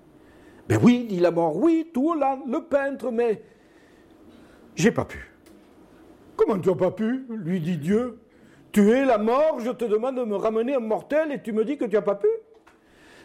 Ben 0.69 0.79
oui, 0.83 1.07
dit 1.09 1.19
la 1.19 1.31
mort, 1.31 1.57
oui, 1.57 1.91
tout 1.93 2.15
là, 2.15 2.39
le 2.47 2.61
peintre, 2.65 3.11
mais 3.11 3.43
j'ai 4.75 4.91
pas 4.91 5.05
pu. 5.05 5.33
Comment 6.37 6.59
tu 6.59 6.69
n'as 6.69 6.75
pas 6.75 6.91
pu? 6.91 7.25
lui 7.31 7.61
dit 7.61 7.79
Dieu. 7.79 8.19
Tu 8.73 8.91
es 8.91 9.07
la 9.07 9.17
mort, 9.17 9.61
je 9.61 9.71
te 9.71 9.87
demande 9.87 10.17
de 10.17 10.25
me 10.25 10.37
ramener 10.37 10.75
un 10.75 10.81
mortel 10.81 11.33
et 11.33 11.41
tu 11.41 11.53
me 11.53 11.65
dis 11.65 11.79
que 11.79 11.87
tu 11.87 11.95
n'as 11.97 12.03
pas 12.03 12.17
pu 12.17 12.29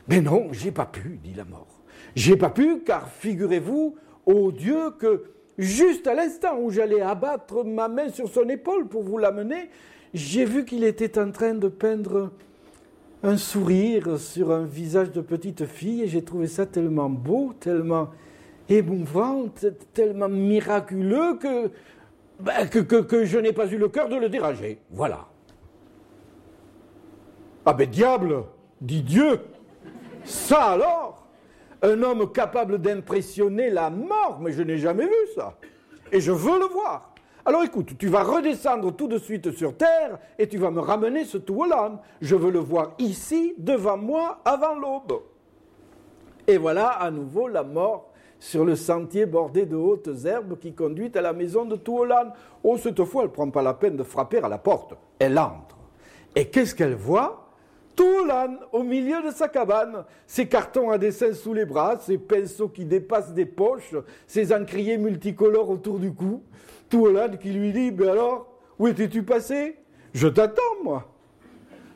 Mais 0.07 0.21
non, 0.21 0.47
j'ai 0.53 0.71
pas 0.71 0.85
pu, 0.85 1.19
dit 1.21 1.33
la 1.33 1.43
mort. 1.43 1.81
J'ai 2.15 2.37
pas 2.37 2.51
pu 2.51 2.83
car 2.85 3.09
figurez-vous, 3.09 3.97
ô 4.25 4.51
Dieu, 4.53 4.91
que 4.91 5.25
juste 5.61 6.07
à 6.07 6.13
l'instant 6.13 6.57
où 6.59 6.71
j'allais 6.71 7.01
abattre 7.01 7.63
ma 7.63 7.87
main 7.87 8.09
sur 8.09 8.27
son 8.27 8.49
épaule 8.49 8.87
pour 8.87 9.03
vous 9.03 9.17
l'amener, 9.17 9.69
j'ai 10.13 10.43
vu 10.43 10.65
qu'il 10.65 10.83
était 10.83 11.19
en 11.19 11.31
train 11.31 11.53
de 11.53 11.67
peindre 11.67 12.31
un 13.23 13.37
sourire 13.37 14.19
sur 14.19 14.51
un 14.51 14.65
visage 14.65 15.11
de 15.11 15.21
petite 15.21 15.65
fille 15.65 16.01
et 16.01 16.07
j'ai 16.07 16.23
trouvé 16.23 16.47
ça 16.47 16.65
tellement 16.65 17.09
beau, 17.09 17.53
tellement 17.59 18.09
émouvant, 18.67 19.45
tellement 19.93 20.29
miraculeux 20.29 21.37
que 21.37 21.69
ben, 22.39 22.67
que, 22.67 23.23
je 23.23 23.37
n'ai 23.37 23.53
pas 23.53 23.67
eu 23.67 23.77
le 23.77 23.87
cœur 23.89 24.09
de 24.09 24.15
le 24.15 24.27
déranger. 24.27 24.79
Voilà. 24.89 25.27
Ah 27.63 27.73
ben 27.73 27.87
diable, 27.87 28.43
dit 28.81 29.03
Dieu, 29.03 29.39
ça 30.23 30.71
alors? 30.71 31.20
Un 31.81 32.03
homme 32.03 32.31
capable 32.31 32.79
d'impressionner 32.79 33.69
la 33.69 33.89
mort, 33.89 34.39
mais 34.39 34.51
je 34.51 34.61
n'ai 34.61 34.77
jamais 34.77 35.05
vu 35.05 35.27
ça. 35.35 35.57
Et 36.11 36.19
je 36.19 36.31
veux 36.31 36.59
le 36.59 36.65
voir. 36.65 37.13
Alors 37.43 37.63
écoute, 37.63 37.97
tu 37.97 38.07
vas 38.07 38.23
redescendre 38.23 38.95
tout 38.95 39.07
de 39.07 39.17
suite 39.17 39.51
sur 39.51 39.75
terre 39.75 40.19
et 40.37 40.47
tu 40.47 40.59
vas 40.59 40.69
me 40.69 40.79
ramener 40.79 41.25
ce 41.25 41.39
Touolan. 41.39 41.99
Je 42.21 42.35
veux 42.35 42.51
le 42.51 42.59
voir 42.59 42.91
ici, 42.99 43.55
devant 43.57 43.97
moi, 43.97 44.41
avant 44.45 44.75
l'aube. 44.75 45.21
Et 46.47 46.57
voilà 46.57 46.89
à 46.89 47.09
nouveau 47.09 47.47
la 47.47 47.63
mort 47.63 48.11
sur 48.39 48.65
le 48.65 48.75
sentier 48.75 49.25
bordé 49.25 49.65
de 49.65 49.75
hautes 49.75 50.09
herbes 50.25 50.57
qui 50.59 50.73
conduit 50.73 51.11
à 51.15 51.21
la 51.21 51.33
maison 51.33 51.65
de 51.65 51.75
Touolan. 51.75 52.33
Oh, 52.63 52.77
cette 52.77 53.03
fois, 53.05 53.23
elle 53.23 53.29
ne 53.29 53.33
prend 53.33 53.49
pas 53.49 53.61
la 53.63 53.73
peine 53.73 53.97
de 53.97 54.03
frapper 54.03 54.39
à 54.39 54.49
la 54.49 54.57
porte. 54.57 54.93
Elle 55.17 55.39
entre. 55.39 55.77
Et 56.35 56.47
qu'est-ce 56.49 56.75
qu'elle 56.75 56.95
voit? 56.95 57.50
Touolan, 57.95 58.57
au 58.71 58.83
milieu 58.83 59.21
de 59.21 59.31
sa 59.31 59.47
cabane, 59.47 60.05
ses 60.25 60.47
cartons 60.47 60.89
à 60.89 60.97
dessin 60.97 61.33
sous 61.33 61.53
les 61.53 61.65
bras, 61.65 61.99
ses 61.99 62.17
pinceaux 62.17 62.69
qui 62.69 62.85
dépassent 62.85 63.33
des 63.33 63.45
poches, 63.45 63.95
ses 64.27 64.53
encriers 64.53 64.97
multicolores 64.97 65.69
autour 65.69 65.99
du 65.99 66.13
cou. 66.13 66.43
Touolan 66.89 67.37
qui 67.37 67.51
lui 67.51 67.71
dit 67.71 67.91
Mais 67.91 68.07
alors, 68.07 68.47
où 68.79 68.87
étais-tu 68.87 69.23
passé? 69.23 69.77
Je 70.13 70.27
t'attends, 70.27 70.61
moi. 70.83 71.11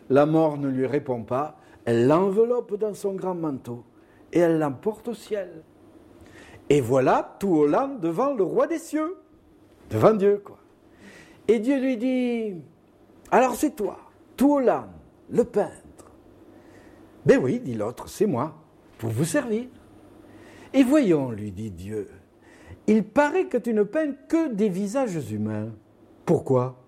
La 0.09 0.25
mort 0.25 0.57
ne 0.57 0.69
lui 0.69 0.85
répond 0.85 1.23
pas. 1.23 1.57
Elle 1.85 2.07
l'enveloppe 2.07 2.77
dans 2.77 2.93
son 2.93 3.13
grand 3.13 3.35
manteau 3.35 3.83
et 4.31 4.39
elle 4.39 4.59
l'emporte 4.59 5.07
au 5.07 5.13
ciel. 5.13 5.63
Et 6.69 6.81
voilà 6.81 7.35
tout 7.39 7.55
Hollande 7.55 7.99
devant 7.99 8.33
le 8.33 8.43
roi 8.43 8.67
des 8.67 8.79
cieux, 8.79 9.15
devant 9.89 10.13
Dieu, 10.13 10.41
quoi. 10.43 10.57
Et 11.47 11.59
Dieu 11.59 11.79
lui 11.79 11.97
dit 11.97 12.55
Alors 13.31 13.55
c'est 13.55 13.75
toi, 13.75 13.97
tout 14.35 14.55
Hollande, 14.55 14.89
le 15.29 15.43
peintre. 15.43 15.84
Ben 17.25 17.39
oui, 17.41 17.59
dit 17.59 17.73
l'autre, 17.73 18.07
c'est 18.07 18.25
moi, 18.25 18.55
pour 18.97 19.09
vous 19.09 19.25
servir. 19.25 19.65
Et 20.73 20.83
voyons, 20.83 21.31
lui 21.31 21.51
dit 21.51 21.71
Dieu, 21.71 22.07
il 22.87 23.03
paraît 23.03 23.45
que 23.45 23.57
tu 23.57 23.73
ne 23.73 23.83
peins 23.83 24.13
que 24.27 24.53
des 24.53 24.69
visages 24.69 25.31
humains. 25.31 25.69
Pourquoi? 26.25 26.81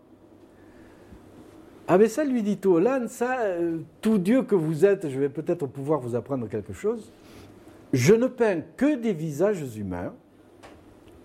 Ah 1.88 1.98
ben 1.98 2.10
ça, 2.10 2.24
lui 2.26 2.44
dit 2.44 2.60
Hollande, 2.66 3.08
ça, 3.08 3.40
euh, 3.40 3.80
tout 4.02 4.18
Dieu 4.18 4.44
que 4.44 4.56
vous 4.56 4.86
êtes, 4.86 5.10
je 5.10 5.20
vais 5.20 5.30
peut-être 5.30 5.66
pouvoir 5.68 6.02
vous 6.02 6.16
apprendre 6.16 6.48
quelque 6.50 6.74
chose 6.74 7.12
je 7.94 8.14
ne 8.14 8.28
peins 8.28 8.62
que 8.76 8.96
des 8.96 9.14
visages 9.14 9.78
humains 9.78 10.14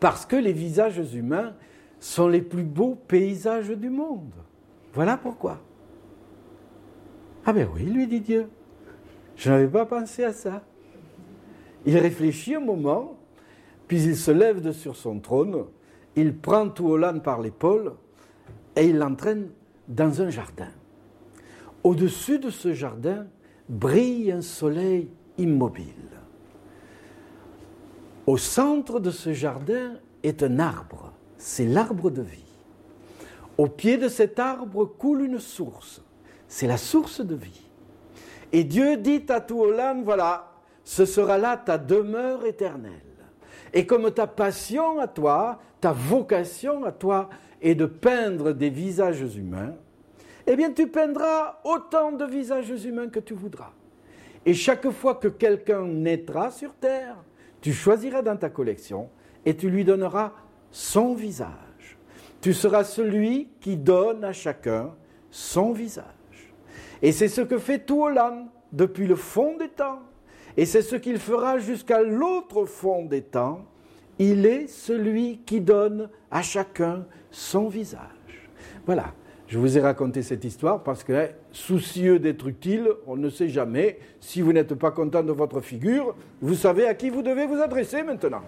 parce 0.01 0.27
que 0.27 0.37
les 0.37 0.53
visages 0.53 1.15
humains 1.15 1.55
sont 2.01 2.29
les 2.29 2.43
plus 2.43 2.65
beaux 2.65 2.97
paysages 3.07 3.71
du 3.71 3.91
monde. 3.91 4.33
Voilà 4.93 5.17
pourquoi. 5.17 5.61
Ah 7.45 7.53
ben 7.53 7.69
oui, 7.75 7.83
lui 7.85 8.07
dit 8.07 8.21
Dieu. 8.21 8.49
Je 9.37 9.51
n'avais 9.51 9.69
pas 9.69 9.87
pensé 9.87 10.25
à 10.25 10.33
ça. 10.33 10.63
Il 11.85 11.99
réfléchit 11.99 12.55
un 12.55 12.61
moment, 12.61 13.19
puis 13.89 14.03
il 14.03 14.17
se 14.17 14.31
lève 14.31 14.73
sur 14.73 14.97
son 14.97 15.19
trône, 15.19 15.65
il 16.17 16.37
prend 16.37 16.69
Touolan 16.69 17.21
par 17.21 17.41
l'épaule 17.41 17.95
et 18.77 18.87
il 18.87 18.99
l'entraîne 18.99 19.49
dans 19.89 20.23
un 20.23 20.31
jardin. 20.31 20.71
Au-dessus 21.83 22.39
de 22.39 22.51
ce 22.51 22.73
jardin 22.73 23.27
brille 23.69 24.31
un 24.31 24.43
soleil 24.43 25.09
immobile. 25.39 25.87
Au 28.27 28.37
centre 28.37 29.01
de 29.01 29.11
ce 29.11 29.33
jardin 29.33 29.95
est 30.23 30.43
un 30.43 30.61
arbre, 30.61 31.13
c'est 31.39 31.67
l'arbre 31.67 32.11
de 32.11 32.23
vie. 32.23 32.45
Au 33.59 33.67
pied 33.67 33.97
de 33.97 34.09
cet 34.09 34.39
arbre 34.39 34.85
coule 34.85 35.23
une 35.23 35.41
source, 35.41 36.03
c'est 36.47 36.69
la 36.69 36.77
source 36.77 37.21
de 37.21 37.35
vie. 37.35 37.72
Et 38.53 38.65
Dieu 38.65 38.97
dit 38.99 39.25
à 39.29 39.41
Touolan, 39.41 40.03
voilà, 40.03 40.53
ce 40.85 41.05
sera 41.05 41.39
là 41.39 41.57
ta 41.57 41.79
demeure 41.79 42.45
éternelle. 42.45 42.93
Et 43.73 43.87
comme 43.87 44.11
ta 44.11 44.27
passion 44.27 44.99
à 44.99 45.09
toi, 45.09 45.61
ta 45.81 45.93
vocation 45.93 46.85
à 46.85 46.93
toi 46.93 47.31
est 47.63 47.75
de 47.75 47.87
peindre 47.87 48.53
des 48.53 48.69
visages 48.69 49.37
humains, 49.37 49.75
eh 50.47 50.57
bien 50.57 50.73
tu 50.73 50.89
peindras 50.89 51.61
autant 51.65 52.13
de 52.13 52.25
visages 52.25 52.85
humains 52.85 53.09
que 53.09 53.21
tu 53.21 53.35
voudras. 53.35 53.73
Et 54.45 54.55
chaque 54.55 54.91
fois 54.91 55.15
que 55.15 55.29
quelqu'un 55.29 55.87
naîtra 55.87 56.51
sur 56.51 56.75
terre, 56.75 57.17
tu 57.61 57.73
choisiras 57.73 58.23
dans 58.23 58.37
ta 58.37 58.51
collection 58.51 59.09
et 59.47 59.57
tu 59.57 59.71
lui 59.71 59.85
donneras 59.85 60.33
son 60.71 61.15
visage. 61.15 61.97
Tu 62.41 62.53
seras 62.53 62.83
celui 62.83 63.49
qui 63.61 63.77
donne 63.77 64.25
à 64.25 64.33
chacun 64.33 64.91
son 65.31 65.73
visage. 65.73 66.05
Et 67.03 67.13
c'est 67.13 67.29
ce 67.29 67.41
que 67.41 67.59
fait 67.59 67.81
tout 67.81 68.05
Holland 68.05 68.47
depuis 68.73 69.07
le 69.07 69.17
fond 69.17 69.57
des 69.59 69.69
temps. 69.69 70.01
Et 70.57 70.65
c'est 70.65 70.83
ce 70.83 70.97
qu'il 70.97 71.19
fera 71.19 71.59
jusqu'à 71.59 72.03
l'autre 72.03 72.65
fond 72.65 73.05
des 73.05 73.23
temps. 73.23 73.65
Il 74.19 74.47
est 74.47 74.69
celui 74.69 75.39
qui 75.39 75.61
donne 75.61 76.09
à 76.31 76.43
chacun 76.43 77.07
son 77.31 77.69
visage. 77.69 78.49
Voilà. 78.87 79.13
Je 79.49 79.59
vous 79.59 79.77
ai 79.77 79.83
raconté 79.83 80.23
cette 80.23 80.47
histoire 80.47 80.83
parce 80.83 81.05
que, 81.05 81.29
soucieux 81.51 82.19
d'être 82.19 82.49
utile, 82.49 82.89
on 83.07 83.17
ne 83.17 83.29
sait 83.29 83.51
jamais. 83.51 83.99
Si 84.19 84.41
vous 84.41 84.51
n'êtes 84.51 84.75
pas 84.75 84.91
content 84.91 85.23
de 85.23 85.33
votre 85.33 85.61
figure, 85.61 86.15
vous 86.41 86.55
savez 86.55 86.87
à 86.87 86.95
qui 86.95 87.11
vous 87.11 87.21
devez 87.21 87.45
vous 87.45 87.61
adresser 87.61 88.03
maintenant. 88.03 88.41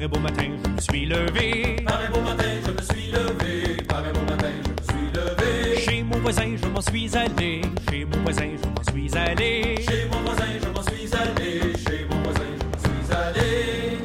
Par 0.00 0.08
beau 0.08 0.18
matin, 0.20 0.50
je 0.64 0.70
me 0.70 0.80
suis 0.80 1.04
levé. 1.04 1.76
Par 1.84 2.10
beau 2.10 2.22
matin, 2.22 2.44
je 2.64 2.70
me 2.70 2.80
suis 2.80 3.12
levé. 3.12 3.82
Par 3.86 4.02
beau 4.02 4.20
matin, 4.20 4.50
je 4.64 4.70
me 4.70 4.98
suis 4.98 5.10
levé. 5.12 5.78
Chez 5.78 6.02
mon 6.02 6.18
voisin, 6.20 6.56
je 6.56 6.66
m'en 6.68 6.80
suis 6.80 7.14
allé. 7.14 7.60
Chez 7.90 8.06
mon 8.06 8.16
voisin, 8.22 8.48
je 8.56 8.66
m'en 8.66 8.82
suis 8.90 9.18
allé. 9.18 9.76
Chez 9.86 10.08
mon 10.10 10.22
voisin, 10.22 10.46
je 10.58 10.68
m'en 10.68 10.82
suis 10.82 11.14
allé. 11.14 11.76
Chez 11.76 12.06
mon 12.08 12.22
voisin, 12.22 12.46
je 12.58 12.64
m'en 12.64 12.78
suis 12.78 13.14
allé. 13.14 13.98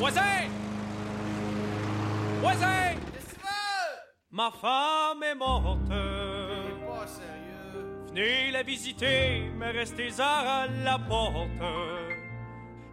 Voisin! 0.00 0.22
Voisin! 2.40 2.96
Ma 4.32 4.50
femme 4.50 5.22
est 5.22 5.36
morte. 5.36 5.88
pas 5.88 7.06
sérieux. 7.06 8.08
Venez 8.08 8.50
la 8.50 8.64
visiter, 8.64 9.52
mais 9.56 9.70
restez 9.70 10.10
à 10.18 10.66
la 10.82 10.98
porte. 10.98 12.15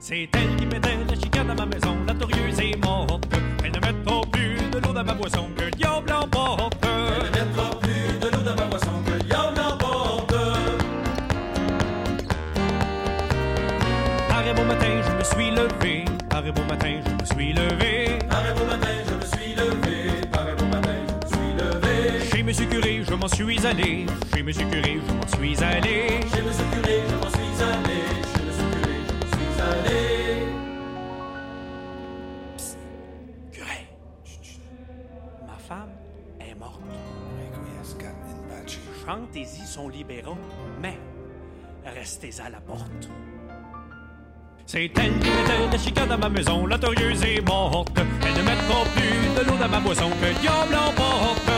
C'est 0.05 0.27
elle 0.33 0.55
qui 0.57 0.65
mettait 0.65 0.97
la 1.07 1.15
chicane 1.15 1.49
à 1.49 1.55
ma 1.55 1.65
maison, 1.65 1.95
la 2.05 2.13
torieuse 2.13 2.59
est 2.59 2.75
morte. 2.83 3.23
Elle 3.63 3.71
ne 3.71 3.79
mettra 3.79 4.21
plus 4.33 4.57
de 4.69 4.79
l'eau 4.79 4.91
dans 4.91 5.01
ma 5.01 5.13
boisson 5.13 5.47
que 5.55 5.63
le 5.63 5.71
diable. 5.71 6.11
Elle 6.11 7.31
ne 7.31 7.45
mettra 7.45 7.79
plus 7.79 8.19
de 8.19 8.27
l'eau 8.27 8.43
dans 8.43 8.53
ma 8.53 8.65
boisson 8.65 8.91
que 9.05 9.11
le 9.11 9.19
diable 9.21 9.61
emporte. 9.61 10.35
Par 14.27 14.43
beau 14.53 14.63
matin, 14.65 15.01
je 15.07 15.11
me 15.17 15.23
suis 15.23 15.51
levé. 15.51 16.03
Par 16.29 16.43
beau 16.43 16.63
matin, 16.67 16.99
je 17.05 17.11
me 17.21 17.25
suis 17.25 17.53
levé. 17.53 18.19
Par 18.29 18.43
beau 18.57 18.65
matin, 18.65 18.89
je 19.07 19.13
me 19.13 19.25
suis 19.25 19.55
levé. 19.55 20.27
Par 20.33 20.47
beau 20.57 20.65
matin, 20.65 20.97
je 21.07 21.13
me 21.15 21.29
suis 21.31 21.53
levé. 21.57 22.29
Chez 22.29 22.43
Monsieur 22.43 22.65
Curé, 22.65 23.03
je 23.07 23.13
m'en 23.13 23.29
suis 23.29 23.65
allé. 23.65 24.05
Chez 24.35 24.43
Monsieur 24.43 24.65
Curé, 24.65 24.99
je 25.07 25.13
m'en 25.13 25.27
suis 25.27 25.63
allé. 25.63 26.19
Chez 26.35 26.41
Monsieur 26.41 26.65
Curé, 26.73 26.99
je 27.07 27.15
m'en 27.15 27.31
suis 27.31 27.63
allé. 27.63 28.22
Chantez-y 39.73 39.79
son 39.81 39.89
libéraux, 39.89 40.37
mais 40.81 40.97
restez 41.85 42.31
à 42.45 42.49
la 42.49 42.59
porte. 42.59 43.09
C'est 44.65 44.91
elle 44.97 45.19
qui 45.19 45.29
mettait 45.29 45.67
la 45.71 45.77
chicane 45.77 46.11
à 46.11 46.17
ma 46.17 46.29
maison, 46.29 46.65
la 46.65 46.77
torieuse 46.77 47.23
est 47.23 47.41
morte. 47.41 47.91
Elle 47.97 48.33
ne 48.33 48.41
mettra 48.43 48.83
plus 48.95 49.43
de 49.43 49.49
l'eau 49.49 49.57
dans 49.57 49.69
ma 49.69 49.79
boisson 49.79 50.09
que 50.09 50.25
le 50.25 50.33
diable 50.41 50.75
emporte. 50.75 51.52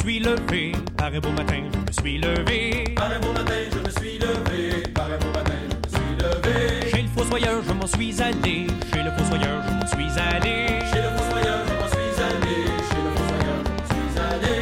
Suis 0.00 0.20
levé. 0.20 0.72
Par 0.96 1.10
beau 1.10 1.30
matin, 1.30 1.62
je 1.72 1.78
me 1.78 1.92
suis 1.92 2.18
levé. 2.18 2.84
Par 2.96 3.20
beau 3.20 3.32
matin, 3.32 3.52
je 3.72 3.78
me 3.78 3.90
suis 3.90 4.18
levé. 4.18 4.82
Par 4.94 5.08
beau 5.08 5.30
matin, 5.34 5.52
je 5.70 5.76
me 5.76 5.88
suis 5.94 6.14
levé. 6.16 6.90
Chez 6.90 7.02
le 7.02 7.08
fossoyeur, 7.08 7.62
je 7.66 7.72
m'en 7.72 7.86
suis 7.86 8.22
allé. 8.22 8.66
Chez 8.92 9.02
le 9.02 9.10
fossoyeur, 9.12 9.62
je 9.66 9.72
m'en 9.74 9.86
suis 9.86 10.20
allé. 10.20 10.66
Chez 10.90 11.02
le 11.02 11.10
fossoyeur, 11.16 11.58
je 11.66 11.72
m'en 11.74 11.88
suis 11.88 12.22
allé. 12.22 12.54
Chez 12.88 13.00
le 13.04 13.10
fossoyeur, 13.16 13.58
je 13.66 13.72
m'en 13.72 13.84
suis 13.90 14.18
allé. 14.30 14.56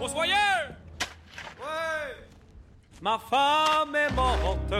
Fossoyeur! 0.00 0.58
Ouais! 1.60 2.08
Ma 3.00 3.18
femme 3.18 3.94
est 3.94 4.12
morte. 4.12 4.74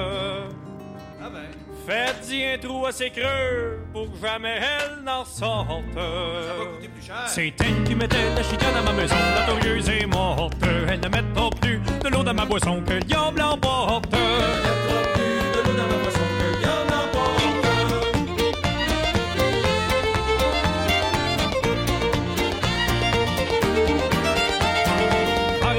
Ah 1.20 1.28
ben. 1.30 1.40
Faites-y 1.86 2.44
un 2.44 2.58
trou 2.58 2.86
assez 2.86 3.10
creux 3.10 3.80
pour 3.92 4.12
que 4.12 4.18
jamais 4.18 4.60
elle 4.60 5.02
n'en 5.02 5.24
sorte. 5.24 5.68
Ça 5.94 6.00
va 6.00 6.64
coûter 6.66 6.88
plus 6.88 7.04
cher. 7.04 7.24
C'est 7.26 7.54
elle 7.60 7.84
qui 7.84 7.94
mettait 7.94 8.34
la 8.36 8.42
chicane 8.42 8.76
à 8.76 8.82
ma 8.82 8.92
maison, 8.92 9.16
la 9.34 9.46
torieuse 9.46 9.88
est 9.88 10.06
morte. 10.06 10.54
Elle 10.62 11.00
ne 11.00 11.08
mettra 11.08 11.50
plus 11.60 11.80
de 11.80 12.08
l'eau 12.08 12.22
dans 12.22 12.34
ma 12.34 12.44
boisson 12.44 12.82
que 12.86 12.92
le 12.92 13.00
diable 13.00 13.42
emporte. 13.42 14.06
Elle 14.12 14.20
ne 14.20 14.26
mettra 14.26 15.02
plus 15.14 15.40
de 15.54 15.60
l'eau 15.66 15.74
dans 15.76 15.88
ma 15.88 15.98
boisson 16.02 16.20
que 16.38 16.44
le 16.44 16.56
diable 16.60 16.92
emporte. 16.92 17.58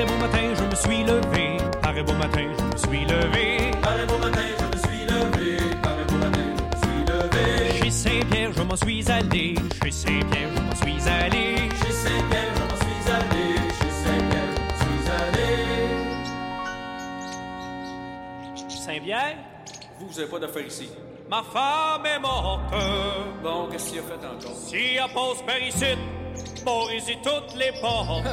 Beau 0.08 0.18
matin, 0.18 0.54
je 0.58 0.64
me 0.64 0.76
suis 0.76 1.04
levé. 1.04 1.58
Par 1.82 1.94
beau 2.04 2.14
matin, 2.14 2.48
je 2.58 2.64
me 2.64 2.78
suis 2.78 3.06
levé. 3.06 3.59
M'en 8.70 8.76
suis 8.76 9.10
allé? 9.12 9.56
Chez 9.84 9.92
Saint-Pierre, 9.92 10.50
je 10.56 10.62
m'en 10.62 10.76
suis 10.76 11.10
allé. 11.10 11.56
Chez 11.84 11.92
Saint-Pierre, 11.92 12.54
je 12.56 12.62
m'en 12.62 12.76
suis 12.78 13.12
allé. 13.12 13.46
Chez 13.80 13.92
Saint-Pierre, 14.04 14.52
je 14.56 14.62
m'en 14.62 14.74
suis 14.80 15.10
allé. 15.12 15.50
Saint-Pierre, 18.70 19.38
Vous, 20.00 20.08
vous 20.08 20.20
avez 20.20 20.30
pas 20.30 20.40
d'affaires 20.40 20.68
ici. 20.68 20.90
ma 21.30 21.42
femme 21.44 22.06
est 22.06 22.20
morte. 22.20 22.62
Bon, 23.44 23.68
qu'est-ce 23.72 23.90
qu'il 23.90 24.00
a 24.00 24.04
fait 24.04 24.26
encore? 24.26 24.56
Si 24.56 24.76
elle 24.76 25.14
passe 25.14 25.42
par 25.46 25.60
ici, 25.60 25.98
barrez-y 26.64 27.18
toutes 27.24 27.56
les 27.58 27.72
portes. 27.82 28.24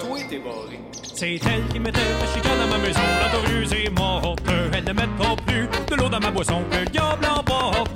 Toi, 0.00 0.18
t'es 0.28 0.38
barré. 0.38 0.80
C'est 1.14 1.34
elle 1.46 1.66
qui 1.68 1.78
mettait 1.80 1.98
la 2.20 2.26
chicane 2.34 2.60
à 2.60 2.66
ma 2.66 2.78
maison, 2.78 3.00
la 3.22 3.28
torieuse 3.30 3.72
est 3.72 3.90
morte. 3.98 4.40
Elle 4.72 4.84
ne 4.84 4.92
mettra 4.92 5.36
plus 5.46 5.68
de 5.90 5.94
l'eau 5.96 6.08
dans 6.08 6.20
ma 6.20 6.30
boisson 6.30 6.62
que 6.70 6.76
le 6.78 6.84
diable 6.86 7.26
emporte? 7.26 7.87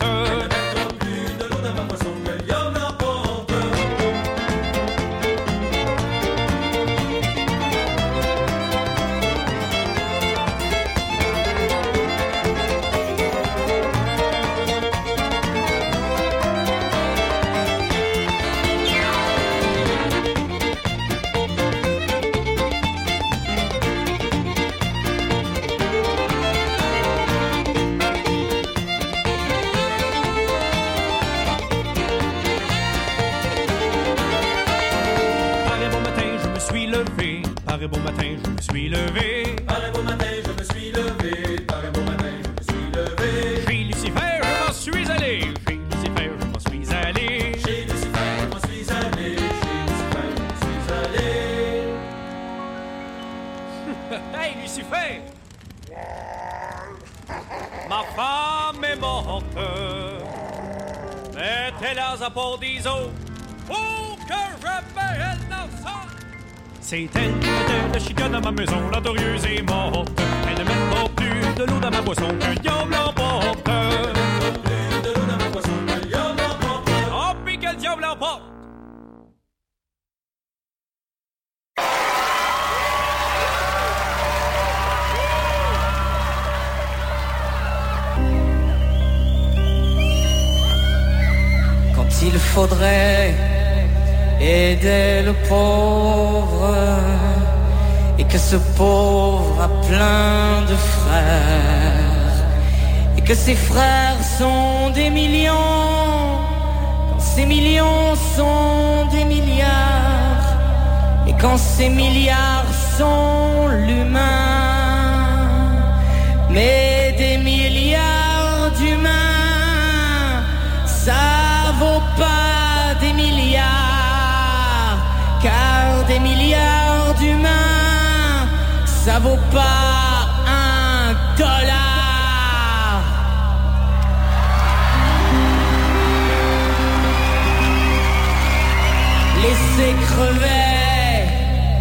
Laisser 139.43 139.95
crever, 140.07 141.27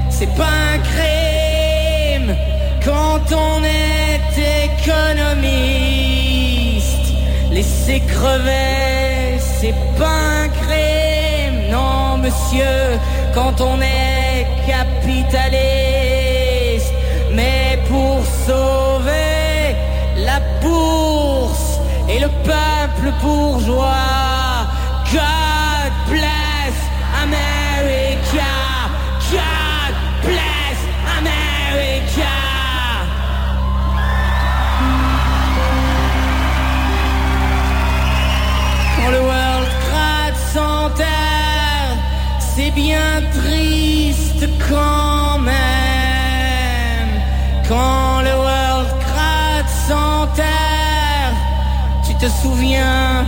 c'est 0.09 0.33
pas 0.35 0.55
un 0.73 0.79
crime 0.79 2.35
quand 2.83 3.25
on 3.31 3.63
est 3.63 4.33
économiste. 4.67 5.53
Laisser 7.51 7.99
crever, 8.07 9.37
c'est 9.39 9.75
pas 9.99 10.19
un 10.43 10.47
crime, 10.49 11.69
non 11.69 12.17
monsieur, 12.17 12.97
quand 13.35 13.61
on 13.61 13.79
est 13.79 14.47
capitaliste. 14.65 15.51
Mais 17.31 17.77
pour 17.87 18.25
sauver 18.47 19.75
la 20.17 20.39
bourse 20.63 21.79
et 22.09 22.19
le 22.19 22.29
peuple 22.43 23.11
bourgeois, 23.21 24.30
bien 42.75 43.21
triste 43.31 44.47
quand 44.69 45.39
même. 45.39 47.11
Quand 47.67 48.21
le 48.21 48.35
World 48.35 48.89
Trade 49.07 49.69
Center, 49.87 50.43
tu 52.05 52.13
te 52.15 52.27
souviens, 52.41 53.25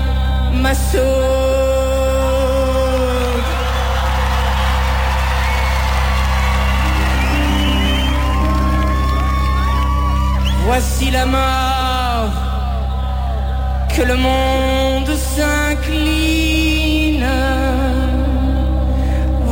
ma 0.53 0.73
Voici 10.65 11.11
la 11.11 11.25
mort 11.25 12.31
que 13.95 14.01
le 14.01 14.15
monde 14.15 15.15
s'incline. 15.15 16.62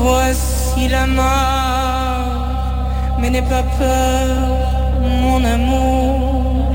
Voici 0.04 0.88
la 0.88 1.06
mort, 1.06 2.48
mais 3.20 3.30
n'aie 3.30 3.44
pas 3.44 3.62
peur, 3.78 4.36
mon 5.22 5.44
amour. 5.44 6.74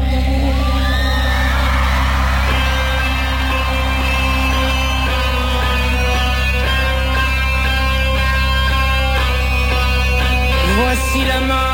Voici 10.79 11.25
la 11.27 11.41
mort. 11.49 11.66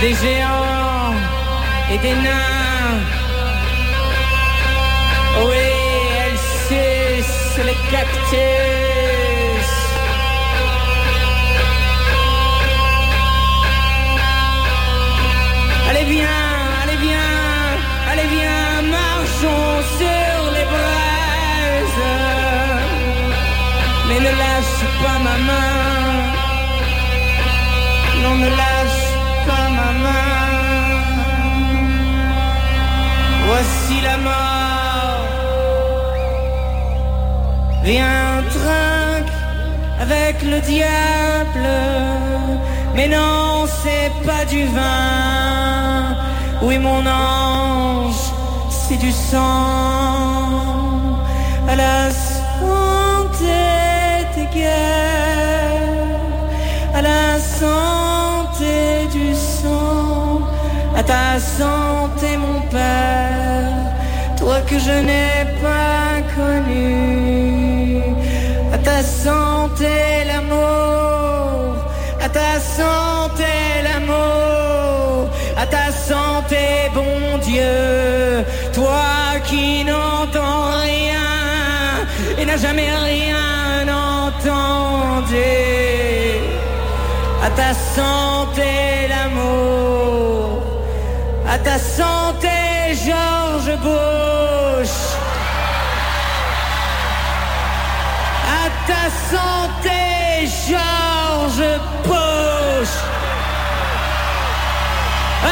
Des 0.00 0.14
géants 0.14 1.14
et 1.92 1.98
des 1.98 2.14
nains. 2.14 3.00
Oui, 5.44 5.68
elles 6.22 6.42
cessent 6.68 7.60
les 7.68 7.78
cactus. 7.90 8.40
Allez 15.90 16.04
viens, 16.04 16.48
allez 16.82 16.98
viens, 17.06 17.68
allez 18.10 18.28
viens, 18.36 18.82
marchons 18.98 19.76
sur 19.98 20.38
les 20.56 20.66
braises. 20.74 22.06
Mais 24.08 24.20
ne 24.26 24.32
lâche 24.42 24.82
pas 25.02 25.18
ma 25.26 25.36
main. 25.48 25.70
Non, 28.22 28.34
ne 28.36 28.48
lâche 28.48 28.69
Voici 33.90 34.02
la 34.02 34.16
mort. 34.18 35.26
Viens, 37.82 38.44
trinque 38.50 39.34
avec 40.00 40.42
le 40.42 40.60
diable. 40.60 41.68
Mais 42.94 43.08
non, 43.08 43.66
c'est 43.82 44.12
pas 44.24 44.44
du 44.44 44.64
vin. 44.66 46.16
Oui, 46.62 46.78
mon 46.78 47.04
ange, 47.06 48.32
c'est 48.70 48.98
du 48.98 49.10
sang. 49.10 49.40
À 51.68 51.74
la 51.76 52.10
santé 52.10 53.60
des 54.36 54.48
guerres, 54.56 56.20
à 56.94 57.02
la 57.02 57.38
santé 57.38 59.08
du 59.12 59.34
sang, 59.34 60.42
à 60.96 61.02
ta 61.02 61.38
santé, 61.40 62.36
mon 62.36 62.60
père, 62.68 63.19
que 64.70 64.78
je 64.78 64.96
n'ai 65.08 65.44
pas 65.66 66.12
connu, 66.36 68.02
à 68.72 68.78
ta 68.78 69.02
santé, 69.02 69.94
l'amour, 70.30 71.74
à 72.24 72.28
ta 72.28 72.52
santé, 72.78 73.52
l'amour, 73.86 75.28
à 75.62 75.66
ta 75.66 75.86
santé, 75.90 76.62
bon 76.94 77.38
Dieu, 77.48 78.44
toi 78.72 79.40
qui 79.48 79.84
n'entends 79.84 80.66
rien 80.88 81.30
et 82.38 82.44
n'a 82.44 82.56
jamais 82.56 82.90
rien 83.10 83.82
entendu. 84.22 85.52
À 87.46 87.50
ta 87.60 87.70
santé, 87.96 88.70
l'amour, 89.12 90.62
à 91.54 91.58
ta 91.58 91.76
santé, 91.78 92.56
Georges 93.04 93.76
Bush. 93.82 94.39
Santé, 99.34 100.46
Georges 100.68 101.72
Bush. 102.04 102.94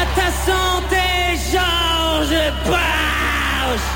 À 0.01 0.03
ta 0.17 0.29
santé, 0.49 1.05
Georges 1.51 2.43
Bush. 2.65 3.87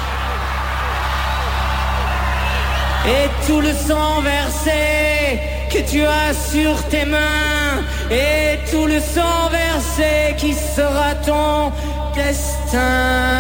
Et 3.05 3.27
tout 3.45 3.61
le 3.61 3.73
sang 3.73 4.22
versé 4.22 5.39
que 5.69 5.80
tu 5.89 6.05
as 6.05 6.34
sur 6.51 6.76
tes 6.89 7.05
mains, 7.05 7.76
et 8.10 8.60
tout 8.72 8.85
le 8.85 8.99
sang 8.99 9.49
versé 9.51 10.35
qui 10.38 10.53
sera 10.53 11.10
ton 11.26 11.72
destin. 12.15 13.34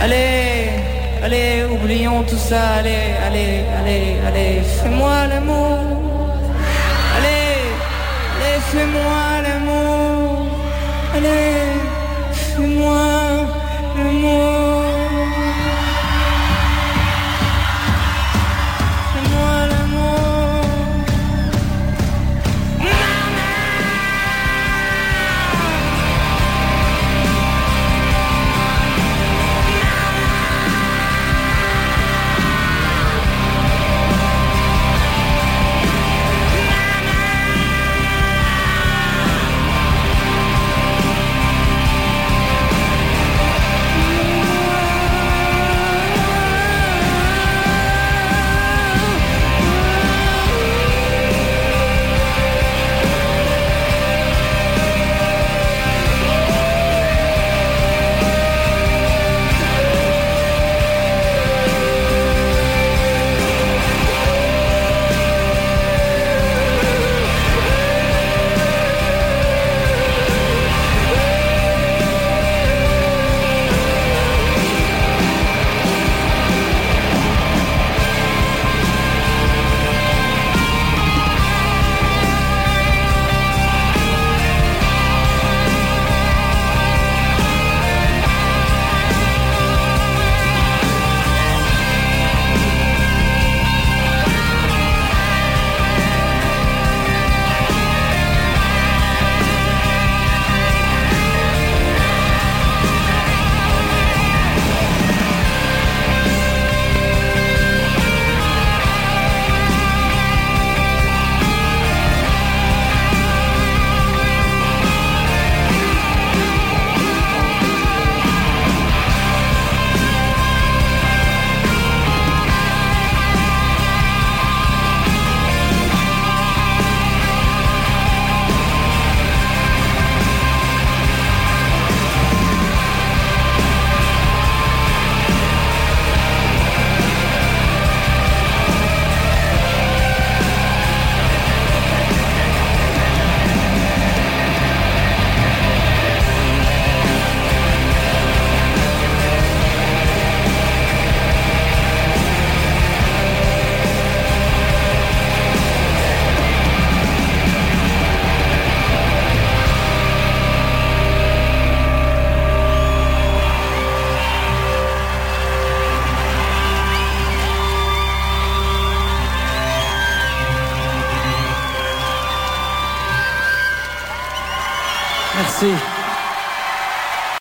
Allez, 0.00 0.37
allez, 1.28 1.64
oublions 1.70 2.22
tout 2.22 2.38
ça, 2.38 2.62
allez, 2.78 3.12
allez, 3.26 3.64
allez, 3.78 4.16
allez, 4.26 4.60
fais-moi 4.62 5.26
l'amour. 5.26 5.78
Allez, 7.16 7.58
allez, 8.34 8.58
fais-moi 8.70 9.22
l'amour. 9.44 10.46
Allez, 11.14 11.57